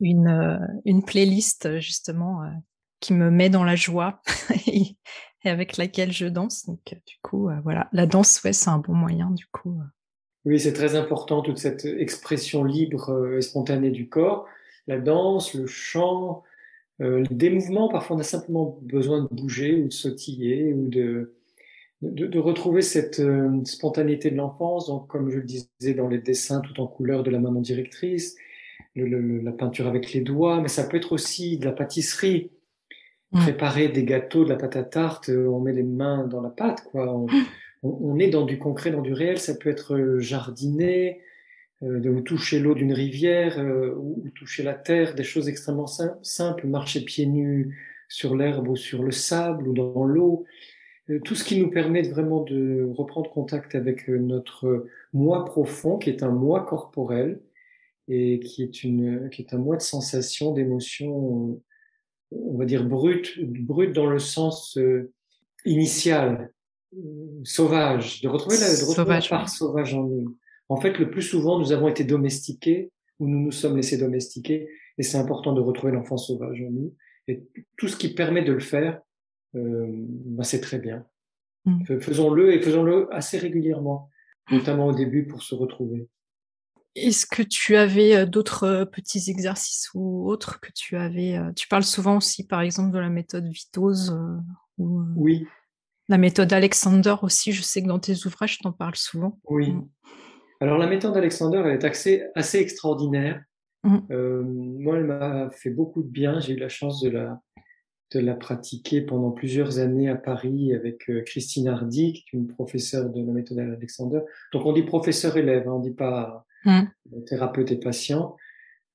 une, 0.00 0.60
une 0.86 1.04
playlist 1.04 1.80
justement 1.80 2.40
qui 3.00 3.12
me 3.14 3.30
met 3.30 3.50
dans 3.50 3.64
la 3.64 3.76
joie 3.76 4.22
et 5.44 5.48
avec 5.48 5.76
laquelle 5.76 6.12
je 6.12 6.26
danse. 6.26 6.66
Donc, 6.66 6.92
euh, 6.92 6.96
du 7.06 7.16
coup, 7.22 7.48
euh, 7.48 7.54
voilà, 7.62 7.88
la 7.92 8.06
danse, 8.06 8.42
ouais, 8.44 8.52
c'est 8.52 8.70
un 8.70 8.78
bon 8.78 8.94
moyen, 8.94 9.30
du 9.30 9.46
coup. 9.46 9.78
Euh. 9.78 9.84
Oui, 10.44 10.58
c'est 10.58 10.72
très 10.72 10.94
important, 10.94 11.42
toute 11.42 11.58
cette 11.58 11.84
expression 11.84 12.64
libre 12.64 13.36
et 13.36 13.42
spontanée 13.42 13.90
du 13.90 14.08
corps. 14.08 14.46
La 14.86 14.98
danse, 14.98 15.52
le 15.54 15.66
chant, 15.66 16.42
des 16.98 17.50
mouvements, 17.50 17.88
parfois 17.88 18.16
on 18.16 18.20
a 18.20 18.24
simplement 18.24 18.78
besoin 18.82 19.22
de 19.22 19.28
bouger 19.28 19.82
ou 19.82 19.88
de 19.88 19.92
sautiller 19.92 20.72
ou 20.72 20.88
de, 20.88 21.34
de, 22.00 22.38
retrouver 22.38 22.80
cette 22.80 23.20
spontanéité 23.66 24.30
de 24.30 24.36
l'enfance. 24.36 24.86
Donc, 24.86 25.08
comme 25.08 25.28
je 25.28 25.36
le 25.40 25.44
disais 25.44 25.92
dans 25.94 26.08
les 26.08 26.18
dessins 26.18 26.62
tout 26.62 26.80
en 26.80 26.86
couleur 26.86 27.22
de 27.22 27.30
la 27.30 27.38
non 27.38 27.60
directrice, 27.60 28.34
la 28.96 29.52
peinture 29.52 29.86
avec 29.86 30.14
les 30.14 30.22
doigts, 30.22 30.62
mais 30.62 30.68
ça 30.68 30.84
peut 30.84 30.96
être 30.96 31.12
aussi 31.12 31.58
de 31.58 31.66
la 31.66 31.72
pâtisserie 31.72 32.50
Mm. 33.32 33.40
préparer 33.42 33.88
des 33.88 34.04
gâteaux, 34.04 34.44
de 34.44 34.48
la 34.48 34.56
pâte 34.56 34.76
à 34.76 34.82
tarte, 34.82 35.28
euh, 35.28 35.46
on 35.46 35.60
met 35.60 35.72
les 35.72 35.84
mains 35.84 36.26
dans 36.26 36.40
la 36.40 36.50
pâte, 36.50 36.82
quoi. 36.90 37.14
On, 37.14 37.26
on, 37.82 38.18
est 38.18 38.28
dans 38.28 38.44
du 38.44 38.58
concret, 38.58 38.90
dans 38.90 39.02
du 39.02 39.12
réel. 39.12 39.38
Ça 39.38 39.54
peut 39.54 39.70
être 39.70 39.94
euh, 39.94 40.20
jardiner, 40.20 41.20
euh, 41.82 42.00
de 42.00 42.20
toucher 42.20 42.58
l'eau 42.58 42.74
d'une 42.74 42.92
rivière 42.92 43.58
euh, 43.58 43.94
ou, 43.96 44.24
toucher 44.34 44.62
la 44.62 44.74
terre, 44.74 45.14
des 45.14 45.24
choses 45.24 45.48
extrêmement 45.48 45.86
simples, 45.86 46.66
marcher 46.66 47.04
pieds 47.04 47.26
nus 47.26 47.76
sur 48.08 48.36
l'herbe 48.36 48.68
ou 48.68 48.76
sur 48.76 49.02
le 49.02 49.12
sable 49.12 49.68
ou 49.68 49.72
dans 49.72 50.04
l'eau. 50.04 50.44
tout 51.24 51.34
ce 51.36 51.44
qui 51.44 51.60
nous 51.60 51.70
permet 51.70 52.02
vraiment 52.02 52.42
de 52.42 52.90
reprendre 52.96 53.30
contact 53.30 53.74
avec 53.74 54.08
notre 54.08 54.86
moi 55.12 55.44
profond, 55.44 55.96
qui 55.96 56.10
est 56.10 56.22
un 56.22 56.30
moi 56.30 56.64
corporel 56.64 57.40
et 58.08 58.40
qui 58.40 58.64
est, 58.64 58.82
une, 58.82 59.30
qui 59.30 59.42
est 59.42 59.54
un 59.54 59.58
moi 59.58 59.76
de 59.76 59.82
sensations, 59.82 60.52
d'émotions 60.52 61.60
on 62.32 62.56
va 62.56 62.64
dire 62.64 62.84
brut, 62.84 63.38
brut 63.40 63.92
dans 63.92 64.06
le 64.06 64.18
sens 64.18 64.76
euh, 64.78 65.12
initial, 65.64 66.52
sauvage, 67.44 68.20
de 68.20 68.28
retrouver 68.28 68.56
la, 68.58 68.68
de 68.68 68.84
retrouver 68.84 69.14
la 69.14 69.28
part 69.28 69.48
sauvage 69.48 69.94
en 69.94 70.04
nous. 70.04 70.36
En 70.68 70.80
fait, 70.80 70.98
le 70.98 71.10
plus 71.10 71.22
souvent, 71.22 71.58
nous 71.58 71.72
avons 71.72 71.88
été 71.88 72.04
domestiqués 72.04 72.90
ou 73.18 73.28
nous 73.28 73.40
nous 73.40 73.52
sommes 73.52 73.76
laissés 73.76 73.98
domestiquer, 73.98 74.68
et 74.96 75.02
c'est 75.02 75.18
important 75.18 75.52
de 75.52 75.60
retrouver 75.60 75.92
l'enfant 75.92 76.16
sauvage 76.16 76.62
en 76.62 76.70
nous. 76.70 76.94
Et 77.28 77.42
tout 77.76 77.88
ce 77.88 77.96
qui 77.96 78.14
permet 78.14 78.42
de 78.42 78.52
le 78.52 78.60
faire, 78.60 79.00
euh, 79.54 79.86
ben 79.88 80.42
c'est 80.42 80.60
très 80.60 80.78
bien. 80.78 81.04
Mm. 81.64 82.00
Faisons-le 82.00 82.54
et 82.54 82.62
faisons-le 82.62 83.12
assez 83.14 83.38
régulièrement, 83.38 84.08
notamment 84.50 84.86
au 84.86 84.94
début 84.94 85.26
pour 85.26 85.42
se 85.42 85.54
retrouver. 85.54 86.08
Est-ce 86.96 87.24
que 87.26 87.42
tu 87.42 87.76
avais 87.76 88.26
d'autres 88.26 88.84
petits 88.84 89.30
exercices 89.30 89.90
ou 89.94 90.28
autres 90.28 90.60
que 90.60 90.70
tu 90.74 90.96
avais 90.96 91.38
Tu 91.54 91.68
parles 91.68 91.84
souvent 91.84 92.16
aussi, 92.16 92.46
par 92.46 92.60
exemple, 92.60 92.92
de 92.92 92.98
la 92.98 93.10
méthode 93.10 93.46
Vitose. 93.46 94.18
ou, 94.78 95.02
oui. 95.16 95.46
La 96.10 96.18
méthode 96.18 96.52
Alexander 96.52 97.14
aussi, 97.22 97.52
je 97.52 97.62
sais 97.62 97.82
que 97.82 97.86
dans 97.86 98.00
tes 98.00 98.26
ouvrages, 98.26 98.58
tu 98.58 98.66
en 98.66 98.72
parles 98.72 98.96
souvent. 98.96 99.38
Oui. 99.48 99.70
Mmh. 99.70 99.88
Alors 100.58 100.76
la 100.76 100.88
méthode 100.88 101.16
Alexander, 101.16 101.62
elle 101.64 101.74
est 101.74 101.84
assez, 101.84 102.24
assez 102.34 102.58
extraordinaire. 102.58 103.40
Mmh. 103.84 103.98
moi, 104.80 104.96
elle 104.96 105.04
m'a 105.04 105.50
fait 105.50 105.70
beaucoup 105.70 106.02
de 106.02 106.08
bien. 106.08 106.40
J'ai 106.40 106.54
eu 106.54 106.58
la 106.58 106.68
chance 106.68 107.00
de 107.00 107.10
la, 107.10 107.40
de 108.12 108.18
la 108.18 108.34
pratiquer 108.34 109.02
pendant 109.02 109.30
plusieurs 109.30 109.78
années 109.78 110.08
à 110.08 110.16
Paris 110.16 110.74
avec 110.74 111.08
Christine 111.26 111.68
Hardy, 111.68 112.12
qui 112.12 112.24
est 112.36 112.38
une 112.38 112.48
professeure 112.48 113.08
de 113.08 113.24
la 113.24 113.32
méthode 113.32 113.60
Alexander. 113.60 114.20
Donc 114.52 114.66
on 114.66 114.72
dit 114.72 114.82
professeur-élève, 114.82 115.68
hein, 115.68 115.74
on 115.74 115.78
dit 115.78 115.94
pas 115.94 116.44
Mmh. 116.64 116.84
thérapeute 117.26 117.70
et 117.72 117.78
patient, 117.78 118.36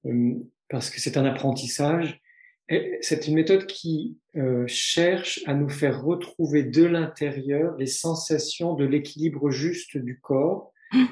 euh, 0.06 0.36
parce 0.70 0.90
que 0.90 1.00
c'est 1.00 1.18
un 1.18 1.26
apprentissage. 1.26 2.22
C'est 3.02 3.28
une 3.28 3.36
méthode 3.36 3.68
qui 3.68 4.18
euh, 4.36 4.66
cherche 4.66 5.42
à 5.46 5.54
nous 5.54 5.70
faire 5.70 6.04
retrouver 6.04 6.64
de 6.64 6.84
l'intérieur 6.84 7.76
les 7.78 7.86
sensations 7.86 8.74
de 8.74 8.86
l'équilibre 8.86 9.52
juste 9.52 9.98
du 9.98 10.20
corps 10.20 10.74
mmh. 10.92 11.06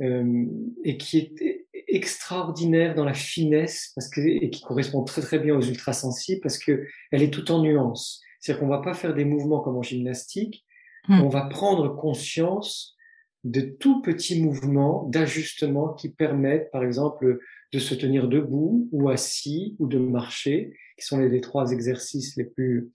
euh, 0.00 0.46
et 0.84 0.96
qui 0.96 1.18
est 1.18 1.66
extraordinaire 1.86 2.94
dans 2.94 3.04
la 3.04 3.12
finesse 3.12 3.92
parce 3.94 4.08
que, 4.08 4.22
et 4.22 4.48
qui 4.48 4.62
correspond 4.62 5.04
très 5.04 5.20
très 5.20 5.38
bien 5.38 5.54
aux 5.54 5.62
ultrasensibles 5.62 6.40
parce 6.40 6.58
que 6.58 6.86
elle 7.10 7.22
est 7.22 7.32
tout 7.32 7.50
en 7.52 7.62
nuances. 7.62 8.22
C'est-à-dire 8.40 8.60
qu'on 8.60 8.70
va 8.70 8.80
pas 8.80 8.94
faire 8.94 9.12
des 9.12 9.26
mouvements 9.26 9.60
comme 9.60 9.76
en 9.76 9.82
gymnastique, 9.82 10.64
mmh. 11.08 11.20
on 11.20 11.28
va 11.28 11.42
prendre 11.42 11.94
conscience 11.94 12.96
de 13.44 13.60
tout 13.60 14.02
petits 14.02 14.42
mouvements 14.42 15.04
d'ajustement 15.08 15.94
qui 15.94 16.10
permettent, 16.10 16.70
par 16.70 16.82
exemple, 16.82 17.38
de 17.72 17.78
se 17.78 17.94
tenir 17.94 18.28
debout 18.28 18.88
ou 18.92 19.08
assis 19.08 19.76
ou 19.78 19.86
de 19.86 19.98
marcher, 19.98 20.74
qui 20.98 21.06
sont 21.06 21.18
les, 21.18 21.40
trois 21.40 21.72
exercices 21.72 22.36
les 22.36 22.44
plus, 22.44 22.90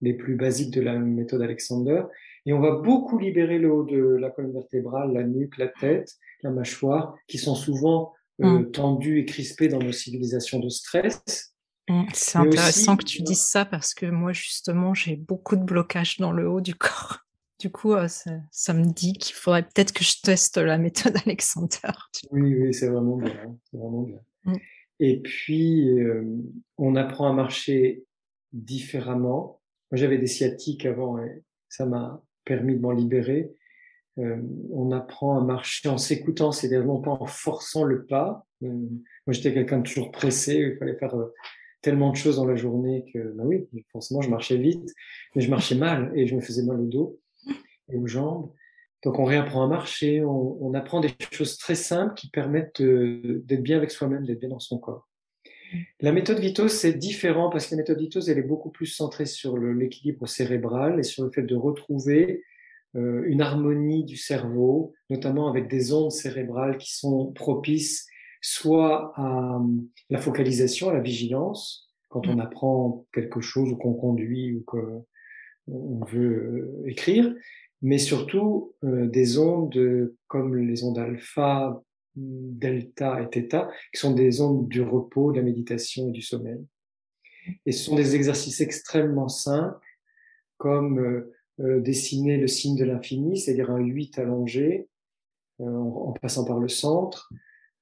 les 0.00 0.14
plus 0.14 0.36
basiques 0.36 0.72
de 0.72 0.80
la 0.80 0.98
méthode 0.98 1.42
Alexander. 1.42 2.04
Et 2.46 2.52
on 2.52 2.60
va 2.60 2.76
beaucoup 2.76 3.18
libérer 3.18 3.58
le 3.58 3.72
haut 3.72 3.84
de 3.84 4.00
la 4.16 4.30
colonne 4.30 4.52
vertébrale, 4.52 5.12
la 5.12 5.24
nuque, 5.24 5.58
la 5.58 5.68
tête, 5.68 6.14
la 6.42 6.50
mâchoire, 6.50 7.14
qui 7.28 7.38
sont 7.38 7.54
souvent 7.54 8.12
euh, 8.40 8.60
mmh. 8.60 8.70
tendus 8.72 9.18
et 9.20 9.24
crispés 9.24 9.68
dans 9.68 9.78
nos 9.78 9.92
civilisations 9.92 10.58
de 10.58 10.68
stress. 10.68 11.54
Mmh, 11.88 12.04
c'est 12.14 12.38
intéressant 12.38 12.96
que 12.96 13.04
tu 13.04 13.22
dises 13.22 13.44
ça 13.44 13.64
parce 13.64 13.94
que 13.94 14.06
moi, 14.06 14.32
justement, 14.32 14.94
j'ai 14.94 15.16
beaucoup 15.16 15.56
de 15.56 15.62
blocages 15.62 16.18
dans 16.18 16.32
le 16.32 16.48
haut 16.48 16.60
du 16.60 16.74
corps. 16.74 17.18
Du 17.62 17.70
coup, 17.70 17.92
euh, 17.92 18.08
ça, 18.08 18.74
me 18.74 18.92
dit 18.92 19.12
qu'il 19.12 19.36
faudrait 19.36 19.62
peut-être 19.62 19.92
que 19.92 20.02
je 20.02 20.20
teste 20.20 20.58
la 20.58 20.78
méthode 20.78 21.14
Alexander. 21.26 21.92
Oui, 22.32 22.56
oui, 22.56 22.74
c'est 22.74 22.88
vraiment 22.88 23.16
bien. 23.16 23.56
Vraiment 23.72 24.02
bien. 24.02 24.18
Mmh. 24.46 24.56
Et 24.98 25.22
puis, 25.22 26.00
euh, 26.00 26.24
on 26.76 26.96
apprend 26.96 27.30
à 27.30 27.32
marcher 27.32 28.02
différemment. 28.52 29.60
Moi, 29.92 29.96
j'avais 29.96 30.18
des 30.18 30.26
sciatiques 30.26 30.86
avant 30.86 31.22
et 31.22 31.44
ça 31.68 31.86
m'a 31.86 32.20
permis 32.44 32.74
de 32.74 32.80
m'en 32.80 32.90
libérer. 32.90 33.52
Euh, 34.18 34.42
on 34.72 34.90
apprend 34.90 35.38
à 35.38 35.44
marcher 35.44 35.88
en 35.88 35.98
s'écoutant, 35.98 36.50
c'est-à-dire 36.50 36.84
non 36.84 37.00
pas 37.00 37.12
en 37.12 37.26
forçant 37.26 37.84
le 37.84 38.06
pas. 38.06 38.44
Euh, 38.64 38.66
moi, 38.70 39.28
j'étais 39.28 39.54
quelqu'un 39.54 39.78
de 39.78 39.84
toujours 39.84 40.10
pressé, 40.10 40.72
il 40.72 40.78
fallait 40.78 40.98
faire 40.98 41.14
tellement 41.80 42.10
de 42.10 42.16
choses 42.16 42.36
dans 42.36 42.46
la 42.46 42.56
journée 42.56 43.04
que, 43.14 43.20
bah 43.36 43.44
oui, 43.46 43.68
forcément, 43.92 44.20
je 44.20 44.30
marchais 44.30 44.56
vite, 44.56 44.92
mais 45.36 45.42
je 45.42 45.50
marchais 45.50 45.76
mal 45.76 46.10
et 46.16 46.26
je 46.26 46.34
me 46.34 46.40
faisais 46.40 46.64
mal 46.64 46.80
au 46.80 46.86
dos 46.86 47.21
aux 47.96 48.06
jambes. 48.06 48.50
Donc 49.04 49.18
on 49.18 49.24
réapprend 49.24 49.64
à 49.64 49.66
marcher, 49.66 50.22
on, 50.24 50.74
apprend 50.74 51.00
des 51.00 51.10
choses 51.32 51.58
très 51.58 51.74
simples 51.74 52.14
qui 52.14 52.30
permettent 52.30 52.80
d'être 52.80 53.62
bien 53.62 53.76
avec 53.76 53.90
soi-même, 53.90 54.24
d'être 54.24 54.38
bien 54.38 54.50
dans 54.50 54.60
son 54.60 54.78
corps. 54.78 55.08
La 56.00 56.12
méthode 56.12 56.38
Vitos, 56.38 56.68
c'est 56.68 56.92
différent 56.92 57.50
parce 57.50 57.66
que 57.66 57.74
la 57.74 57.78
méthode 57.78 57.98
Vitos, 57.98 58.20
elle 58.20 58.38
est 58.38 58.42
beaucoup 58.42 58.70
plus 58.70 58.86
centrée 58.86 59.26
sur 59.26 59.56
l'équilibre 59.58 60.28
cérébral 60.28 61.00
et 61.00 61.02
sur 61.02 61.24
le 61.24 61.30
fait 61.32 61.42
de 61.42 61.56
retrouver 61.56 62.44
euh, 62.94 63.22
une 63.26 63.40
harmonie 63.40 64.04
du 64.04 64.16
cerveau, 64.16 64.92
notamment 65.10 65.48
avec 65.48 65.68
des 65.68 65.92
ondes 65.92 66.12
cérébrales 66.12 66.76
qui 66.76 66.94
sont 66.94 67.32
propices 67.32 68.06
soit 68.42 69.12
à 69.16 69.60
la 70.10 70.18
focalisation, 70.18 70.90
à 70.90 70.92
la 70.92 71.00
vigilance, 71.00 71.90
quand 72.08 72.26
on 72.26 72.36
mm. 72.36 72.40
apprend 72.40 73.06
quelque 73.14 73.40
chose 73.40 73.70
ou 73.70 73.76
qu'on 73.76 73.94
conduit 73.94 74.56
ou 74.56 74.62
qu'on 74.64 76.04
veut 76.06 76.82
euh, 76.84 76.88
écrire, 76.88 77.34
mais 77.82 77.98
surtout 77.98 78.74
euh, 78.84 79.06
des 79.06 79.38
ondes 79.38 80.14
comme 80.28 80.56
les 80.56 80.84
ondes 80.84 80.98
alpha, 80.98 81.82
delta 82.14 83.22
et 83.22 83.28
theta, 83.30 83.70
qui 83.92 84.00
sont 84.00 84.12
des 84.12 84.40
ondes 84.40 84.68
du 84.68 84.82
repos, 84.82 85.32
de 85.32 85.38
la 85.38 85.42
méditation 85.42 86.08
et 86.08 86.12
du 86.12 86.22
sommeil. 86.22 86.64
Et 87.66 87.72
ce 87.72 87.84
sont 87.84 87.96
des 87.96 88.14
exercices 88.14 88.60
extrêmement 88.60 89.28
simples, 89.28 89.86
comme 90.58 90.98
euh, 91.00 91.32
euh 91.60 91.80
dessiner 91.80 92.36
le 92.36 92.46
signe 92.46 92.76
de 92.76 92.84
l'infini, 92.84 93.38
c'est-à-dire 93.38 93.70
un 93.70 93.80
8 93.80 94.18
allongé, 94.18 94.88
euh, 95.60 95.64
en, 95.64 96.12
passant 96.12 96.44
par 96.44 96.58
le 96.58 96.68
centre, 96.68 97.32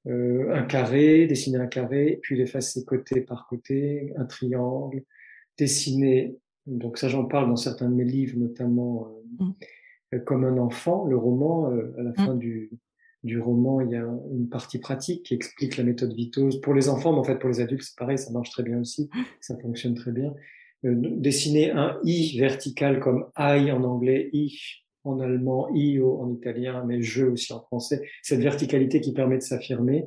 euh, 0.06 0.52
un 0.54 0.62
carré, 0.62 1.26
dessiner 1.26 1.58
un 1.58 1.66
carré, 1.66 2.18
puis 2.22 2.36
l'effacer 2.36 2.84
côté 2.84 3.20
par 3.20 3.46
côté, 3.48 4.12
un 4.16 4.24
triangle, 4.24 5.02
dessiner, 5.56 6.36
donc 6.66 6.98
ça 6.98 7.08
j'en 7.08 7.24
parle 7.24 7.48
dans 7.48 7.56
certains 7.56 7.88
de 7.88 7.94
mes 7.94 8.04
livres, 8.04 8.38
notamment. 8.38 9.08
Euh, 9.40 9.44
comme 10.18 10.44
un 10.44 10.58
enfant. 10.58 11.06
Le 11.06 11.16
roman, 11.16 11.70
euh, 11.70 11.94
à 11.98 12.02
la 12.02 12.12
fin 12.14 12.34
mm. 12.34 12.38
du, 12.38 12.70
du 13.22 13.40
roman, 13.40 13.80
il 13.80 13.90
y 13.90 13.96
a 13.96 14.06
une 14.32 14.48
partie 14.48 14.78
pratique 14.78 15.24
qui 15.24 15.34
explique 15.34 15.76
la 15.76 15.84
méthode 15.84 16.12
vitose. 16.14 16.60
Pour 16.60 16.74
les 16.74 16.88
enfants, 16.88 17.12
mais 17.12 17.18
en 17.18 17.24
fait 17.24 17.38
pour 17.38 17.48
les 17.48 17.60
adultes, 17.60 17.82
c'est 17.82 17.98
pareil, 17.98 18.18
ça 18.18 18.30
marche 18.32 18.50
très 18.50 18.62
bien 18.62 18.80
aussi, 18.80 19.08
mm. 19.12 19.20
ça 19.40 19.58
fonctionne 19.58 19.94
très 19.94 20.12
bien. 20.12 20.34
Euh, 20.84 20.94
dessiner 20.96 21.70
un 21.70 21.98
i 22.04 22.38
vertical 22.38 23.00
comme 23.00 23.26
I 23.36 23.70
en 23.70 23.84
anglais, 23.84 24.30
ich 24.32 24.86
en 25.04 25.20
allemand, 25.20 25.68
io 25.74 26.20
en 26.20 26.30
italien, 26.32 26.84
mais 26.86 27.02
je 27.02 27.24
aussi 27.24 27.52
en 27.52 27.60
français. 27.60 28.02
Cette 28.22 28.40
verticalité 28.40 29.00
qui 29.00 29.12
permet 29.12 29.38
de 29.38 29.42
s'affirmer. 29.42 30.06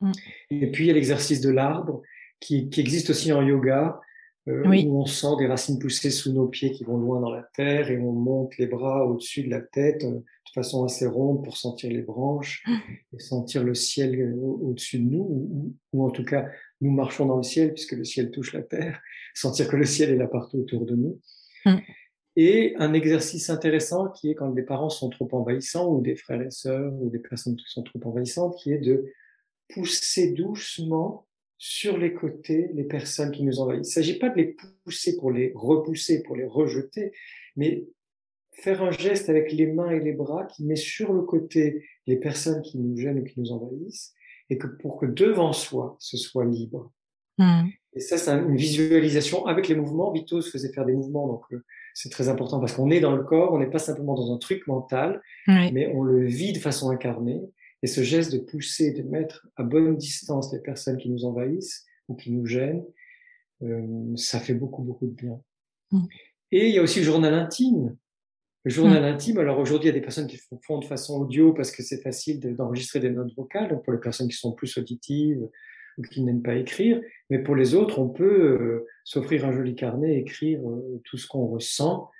Mm. 0.00 0.12
Et 0.50 0.70
puis 0.70 0.84
il 0.84 0.88
y 0.88 0.90
a 0.90 0.94
l'exercice 0.94 1.40
de 1.40 1.50
l'arbre 1.50 2.02
qui, 2.40 2.68
qui 2.68 2.80
existe 2.80 3.10
aussi 3.10 3.32
en 3.32 3.42
yoga, 3.42 4.00
euh, 4.48 4.64
où 4.64 5.00
on 5.02 5.06
sent 5.06 5.36
des 5.38 5.46
racines 5.46 5.78
pousser 5.78 6.10
sous 6.10 6.32
nos 6.32 6.46
pieds 6.46 6.70
qui 6.70 6.84
vont 6.84 6.98
loin 6.98 7.20
dans 7.20 7.32
la 7.32 7.42
terre 7.54 7.90
et 7.90 7.98
on 7.98 8.12
monte 8.12 8.56
les 8.58 8.66
bras 8.66 9.04
au-dessus 9.04 9.42
de 9.42 9.50
la 9.50 9.60
tête 9.60 10.04
euh, 10.04 10.18
de 10.18 10.52
façon 10.54 10.84
assez 10.84 11.04
ronde 11.04 11.42
pour 11.42 11.56
sentir 11.56 11.90
les 11.90 12.02
branches 12.02 12.64
et 13.12 13.18
sentir 13.18 13.64
le 13.64 13.74
ciel 13.74 14.14
euh, 14.20 14.36
au-dessus 14.36 15.00
de 15.00 15.10
nous, 15.10 15.74
ou, 15.92 16.04
en 16.04 16.10
tout 16.10 16.24
cas 16.24 16.46
nous 16.80 16.92
marchons 16.92 17.26
dans 17.26 17.38
le 17.38 17.42
ciel 17.42 17.72
puisque 17.72 17.92
le 17.92 18.04
ciel 18.04 18.30
touche 18.30 18.52
la 18.52 18.62
terre, 18.62 19.00
sentir 19.34 19.68
que 19.68 19.76
le 19.76 19.84
ciel 19.84 20.10
est 20.10 20.16
là 20.16 20.28
partout 20.28 20.58
autour 20.58 20.86
de 20.86 20.94
nous. 20.94 21.20
Mm. 21.64 21.78
Et 22.36 22.74
un 22.78 22.92
exercice 22.92 23.50
intéressant 23.50 24.10
qui 24.10 24.30
est 24.30 24.34
quand 24.34 24.50
des 24.50 24.62
parents 24.62 24.90
sont 24.90 25.08
trop 25.08 25.28
envahissants 25.32 25.88
ou 25.88 26.02
des 26.02 26.14
frères 26.14 26.42
et 26.42 26.50
sœurs 26.50 26.92
ou 27.00 27.10
des 27.10 27.18
personnes 27.18 27.56
qui 27.56 27.64
sont 27.66 27.82
trop 27.82 27.98
envahissantes, 28.04 28.54
qui 28.62 28.72
est 28.72 28.78
de 28.78 29.06
pousser 29.70 30.32
doucement 30.32 31.25
sur 31.58 31.96
les 31.96 32.12
côtés 32.12 32.68
les 32.74 32.84
personnes 32.84 33.30
qui 33.30 33.42
nous 33.42 33.60
envahissent. 33.60 33.88
Il 33.88 33.98
ne 33.98 34.04
s'agit 34.04 34.18
pas 34.18 34.28
de 34.28 34.36
les 34.36 34.56
pousser 34.84 35.16
pour 35.16 35.30
les 35.30 35.52
repousser, 35.54 36.22
pour 36.22 36.36
les 36.36 36.46
rejeter, 36.46 37.12
mais 37.56 37.86
faire 38.52 38.82
un 38.82 38.90
geste 38.90 39.28
avec 39.28 39.52
les 39.52 39.66
mains 39.66 39.90
et 39.90 40.00
les 40.00 40.12
bras 40.12 40.44
qui 40.44 40.64
met 40.64 40.76
sur 40.76 41.12
le 41.12 41.22
côté 41.22 41.84
les 42.06 42.16
personnes 42.16 42.62
qui 42.62 42.78
nous 42.78 42.96
gênent 42.96 43.18
ou 43.18 43.24
qui 43.24 43.40
nous 43.40 43.52
envahissent, 43.52 44.14
et 44.50 44.58
que 44.58 44.66
pour 44.66 44.98
que 44.98 45.06
devant 45.06 45.52
soi, 45.52 45.96
ce 45.98 46.16
soit 46.16 46.44
libre. 46.44 46.92
Hmm. 47.38 47.66
Et 47.94 48.00
ça, 48.00 48.18
c'est 48.18 48.30
une 48.30 48.56
visualisation 48.56 49.46
avec 49.46 49.68
les 49.68 49.74
mouvements. 49.74 50.12
Vito 50.12 50.40
se 50.42 50.50
faisait 50.50 50.72
faire 50.72 50.84
des 50.84 50.92
mouvements, 50.92 51.26
donc 51.26 51.42
euh, 51.52 51.64
c'est 51.94 52.10
très 52.10 52.28
important 52.28 52.60
parce 52.60 52.74
qu'on 52.74 52.90
est 52.90 53.00
dans 53.00 53.16
le 53.16 53.24
corps, 53.24 53.52
on 53.54 53.58
n'est 53.58 53.70
pas 53.70 53.78
simplement 53.78 54.14
dans 54.14 54.34
un 54.34 54.38
truc 54.38 54.66
mental, 54.66 55.22
mais 55.46 55.90
on 55.94 56.02
le 56.02 56.26
vit 56.26 56.52
de 56.52 56.58
façon 56.58 56.90
incarnée. 56.90 57.40
Et 57.82 57.86
ce 57.86 58.02
geste 58.02 58.32
de 58.32 58.38
pousser, 58.38 58.92
de 58.92 59.02
mettre 59.02 59.46
à 59.56 59.62
bonne 59.62 59.96
distance 59.96 60.52
les 60.52 60.60
personnes 60.60 60.96
qui 60.96 61.10
nous 61.10 61.24
envahissent 61.24 61.84
ou 62.08 62.14
qui 62.14 62.30
nous 62.30 62.46
gênent, 62.46 62.84
euh, 63.62 64.16
ça 64.16 64.40
fait 64.40 64.54
beaucoup, 64.54 64.82
beaucoup 64.82 65.06
de 65.06 65.12
bien. 65.12 65.40
Mm. 65.90 66.04
Et 66.52 66.68
il 66.68 66.74
y 66.74 66.78
a 66.78 66.82
aussi 66.82 67.00
le 67.00 67.04
journal 67.04 67.34
intime. 67.34 67.96
Le 68.64 68.70
journal 68.70 69.02
mm. 69.02 69.14
intime, 69.14 69.38
alors 69.38 69.58
aujourd'hui, 69.58 69.88
il 69.88 69.92
y 69.92 69.96
a 69.96 69.98
des 69.98 70.02
personnes 70.04 70.26
qui 70.26 70.38
font 70.62 70.78
de 70.78 70.84
façon 70.84 71.20
audio 71.20 71.52
parce 71.52 71.70
que 71.70 71.82
c'est 71.82 72.02
facile 72.02 72.40
d'enregistrer 72.56 73.00
des 73.00 73.10
notes 73.10 73.34
vocales, 73.36 73.68
donc 73.68 73.84
pour 73.84 73.92
les 73.92 74.00
personnes 74.00 74.28
qui 74.28 74.36
sont 74.36 74.52
plus 74.52 74.76
auditives 74.78 75.48
ou 75.98 76.02
qui 76.02 76.22
n'aiment 76.22 76.42
pas 76.42 76.56
écrire. 76.56 77.00
Mais 77.30 77.38
pour 77.38 77.56
les 77.56 77.74
autres, 77.74 77.98
on 77.98 78.08
peut 78.08 78.24
euh, 78.24 78.86
s'offrir 79.04 79.46
un 79.46 79.52
joli 79.52 79.74
carnet, 79.74 80.18
écrire 80.18 80.60
euh, 80.68 81.00
tout 81.04 81.16
ce 81.16 81.26
qu'on 81.26 81.46
ressent 81.46 82.10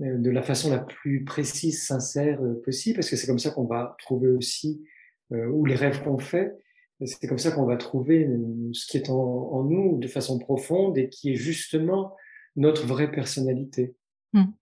de 0.00 0.30
la 0.30 0.42
façon 0.42 0.70
la 0.70 0.78
plus 0.78 1.24
précise, 1.24 1.84
sincère 1.84 2.40
possible, 2.64 2.96
parce 2.96 3.10
que 3.10 3.16
c'est 3.16 3.26
comme 3.26 3.38
ça 3.38 3.50
qu'on 3.50 3.66
va 3.66 3.96
trouver 3.98 4.30
aussi 4.30 4.82
euh, 5.32 5.46
ou 5.46 5.64
les 5.64 5.74
rêves 5.76 6.02
qu'on 6.02 6.18
fait. 6.18 6.56
C'est 7.04 7.28
comme 7.28 7.38
ça 7.38 7.50
qu'on 7.50 7.64
va 7.64 7.76
trouver 7.76 8.28
ce 8.74 8.86
qui 8.86 8.98
est 8.98 9.08
en, 9.08 9.62
nous 9.64 9.98
de 9.98 10.06
façon 10.06 10.38
profonde 10.38 10.98
et 10.98 11.08
qui 11.08 11.32
est 11.32 11.36
justement 11.36 12.14
notre 12.56 12.86
vraie 12.86 13.10
personnalité. 13.10 13.94
Hmm. 14.34 14.52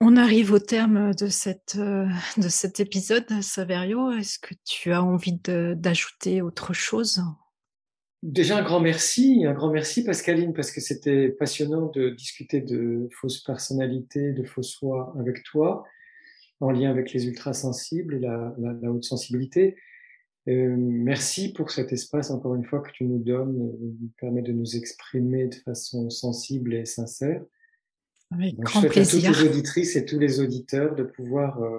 On 0.00 0.16
arrive 0.16 0.52
au 0.52 0.58
terme 0.58 1.12
de, 1.14 1.26
cette, 1.26 1.76
euh, 1.76 2.06
de 2.38 2.48
cet 2.48 2.80
épisode, 2.80 3.26
Saverio. 3.42 4.10
Est-ce 4.12 4.38
que 4.38 4.54
tu 4.64 4.92
as 4.92 5.02
envie 5.02 5.38
d'ajouter 5.44 6.40
autre 6.40 6.72
chose? 6.72 7.22
Déjà 8.22 8.58
un 8.58 8.62
grand 8.62 8.80
merci, 8.80 9.44
un 9.46 9.52
grand 9.52 9.70
merci 9.70 10.02
Pascaline, 10.02 10.52
parce 10.52 10.72
que 10.72 10.80
c'était 10.80 11.28
passionnant 11.28 11.86
de 11.86 12.10
discuter 12.10 12.60
de 12.60 13.08
fausses 13.12 13.42
personnalités, 13.42 14.32
de 14.32 14.42
faux 14.42 14.62
soi 14.62 15.14
avec 15.20 15.44
toi 15.44 15.84
en 16.60 16.70
lien 16.70 16.90
avec 16.90 17.12
les 17.12 17.26
ultrasensibles 17.26 18.14
et 18.14 18.20
la, 18.20 18.54
la, 18.58 18.90
haute 18.90 19.04
sensibilité. 19.04 19.76
Euh, 20.48 20.74
merci 20.76 21.52
pour 21.52 21.70
cet 21.70 21.92
espace, 21.92 22.30
encore 22.30 22.54
une 22.54 22.64
fois, 22.64 22.80
que 22.80 22.90
tu 22.90 23.04
nous 23.04 23.18
donnes, 23.18 23.60
euh, 23.60 23.94
nous 24.00 24.10
permet 24.18 24.42
de 24.42 24.52
nous 24.52 24.76
exprimer 24.76 25.46
de 25.46 25.54
façon 25.56 26.10
sensible 26.10 26.74
et 26.74 26.86
sincère. 26.86 27.42
Avec 28.30 28.58
grand 28.58 28.80
je 28.80 28.88
souhaite 28.88 28.96
à 28.96 29.10
toutes 29.10 29.22
les 29.22 29.48
auditrices 29.48 29.96
et 29.96 30.04
tous 30.04 30.18
les 30.18 30.40
auditeurs 30.40 30.94
de 30.94 31.02
pouvoir 31.02 31.62
euh, 31.62 31.78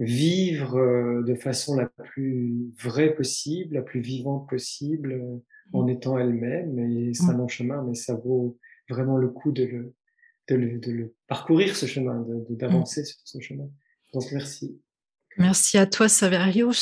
vivre 0.00 0.78
euh, 0.78 1.22
de 1.22 1.34
façon 1.34 1.76
la 1.76 1.86
plus 1.86 2.72
vraie 2.82 3.14
possible, 3.14 3.74
la 3.74 3.82
plus 3.82 4.00
vivante 4.00 4.48
possible, 4.48 5.12
euh, 5.12 5.36
en 5.72 5.84
mm. 5.84 5.90
étant 5.90 6.18
elle-même. 6.18 6.78
Et 6.78 7.14
c'est 7.14 7.24
un 7.24 7.36
long 7.36 7.48
chemin, 7.48 7.84
mais 7.86 7.94
ça 7.94 8.14
vaut 8.14 8.58
vraiment 8.88 9.18
le 9.18 9.28
coup 9.28 9.52
de 9.52 9.64
le, 9.64 9.94
de 10.48 10.56
le, 10.56 10.78
de 10.78 10.90
le 10.90 11.14
parcourir, 11.28 11.76
ce 11.76 11.86
chemin, 11.86 12.26
d'avancer 12.48 13.02
de, 13.02 13.06
sur 13.06 13.20
ce 13.24 13.40
chemin. 13.40 13.68
Donc 14.14 14.24
merci. 14.32 14.80
Merci 15.36 15.78
à 15.78 15.86
toi, 15.86 16.08
Saverio. 16.08 16.72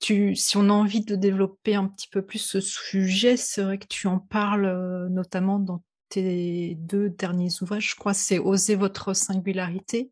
Tu, 0.00 0.34
si 0.34 0.56
on 0.56 0.70
a 0.70 0.72
envie 0.72 1.04
de 1.04 1.14
développer 1.14 1.74
un 1.74 1.86
petit 1.86 2.08
peu 2.08 2.22
plus 2.22 2.40
ce 2.40 2.60
sujet, 2.60 3.36
c'est 3.36 3.62
vrai 3.62 3.78
que 3.78 3.86
tu 3.86 4.06
en 4.06 4.18
parles 4.18 4.66
euh, 4.66 5.08
notamment 5.08 5.58
dans 5.58 5.82
tes 6.08 6.74
deux 6.80 7.10
derniers 7.10 7.50
ouvrages. 7.62 7.90
Je 7.90 7.96
crois 7.96 8.14
c'est 8.14 8.38
Oser 8.38 8.74
votre 8.74 9.14
singularité. 9.14 10.10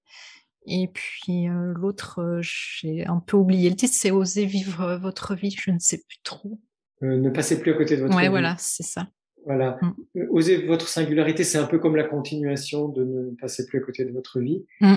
Et 0.67 0.89
puis 0.93 1.49
euh, 1.49 1.73
l'autre, 1.75 2.21
euh, 2.21 2.39
j'ai 2.41 3.05
un 3.07 3.19
peu 3.19 3.37
oublié 3.37 3.69
le 3.69 3.77
titre, 3.77 3.95
c'est 3.95 4.11
Oser 4.11 4.47
vivre 4.47 4.99
votre 5.01 5.35
vie. 5.35 5.51
Je 5.51 5.71
ne 5.71 5.79
sais 5.79 5.99
plus 5.99 6.19
trop. 6.23 6.61
ne 7.01 7.31
passez 7.31 7.61
plus 7.61 7.73
à 7.73 7.75
côté 7.75 7.97
de 7.97 8.03
votre 8.03 8.17
vie. 8.17 8.25
Ouais, 8.25 8.29
voilà, 8.29 8.57
c'est 8.59 8.85
ça. 8.85 9.09
Voilà. 9.45 9.79
Mm. 9.83 10.27
Oser 10.31 10.67
votre 10.67 10.89
singularité, 10.89 11.45
c'est 11.45 11.59
un 11.59 11.67
peu 11.67 11.79
comme 11.79 11.97
la 11.97 12.05
continuation 12.05 12.89
de 12.89 13.05
ne 13.05 13.31
passer 13.37 13.67
plus 13.67 13.79
à 13.79 13.83
côté 13.83 14.05
de 14.05 14.13
votre 14.13 14.41
vie. 14.41 14.65
Mm. 14.81 14.95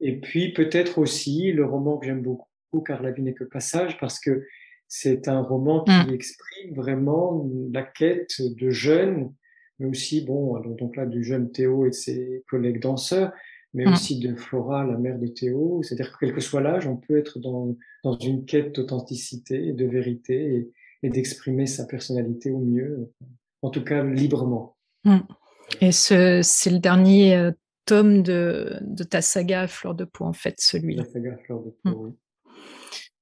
Et 0.00 0.20
puis 0.20 0.52
peut-être 0.52 0.98
aussi 0.98 1.52
le 1.52 1.64
roman 1.64 1.98
que 1.98 2.06
j'aime 2.06 2.22
beaucoup, 2.22 2.80
car 2.86 3.02
la 3.02 3.10
vie 3.10 3.22
n'est 3.22 3.34
que 3.34 3.44
passage, 3.44 3.98
parce 3.98 4.20
que 4.20 4.44
c'est 4.86 5.28
un 5.28 5.42
roman 5.42 5.82
qui 5.84 5.92
mm. 5.92 6.14
exprime 6.14 6.74
vraiment 6.74 7.48
la 7.72 7.82
quête 7.82 8.40
de 8.40 8.70
jeunes, 8.70 9.32
mais 9.80 9.86
aussi, 9.86 10.24
bon, 10.24 10.58
donc 10.60 10.96
là, 10.96 11.06
du 11.06 11.22
jeune 11.22 11.50
Théo 11.50 11.86
et 11.86 11.90
de 11.90 11.94
ses 11.94 12.44
collègues 12.48 12.80
danseurs, 12.80 13.32
mais 13.78 13.86
mm. 13.86 13.92
aussi 13.92 14.18
de 14.18 14.34
Flora, 14.34 14.84
la 14.84 14.98
mère 14.98 15.20
de 15.20 15.28
Théo. 15.28 15.82
C'est-à-dire 15.84 16.10
que 16.12 16.18
quel 16.18 16.34
que 16.34 16.40
soit 16.40 16.60
l'âge, 16.60 16.88
on 16.88 16.96
peut 16.96 17.16
être 17.16 17.38
dans, 17.38 17.76
dans 18.02 18.18
une 18.18 18.44
quête 18.44 18.74
d'authenticité, 18.74 19.72
de 19.72 19.86
vérité 19.86 20.56
et, 20.56 20.72
et 21.04 21.10
d'exprimer 21.10 21.66
sa 21.66 21.86
personnalité 21.86 22.50
au 22.50 22.58
mieux, 22.58 23.12
en 23.62 23.70
tout 23.70 23.84
cas 23.84 24.02
librement. 24.02 24.76
Mm. 25.04 25.18
Et 25.80 25.92
ce, 25.92 26.40
c'est 26.42 26.70
le 26.70 26.80
dernier 26.80 27.36
euh, 27.36 27.52
tome 27.84 28.24
de, 28.24 28.78
de, 28.80 29.04
ta 29.04 29.22
saga 29.22 29.68
Fleur 29.68 29.94
de 29.94 30.04
peau, 30.04 30.24
en 30.24 30.32
fait, 30.32 30.56
celui-là. 30.58 31.04
La 31.04 31.08
saga 31.08 31.36
Fleur 31.46 31.62
de 31.62 31.70
peau, 31.84 32.06
oui 32.06 32.12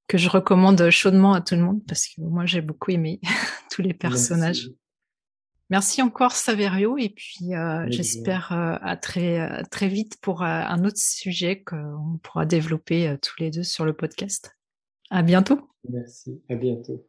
que 0.09 0.19
je 0.19 0.29
recommande 0.29 0.89
chaudement 0.91 1.33
à 1.33 1.41
tout 1.41 1.57
le 1.57 1.63
monde 1.63 1.81
parce 1.85 2.07
que 2.07 2.21
moi 2.21 2.47
j'ai 2.47 2.61
beaucoup 2.61 2.93
aimé 2.93 3.19
tous 3.73 3.83
les 3.83 3.93
personnages. 3.93 4.67
Merci, 4.67 4.79
encore 6.03 6.33
Saverio 6.33 6.97
et 6.99 7.09
puis 7.09 7.55
euh, 7.55 7.87
j'espère 7.89 8.53
euh, 8.53 8.77
à 8.83 8.97
très 8.97 9.41
euh, 9.41 9.63
très 9.71 9.89
vite 9.89 10.19
pour 10.21 10.43
un 10.43 10.85
autre 10.85 10.99
sujet 10.99 11.63
qu'on 11.63 12.19
pourra 12.23 12.47
développer 12.47 13.17
tous 13.23 13.35
les 13.41 13.51
deux 13.51 13.65
sur 13.65 13.85
le 13.85 13.93
podcast. 13.93 14.57
À 15.11 15.23
bientôt. 15.23 15.61
Merci, 15.89 16.43
à 16.49 16.57
bientôt. 16.57 17.07